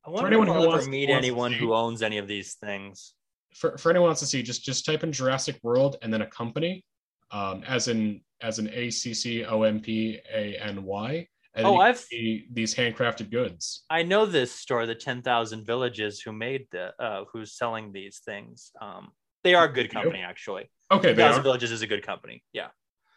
[0.04, 2.26] I wonder anyone if who I'll wants- ever meet wants anyone who owns any of
[2.26, 3.14] these things.
[3.54, 6.22] For for anyone who wants to see, just just type in Jurassic World and then
[6.22, 6.84] a company,
[7.30, 11.28] um, as in as an A C C O M P A N Y.
[11.54, 13.84] And Oh, I've these handcrafted goods.
[13.90, 18.20] I know this store, the Ten Thousand Villages, who made the uh, who's selling these
[18.24, 18.72] things.
[18.80, 19.10] Um,
[19.44, 20.70] they are a good company, actually.
[20.90, 21.42] Okay, Ten Thousand.
[21.42, 22.42] Villages is a good company.
[22.52, 22.68] Yeah.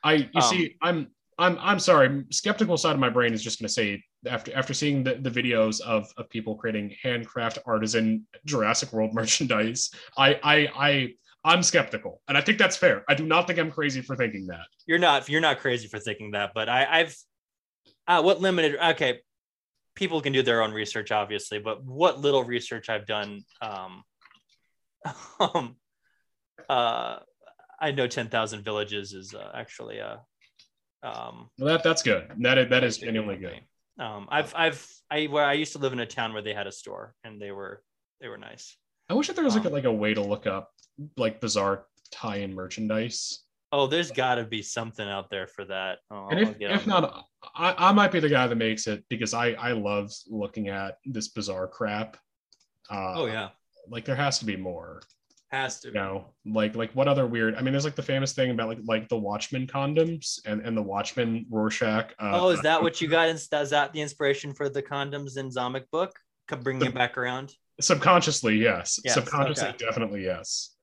[0.03, 1.07] I you Um, see, I'm
[1.37, 2.25] I'm I'm sorry.
[2.31, 5.29] Skeptical side of my brain is just going to say after after seeing the, the
[5.31, 11.13] videos of, of people creating handcraft artisan Jurassic World merchandise, I I I
[11.45, 13.03] I'm skeptical, and I think that's fair.
[13.07, 14.65] I do not think I'm crazy for thinking that.
[14.87, 17.15] You're not you're not crazy for thinking that, but I, I've
[18.07, 19.21] uh, what limited okay.
[19.93, 24.03] People can do their own research, obviously, but what little research I've done, um,
[25.39, 25.75] um,
[26.67, 27.19] uh,
[27.79, 30.21] I know Ten Thousand Villages is uh, actually a
[31.03, 32.29] um, Well, that that's good.
[32.39, 33.61] That is, that is genuinely good.
[34.03, 36.65] Um, I've I've I where I used to live in a town where they had
[36.65, 37.83] a store and they were
[38.19, 38.75] they were nice.
[39.07, 40.71] I wish that there was like a, Um, like a way to look up
[41.17, 43.41] like bizarre tie-in merchandise.
[43.71, 45.97] Oh, there's got to be something out there for that.
[46.09, 49.33] Oh, And if, if not, I, I might be the guy that makes it because
[49.33, 52.15] I I love looking at this bizarre crap.
[52.89, 53.13] Uh.
[53.15, 53.49] Oh yeah,
[53.89, 55.01] like there has to be more.
[55.51, 55.89] has to.
[55.89, 57.55] You know, like like what other weird?
[57.55, 60.77] I mean, there's like the famous thing about like like the Watchmen condoms and and
[60.77, 62.13] the Watchmen Rorschach.
[62.19, 63.27] Uh, Oh, is that what you got?
[63.29, 66.13] Is that the inspiration for the condoms in Zomic book?
[66.61, 67.53] Bringing it back around.
[67.81, 68.57] subconsciously?
[68.57, 69.77] Yes, Yes, subconsciously, okay.
[69.79, 70.74] definitely yes.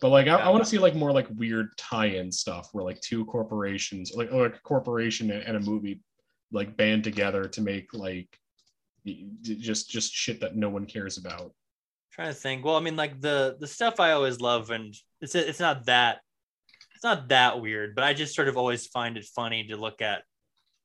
[0.00, 3.00] But like, I, I want to see like more like weird tie-in stuff where like
[3.00, 6.02] two corporations, like like a corporation and a movie,
[6.52, 8.28] like band together to make like
[9.42, 11.52] just just shit that no one cares about.
[12.12, 12.64] trying to think.
[12.64, 16.20] Well, I mean, like the the stuff I always love, and it's it's not that
[16.94, 20.00] it's not that weird, but I just sort of always find it funny to look
[20.02, 20.22] at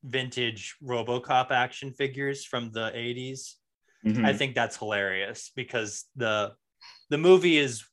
[0.04, 3.54] vintage RoboCop action figures from the 80s.
[4.06, 4.26] Mhm.
[4.26, 6.54] I think that's hilarious because the
[7.10, 7.84] the movie is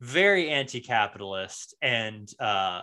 [0.00, 2.82] very anti-capitalist and uh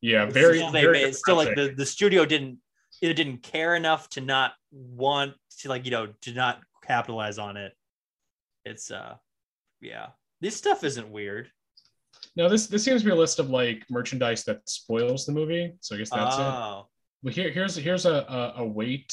[0.00, 0.58] yeah, very.
[0.58, 2.58] still they very made, still like the, the studio didn't
[3.02, 7.56] it didn't care enough to not want to like you know to not capitalize on
[7.56, 7.72] it
[8.64, 9.14] it's uh
[9.80, 10.08] yeah
[10.40, 11.50] this stuff isn't weird
[12.36, 15.72] No, this this seems to be a list of like merchandise that spoils the movie.
[15.80, 16.42] So I guess that's it.
[16.42, 16.88] oh
[17.22, 19.12] Well, here here's here's a, a a weight.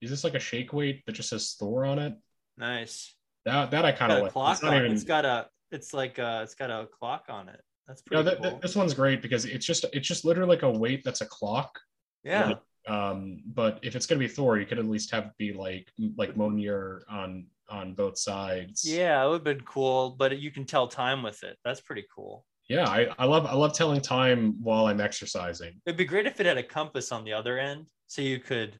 [0.00, 2.14] Is this like a shake weight that just says Thor on it?
[2.56, 3.14] nice
[3.44, 4.32] That that I kind of like.
[4.32, 7.48] clock It's on even- it's got a it's like uh it's got a clock on
[7.48, 8.60] it that's pretty th- th- cool.
[8.62, 11.78] this one's great because it's just it's just literally like a weight that's a clock.
[12.22, 15.32] yeah Like, um, but if it's gonna be Thor, you could at least have it
[15.38, 18.84] be like like Mjolnir on on both sides.
[18.86, 22.04] yeah it would have been cool but you can tell time with it that's pretty
[22.14, 25.72] cool Yeah, I, I love I love telling time while I'm exercising.
[25.86, 28.78] It'd be great if it had a compass on the other end, so you could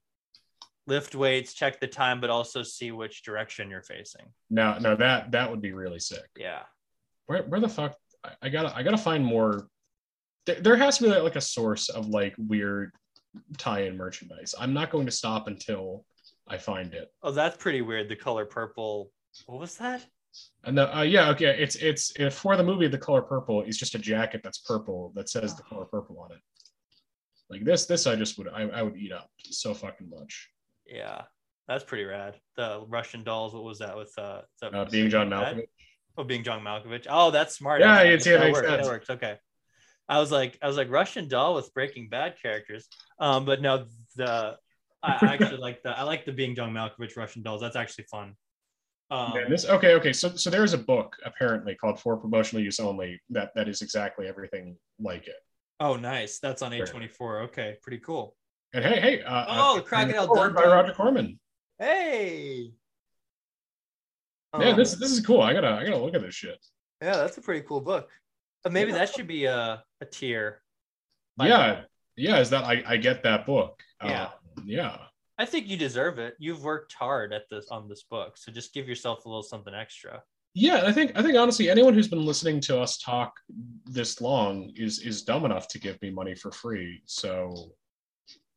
[0.86, 4.26] lift weights, check the time, but also see which direction you're facing.
[4.50, 6.28] No, no, that that would be really sick.
[6.38, 6.62] Yeah.
[7.26, 9.68] Where where the fuck I, I gotta I gotta find more.
[10.46, 12.92] There, there has to be like a source of like weird
[13.56, 14.54] tie-in merchandise.
[14.58, 16.04] I'm not going to stop until
[16.46, 17.08] I find it.
[17.22, 18.08] Oh, that's pretty weird.
[18.08, 19.10] The color purple.
[19.46, 20.04] What was that?
[20.64, 23.78] And the, uh, yeah, okay, it's it's if for the movie the color purple is
[23.78, 26.40] just a jacket that's purple that says the color purple on it.
[27.50, 30.50] Like this, this I just would I, I would eat up so fucking much.
[30.86, 31.22] Yeah,
[31.68, 32.34] that's pretty rad.
[32.56, 33.54] The Russian dolls.
[33.54, 34.12] What was that with?
[34.18, 35.68] Uh, that Uh, being John Malkovich.
[36.16, 37.06] Oh, being John Malkovich.
[37.10, 37.80] Oh, that's smart.
[37.80, 38.08] Yeah, actually.
[38.14, 38.68] it's- yeah, that works.
[38.68, 39.10] That works.
[39.10, 39.36] Okay.
[40.08, 42.86] I was like, I was like Russian doll with Breaking Bad characters.
[43.18, 43.86] Um, but no,
[44.16, 44.56] the
[45.02, 47.60] I actually like the I like the being John Malkovich Russian dolls.
[47.62, 48.34] That's actually fun.
[49.10, 50.12] Um, Man, this okay, okay.
[50.12, 54.26] So so there's a book apparently called For Promotional Use Only that that is exactly
[54.26, 55.36] everything like it.
[55.80, 56.38] Oh, nice.
[56.38, 57.44] That's on A24.
[57.44, 58.36] Okay, pretty cool.
[58.72, 61.38] And hey, hey, uh, Oh, uh, Crocodile by Roger Corman.
[61.78, 62.72] Hey.
[64.58, 65.40] Man, Um, this this is cool.
[65.40, 66.64] I gotta I gotta look at this shit.
[67.02, 68.08] yeah, that's a pretty cool book.
[68.64, 70.62] Uh, maybe that should be a, a tier.
[71.38, 71.84] Yeah, now.
[72.16, 72.38] yeah.
[72.38, 73.80] Is that I I get that book?
[74.02, 74.24] Yeah.
[74.24, 74.30] Uh,
[74.64, 74.96] yeah.
[75.36, 76.34] I think you deserve it.
[76.38, 79.74] You've worked hard at this on this book, so just give yourself a little something
[79.74, 80.22] extra.
[80.54, 83.32] Yeah, I think I think honestly, anyone who's been listening to us talk
[83.86, 87.02] this long is is dumb enough to give me money for free.
[87.06, 87.72] So,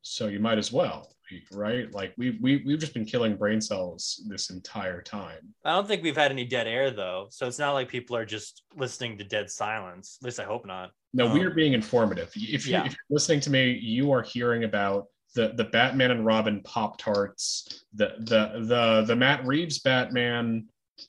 [0.02, 1.14] so you might as well,
[1.52, 1.92] right?
[1.92, 5.54] Like we we we've just been killing brain cells this entire time.
[5.64, 8.24] I don't think we've had any dead air though, so it's not like people are
[8.24, 10.18] just listening to dead silence.
[10.22, 10.90] At least I hope not.
[11.14, 12.30] No, Um, we are being informative.
[12.34, 12.84] If you yeah.
[12.86, 16.98] if you're listening to me, you are hearing about the the Batman and Robin Pop
[16.98, 20.66] Tarts, the the the the Matt Reeves Batman.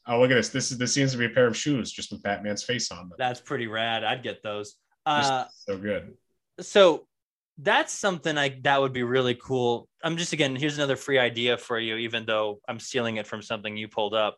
[0.08, 0.50] Oh, look at this!
[0.50, 3.10] This is this seems to be a pair of shoes just with Batman's face on
[3.10, 3.14] them.
[3.18, 4.04] That's pretty rad.
[4.04, 4.76] I'd get those.
[5.06, 6.14] Uh, so good.
[6.60, 7.08] so
[7.62, 9.88] that's something I that would be really cool.
[10.04, 13.42] I'm just again here's another free idea for you, even though I'm stealing it from
[13.42, 14.38] something you pulled up.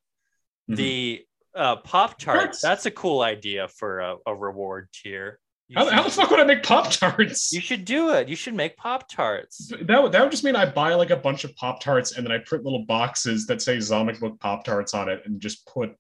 [0.69, 0.75] Mhm.
[0.75, 1.25] The
[1.55, 2.61] uh, Pop Tarts.
[2.61, 5.39] That's a cool idea for a, a reward tier.
[5.73, 7.53] How, how the fuck would I make Pop Tarts?
[7.53, 8.27] You should do it.
[8.27, 9.71] You should make Pop Tarts.
[9.81, 12.25] That would that would just mean I buy like a bunch of Pop Tarts and
[12.25, 15.65] then I print little boxes that say Zomic Book Pop Tarts on it and just
[15.67, 15.95] put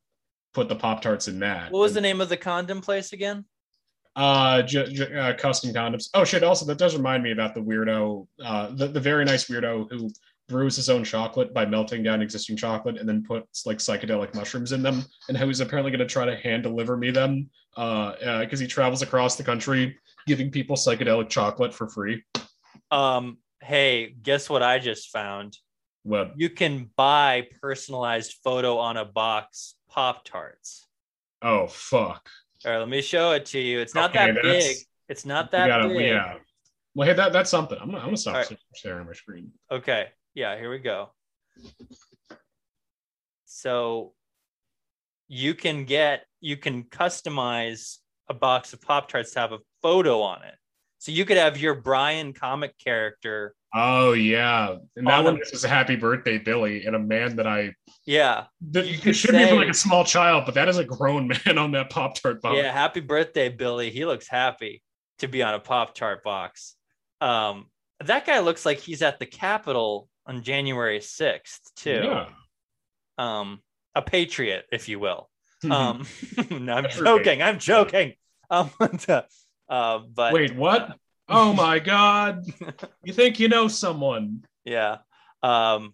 [0.53, 1.71] put the Pop Tarts in that.
[1.71, 3.45] What was the name of the condom place again?
[4.15, 6.09] Uh, j- j- uh custom condoms?
[6.13, 6.43] Oh shit!
[6.43, 10.09] Also, that does remind me about the weirdo, uh, the the very nice weirdo who
[10.49, 14.73] brews his own chocolate by melting down existing chocolate and then puts like psychedelic mushrooms
[14.73, 18.39] in them, and how he's apparently going to try to hand deliver me them, uh,
[18.41, 19.97] because he travels across the country
[20.27, 22.21] giving people psychedelic chocolate for free.
[22.91, 25.57] Um, hey, guess what I just found?
[26.03, 30.87] Well, You can buy personalized photo on a box Pop Tarts.
[31.41, 32.27] oh fuck.
[32.65, 33.79] All right, let me show it to you.
[33.79, 34.77] It's not Okay, that big.
[35.09, 36.01] It's not that gotta- big.
[36.09, 36.35] yeah.
[36.93, 37.77] Well, hey, that that's something.
[37.79, 38.57] I'm gonna, I'm gonna stop right.
[38.75, 39.51] staring at my screen.
[39.71, 40.09] Okay.
[40.33, 41.09] Yeah, here we go.
[43.45, 44.13] So
[45.27, 47.97] you can get you can customize
[48.29, 50.55] a box of Pop Tarts to have a photo on it.
[50.99, 53.55] So you could have your Brian comic character.
[53.73, 57.47] Oh yeah, and that On one is a happy birthday, Billy, and a man that
[57.47, 57.73] I
[58.05, 60.83] Yeah, that You it should be for like a small child, but that is a
[60.83, 62.57] grown man on that Pop Tart box.
[62.57, 62.71] yeah.
[62.71, 63.89] Happy birthday, Billy.
[63.89, 64.83] He looks happy
[65.19, 66.75] to be on a Pop Tart box.
[67.21, 67.67] Um,
[68.03, 72.01] that guy looks like he's at the Capitol on January sixth too.
[72.03, 72.25] Yeah.
[73.17, 73.61] Um,
[73.95, 75.29] a patriot, if you will.
[75.69, 76.07] Um,
[76.49, 77.43] no, I'm joking.
[77.43, 78.13] I'm joking.
[78.49, 78.71] Um,
[79.69, 80.97] uh, but Wait, what?
[81.29, 82.45] Oh my God!
[83.03, 84.43] You think you know someone?
[84.65, 84.97] yeah,
[85.43, 85.93] um,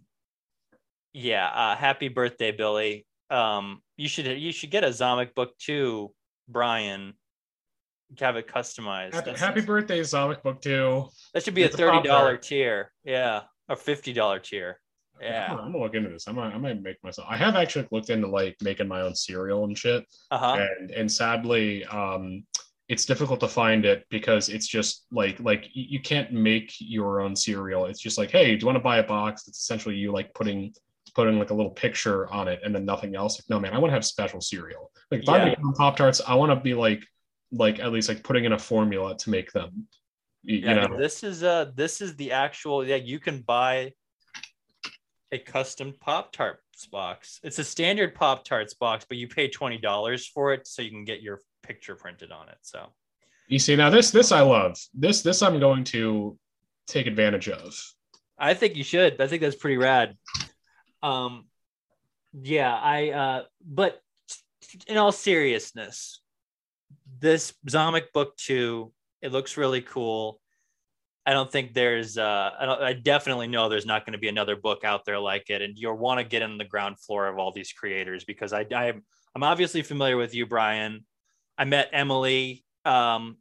[1.13, 1.47] yeah.
[1.47, 3.05] Uh, happy birthday, Billy.
[3.29, 6.11] Um, you should you should get a Zomic book too,
[6.47, 7.13] Brian.
[8.19, 9.13] Have it customized.
[9.13, 12.41] Happy, happy birthday, Zomic Book two That should be a It's a thirty dollar Pop-Tart.
[12.41, 12.91] tier.
[13.03, 14.79] Yeah, a fifty dollar tier.
[15.21, 15.47] Yeah.
[15.51, 16.27] I'm gonna look into this.
[16.27, 17.27] I might, I might make myself.
[17.29, 20.57] I have actually looked into like making my own cereal and shit, Uh huh.
[20.79, 22.45] and and sadly, um,
[22.89, 27.35] it's difficult to find it because it's just like like you can't make your own
[27.35, 27.85] cereal.
[27.85, 29.47] It's just like, hey, do you want to buy a box?
[29.47, 30.73] It's essentially you like putting
[31.13, 33.39] putting like a little picture on it and then nothing else.
[33.39, 34.91] Like, no man, I want to have special cereal.
[35.11, 35.33] Like if Yeah.
[35.33, 37.03] I'm making Pop Tarts, I want to be like
[37.51, 39.87] like at least like putting in a formula to make them.
[40.43, 43.93] You, Yeah, you know, this is uh this is the actual yeah, you can buy
[45.33, 47.41] a custom Pop Tarts box.
[47.43, 50.89] It's a standard Pop Tarts box, but you pay twenty dollars for it so you
[50.89, 52.57] can get your picture printed on it.
[52.61, 52.87] So
[53.47, 54.77] You see now this this I love.
[54.93, 56.37] This this I'm going to
[56.87, 57.77] take advantage of.
[58.37, 59.19] I think you should.
[59.19, 60.15] I think that's pretty rad.
[61.03, 61.45] Um
[62.33, 64.01] yeah, I uh but
[64.87, 66.21] in all seriousness,
[67.19, 68.91] this Zomic book 2,
[69.21, 70.39] it looks really cool.
[71.25, 74.29] I don't think there's uh I, don't, I definitely know there's not going to be
[74.29, 77.27] another book out there like it and you'll want to get in the ground floor
[77.27, 79.03] of all these creators because I I'm
[79.35, 81.05] I'm obviously familiar with you Brian.
[81.57, 83.37] I met Emily um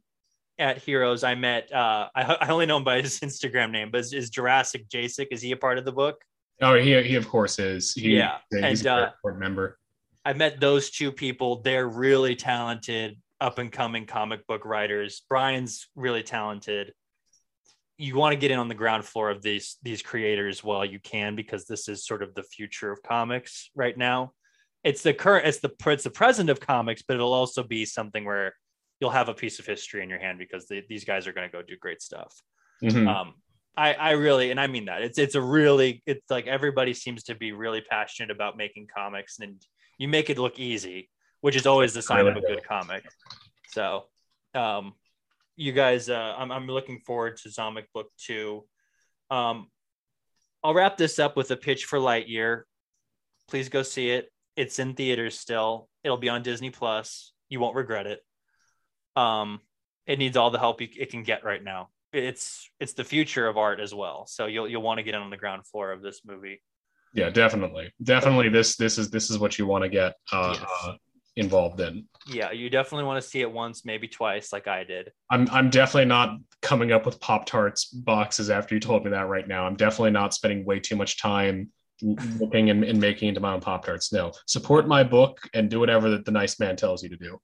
[0.59, 1.23] at Heroes.
[1.23, 4.29] I met uh I, I only know him by his Instagram name, but is, is
[4.29, 6.21] Jurassic Jacek is he a part of the book?
[6.61, 7.93] Oh, he he of course is.
[7.93, 9.77] He, Yeah, he's and, a uh, very member.
[10.25, 11.61] I met those two people.
[11.61, 15.21] They're really talented, up and coming comic book writers.
[15.29, 16.93] Brian's really talented.
[17.97, 20.99] You want to get in on the ground floor of these these creators while you
[20.99, 24.33] can because this is sort of the future of comics right now.
[24.83, 28.25] It's the current, it's the it's the present of comics, but it'll also be something
[28.25, 28.53] where
[28.99, 31.47] you'll have a piece of history in your hand because they, these guys are going
[31.47, 32.33] to go do great stuff.
[32.81, 33.07] Mhm.
[33.07, 33.33] Um,
[33.75, 37.23] I, I really, and I mean that it's, it's a really, it's like everybody seems
[37.25, 39.61] to be really passionate about making comics and
[39.99, 41.09] you make it look easy,
[41.41, 43.05] which is always the sign of a good comic.
[43.69, 44.05] So,
[44.55, 44.93] um,
[45.55, 48.65] you guys, uh, I'm, I'm looking forward to Zomic book two.
[49.29, 49.67] Um,
[50.63, 52.63] I'll wrap this up with a pitch for Lightyear.
[53.47, 54.31] Please go see it.
[54.57, 55.87] It's in theaters still.
[56.03, 57.31] It'll be on Disney Plus.
[57.47, 58.19] You won't regret it.
[59.15, 59.61] Um,
[60.05, 61.89] it needs all the help you- it can get right now.
[62.13, 64.25] It's it's the future of art as well.
[64.27, 66.61] So you'll you'll want to get in on the ground floor of this movie.
[67.13, 68.49] Yeah, definitely, definitely.
[68.49, 70.69] This this is this is what you want to get uh, Yes.
[70.83, 70.93] uh,
[71.35, 72.07] involved in.
[72.27, 75.11] Yeah, you definitely want to see it once, maybe twice, like I did.
[75.29, 79.27] I'm I'm definitely not coming up with Pop Tarts boxes after you told me that
[79.27, 79.65] right now.
[79.67, 81.71] I'm definitely not spending way too much time
[82.01, 84.11] looking and, and making into my own Pop Tarts.
[84.13, 87.39] No, support my book and do whatever that the nice man tells you to do.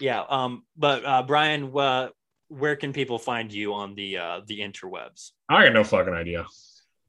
[0.00, 0.24] Yeah.
[0.28, 0.64] Um.
[0.76, 2.08] But uh, Brian, uh,
[2.48, 5.30] where can people find you on the uh, the interwebs?
[5.48, 6.46] I got no fucking idea.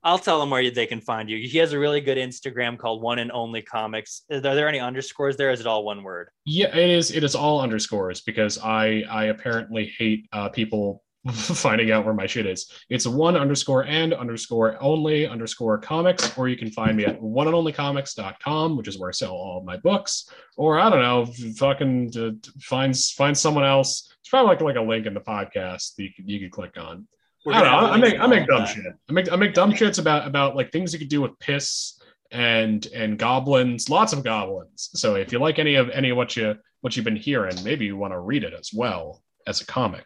[0.05, 1.47] I'll tell them where they can find you.
[1.47, 4.21] He has a really good Instagram called One and Only Comics.
[4.31, 5.49] Are there any underscores there?
[5.49, 6.29] Is it all one word?
[6.45, 7.09] Yeah, it is.
[7.09, 12.27] It is all underscores because I I apparently hate uh, people finding out where my
[12.27, 12.71] shit is.
[12.89, 18.77] It's one underscore and underscore only underscore comics, or you can find me at oneandonlycomics.com,
[18.77, 20.29] which is where I sell all my books.
[20.55, 21.25] Or I don't know,
[21.57, 24.13] fucking uh, find find someone else.
[24.19, 26.77] It's probably like like a link in the podcast that you could, you could click
[26.77, 27.07] on.
[27.43, 27.89] We're I don't know.
[27.89, 28.69] I make I make dumb that.
[28.69, 28.93] shit.
[29.09, 31.99] I make I make dumb shits about about like things you could do with piss
[32.31, 34.89] and and goblins, lots of goblins.
[34.93, 37.85] So if you like any of any of what you what you've been hearing, maybe
[37.85, 40.05] you want to read it as well as a comic.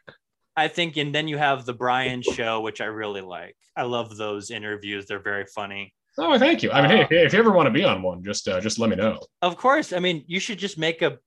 [0.59, 3.55] I think, and then you have the Brian show, which I really like.
[3.75, 5.93] I love those interviews; they're very funny.
[6.17, 6.71] Oh, thank you.
[6.71, 8.59] I mean, Uh, hey, if, if you ever want to be on one, just uh,
[8.59, 9.19] just let me know.
[9.41, 11.17] Of course, I mean, you should just make a.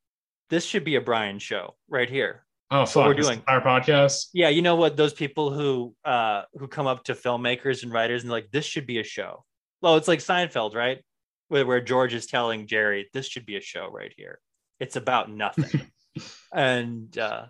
[0.50, 2.44] This should be a Brian show right here.
[2.70, 3.06] Oh, fuck.
[3.06, 3.42] we're doing.
[3.48, 4.28] our podcast.
[4.34, 4.96] Yeah, you know what?
[4.96, 8.86] Those people who uh who come up to filmmakers and writers and like, this should
[8.86, 9.44] be a show.
[9.82, 11.02] Well, it's like Seinfeld, right?
[11.48, 14.38] Where, where George is telling Jerry, this should be a show right here.
[14.80, 15.90] It's about nothing.
[16.52, 17.46] and uh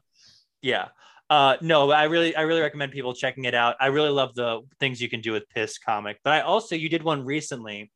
[0.61, 0.89] yeah.
[1.33, 3.77] Uh, no, I really, I really recommend people checking it out.
[3.81, 6.91] I really love the things you can do with Piss comic, but I also you
[6.91, 7.91] did one recently,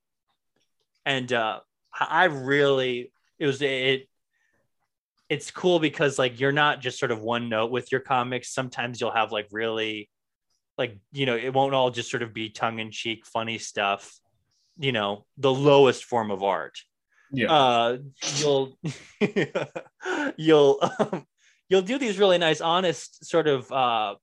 [1.04, 1.60] and uh,
[2.00, 4.08] I really it was it.
[5.28, 8.54] It's cool because like you're not just sort of one note with your comics.
[8.54, 10.08] Sometimes you'll have like really,
[10.78, 14.18] like you know, it won't all just sort of be tongue in cheek, funny stuff.
[14.78, 16.78] You know, the lowest form of art.
[17.30, 17.52] Yeah.
[17.52, 17.98] Uh,
[18.38, 18.78] you'll
[20.38, 21.26] you'll um,
[21.68, 24.14] you'll do these really nice, honest sort of uh,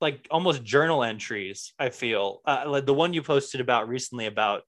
[0.00, 1.72] like almost journal entries.
[1.78, 4.62] I feel uh, like the one you posted about recently about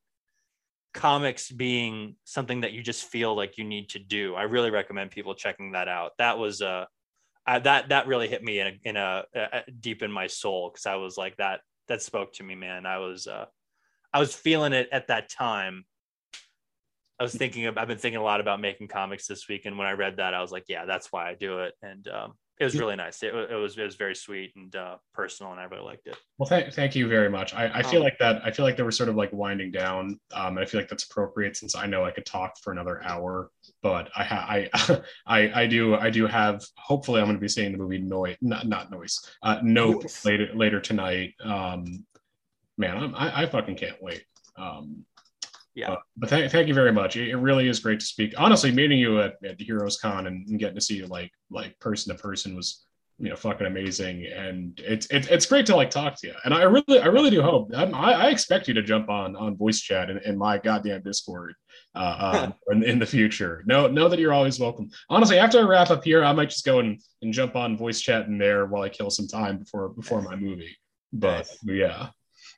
[0.94, 4.34] comics being something that you just feel like you need to do.
[4.34, 6.12] I really recommend people checking that out.
[6.18, 6.86] That was uh,
[7.46, 10.86] that that really hit me in a, in a, a deep in my soul because
[10.86, 12.86] I was like that that spoke to me, man.
[12.86, 13.46] I was uh,
[14.12, 15.84] I was feeling it at that time.
[17.18, 19.64] I was thinking of, I've been thinking a lot about making comics this week.
[19.64, 21.74] And when I read that, I was like, yeah, that's why I do it.
[21.82, 23.22] And um, it was really nice.
[23.22, 26.16] It, it, was, it was very sweet and uh, personal and I really liked it.
[26.36, 27.54] Well, thank, thank you very much.
[27.54, 29.70] I, I feel um, like that, I feel like they were sort of like winding
[29.70, 30.20] down.
[30.32, 33.02] Um, and I feel like that's appropriate since I know I could talk for another
[33.02, 33.50] hour,
[33.82, 37.48] but I, ha- I, I, I do, I do have, hopefully I'm going to be
[37.48, 41.34] seeing the movie Noise, not, not Noise, uh, Nope later, later tonight.
[41.42, 42.04] Um,
[42.76, 44.24] man, I'm, I, I fucking can't wait.
[44.56, 45.04] Um,
[45.76, 45.92] yeah.
[45.92, 47.16] Uh, but th- thank you very much.
[47.16, 48.32] It, it, really is great to speak.
[48.38, 51.78] Honestly, meeting you at, at Heroes Con and, and, getting to see you like like
[51.80, 52.86] person to person was
[53.18, 56.34] you know fucking amazing, and it's it, it's great to like talk to you.
[56.46, 59.54] And I really I really do hope I, I expect you to jump on on
[59.54, 61.54] voice chat in, in my goddamn Discord
[61.94, 63.62] uh, um, in, in, the future.
[63.66, 64.88] Know know that you're always welcome.
[65.10, 68.00] Honestly, after I wrap up here, I might just go and, and jump on voice
[68.00, 70.74] chat in there while I kill some time before before my movie.
[71.12, 72.08] But yeah.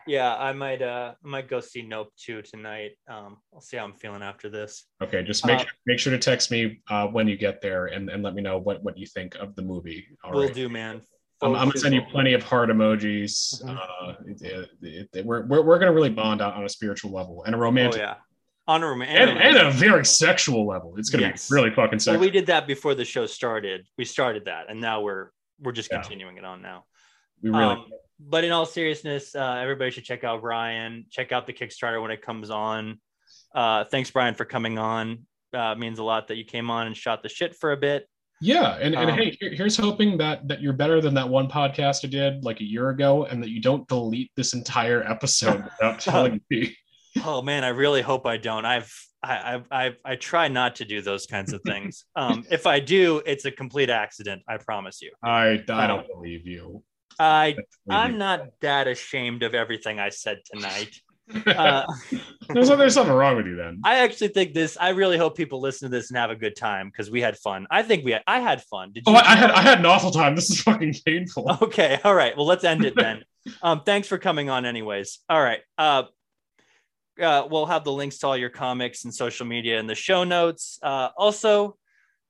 [0.09, 2.93] Yeah, I might uh I might go see Nope 2 tonight.
[3.09, 4.85] Um I'll see how I'm feeling after this.
[5.03, 8.09] Okay, just make uh, make sure to text me uh when you get there and,
[8.09, 10.07] and let me know what what you think of the movie.
[10.25, 10.55] All will right.
[10.55, 11.03] do, man.
[11.41, 13.63] I'm, I'm, gonna send you plenty of heart emojis.
[13.63, 13.77] Mm-hmm.
[13.77, 17.45] Uh, it, it, it, we're, we're, we're gonna really bond out on a spiritual level
[17.45, 18.01] and a romantic.
[18.01, 18.15] Oh, yeah,
[18.67, 20.95] on a romantic and, and, a very sexual level.
[20.97, 21.49] It's gonna yes.
[21.49, 22.15] be really fucking sexual.
[22.15, 23.87] Well, we did that before the show started.
[23.97, 25.31] We started that, and now we're
[25.61, 26.01] we're just yeah.
[26.01, 26.87] continuing it on now.
[27.41, 27.65] We really.
[27.65, 27.87] Um,
[28.21, 31.07] but in all seriousness, uh, everybody should check out Brian.
[31.11, 33.01] Check out the Kickstarter when it comes on.
[33.55, 35.27] Uh, thanks, Brian, for coming on.
[35.55, 38.07] Uh, means a lot that you came on and shot the shit for a bit.
[38.41, 42.05] Yeah, and, and um, hey, here's hoping that that you're better than that one podcast
[42.05, 45.99] I did like a year ago, and that you don't delete this entire episode without
[46.01, 46.77] telling me.
[47.25, 48.65] Oh man, I really hope I don't.
[48.65, 48.93] I've
[49.23, 52.05] I I I, I try not to do those kinds of things.
[52.17, 54.43] um, if I do, it's a complete accident.
[54.49, 55.11] I promise you.
[55.25, 56.85] I I don't um, believe you.
[57.19, 57.57] I
[57.89, 60.95] I'm not that ashamed of everything I said tonight.
[61.47, 61.85] Uh,
[62.49, 63.81] there's, there's something wrong with you then.
[63.85, 64.79] I actually think this.
[64.81, 67.37] I really hope people listen to this and have a good time because we had
[67.37, 67.67] fun.
[67.71, 68.13] I think we.
[68.13, 68.93] Had, I had fun.
[68.93, 69.13] Did you?
[69.13, 69.51] Oh, I had.
[69.51, 70.35] I had an awful time.
[70.35, 71.59] This is fucking painful.
[71.61, 72.01] Okay.
[72.03, 72.35] All right.
[72.35, 73.25] Well, let's end it then.
[73.63, 75.19] um, thanks for coming on, anyways.
[75.29, 75.61] All right.
[75.77, 76.05] Uh,
[77.21, 80.25] uh, we'll have the links to all your comics and social media in the show
[80.25, 80.79] notes.
[80.83, 81.77] Uh, also,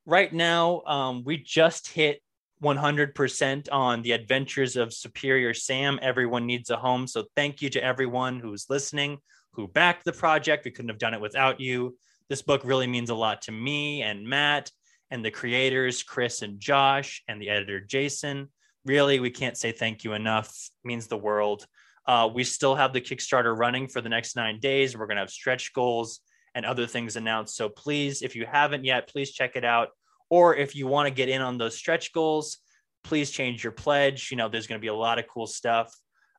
[0.06, 2.20] right now, um, we just hit
[2.62, 5.98] 100% on the adventures of Superior Sam.
[6.02, 7.06] Everyone needs a home.
[7.06, 9.18] So thank you to everyone who's listening,
[9.52, 10.64] who backed the project.
[10.64, 11.96] We couldn't have done it without you.
[12.28, 14.70] This book really means a lot to me and Matt
[15.10, 18.48] and the creators, Chris and Josh, and the editor, Jason.
[18.84, 20.48] Really, we can't say thank you enough.
[20.48, 21.66] It means the world.
[22.06, 24.96] Uh, we still have the Kickstarter running for the next nine days.
[24.96, 26.20] We're going to have stretch goals
[26.54, 27.56] and other things announced.
[27.56, 29.88] So please, if you haven't yet, please check it out.
[30.30, 32.58] Or if you want to get in on those stretch goals,
[33.04, 34.30] please change your pledge.
[34.30, 35.94] You know, there's going to be a lot of cool stuff.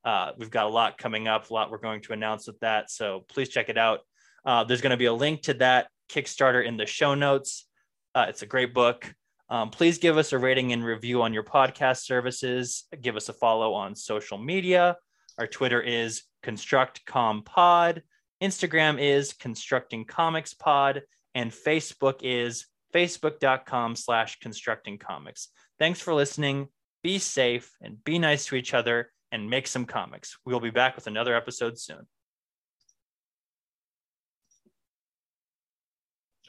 [0.05, 2.89] Uh, we've got a lot coming up, a lot we're going to announce with that.
[2.89, 3.99] So please check it out.
[4.45, 7.67] Uh, there's going to be a link to that Kickstarter in the show notes.
[8.15, 9.13] Uh, it's a great book.
[9.49, 12.85] Um, please give us a rating and review on your podcast services.
[13.01, 14.95] Give us a follow on social media.
[15.37, 18.01] Our Twitter is ConstructComPod.
[18.41, 21.01] Instagram is Constructing Comics Pod,
[21.35, 25.49] and Facebook is facebook.com slash constructing comics.
[25.77, 26.67] Thanks for listening.
[27.03, 30.37] Be safe and be nice to each other and make some comics.
[30.45, 32.07] We will be back with another episode soon.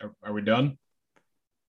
[0.02, 0.78] Are, are we done?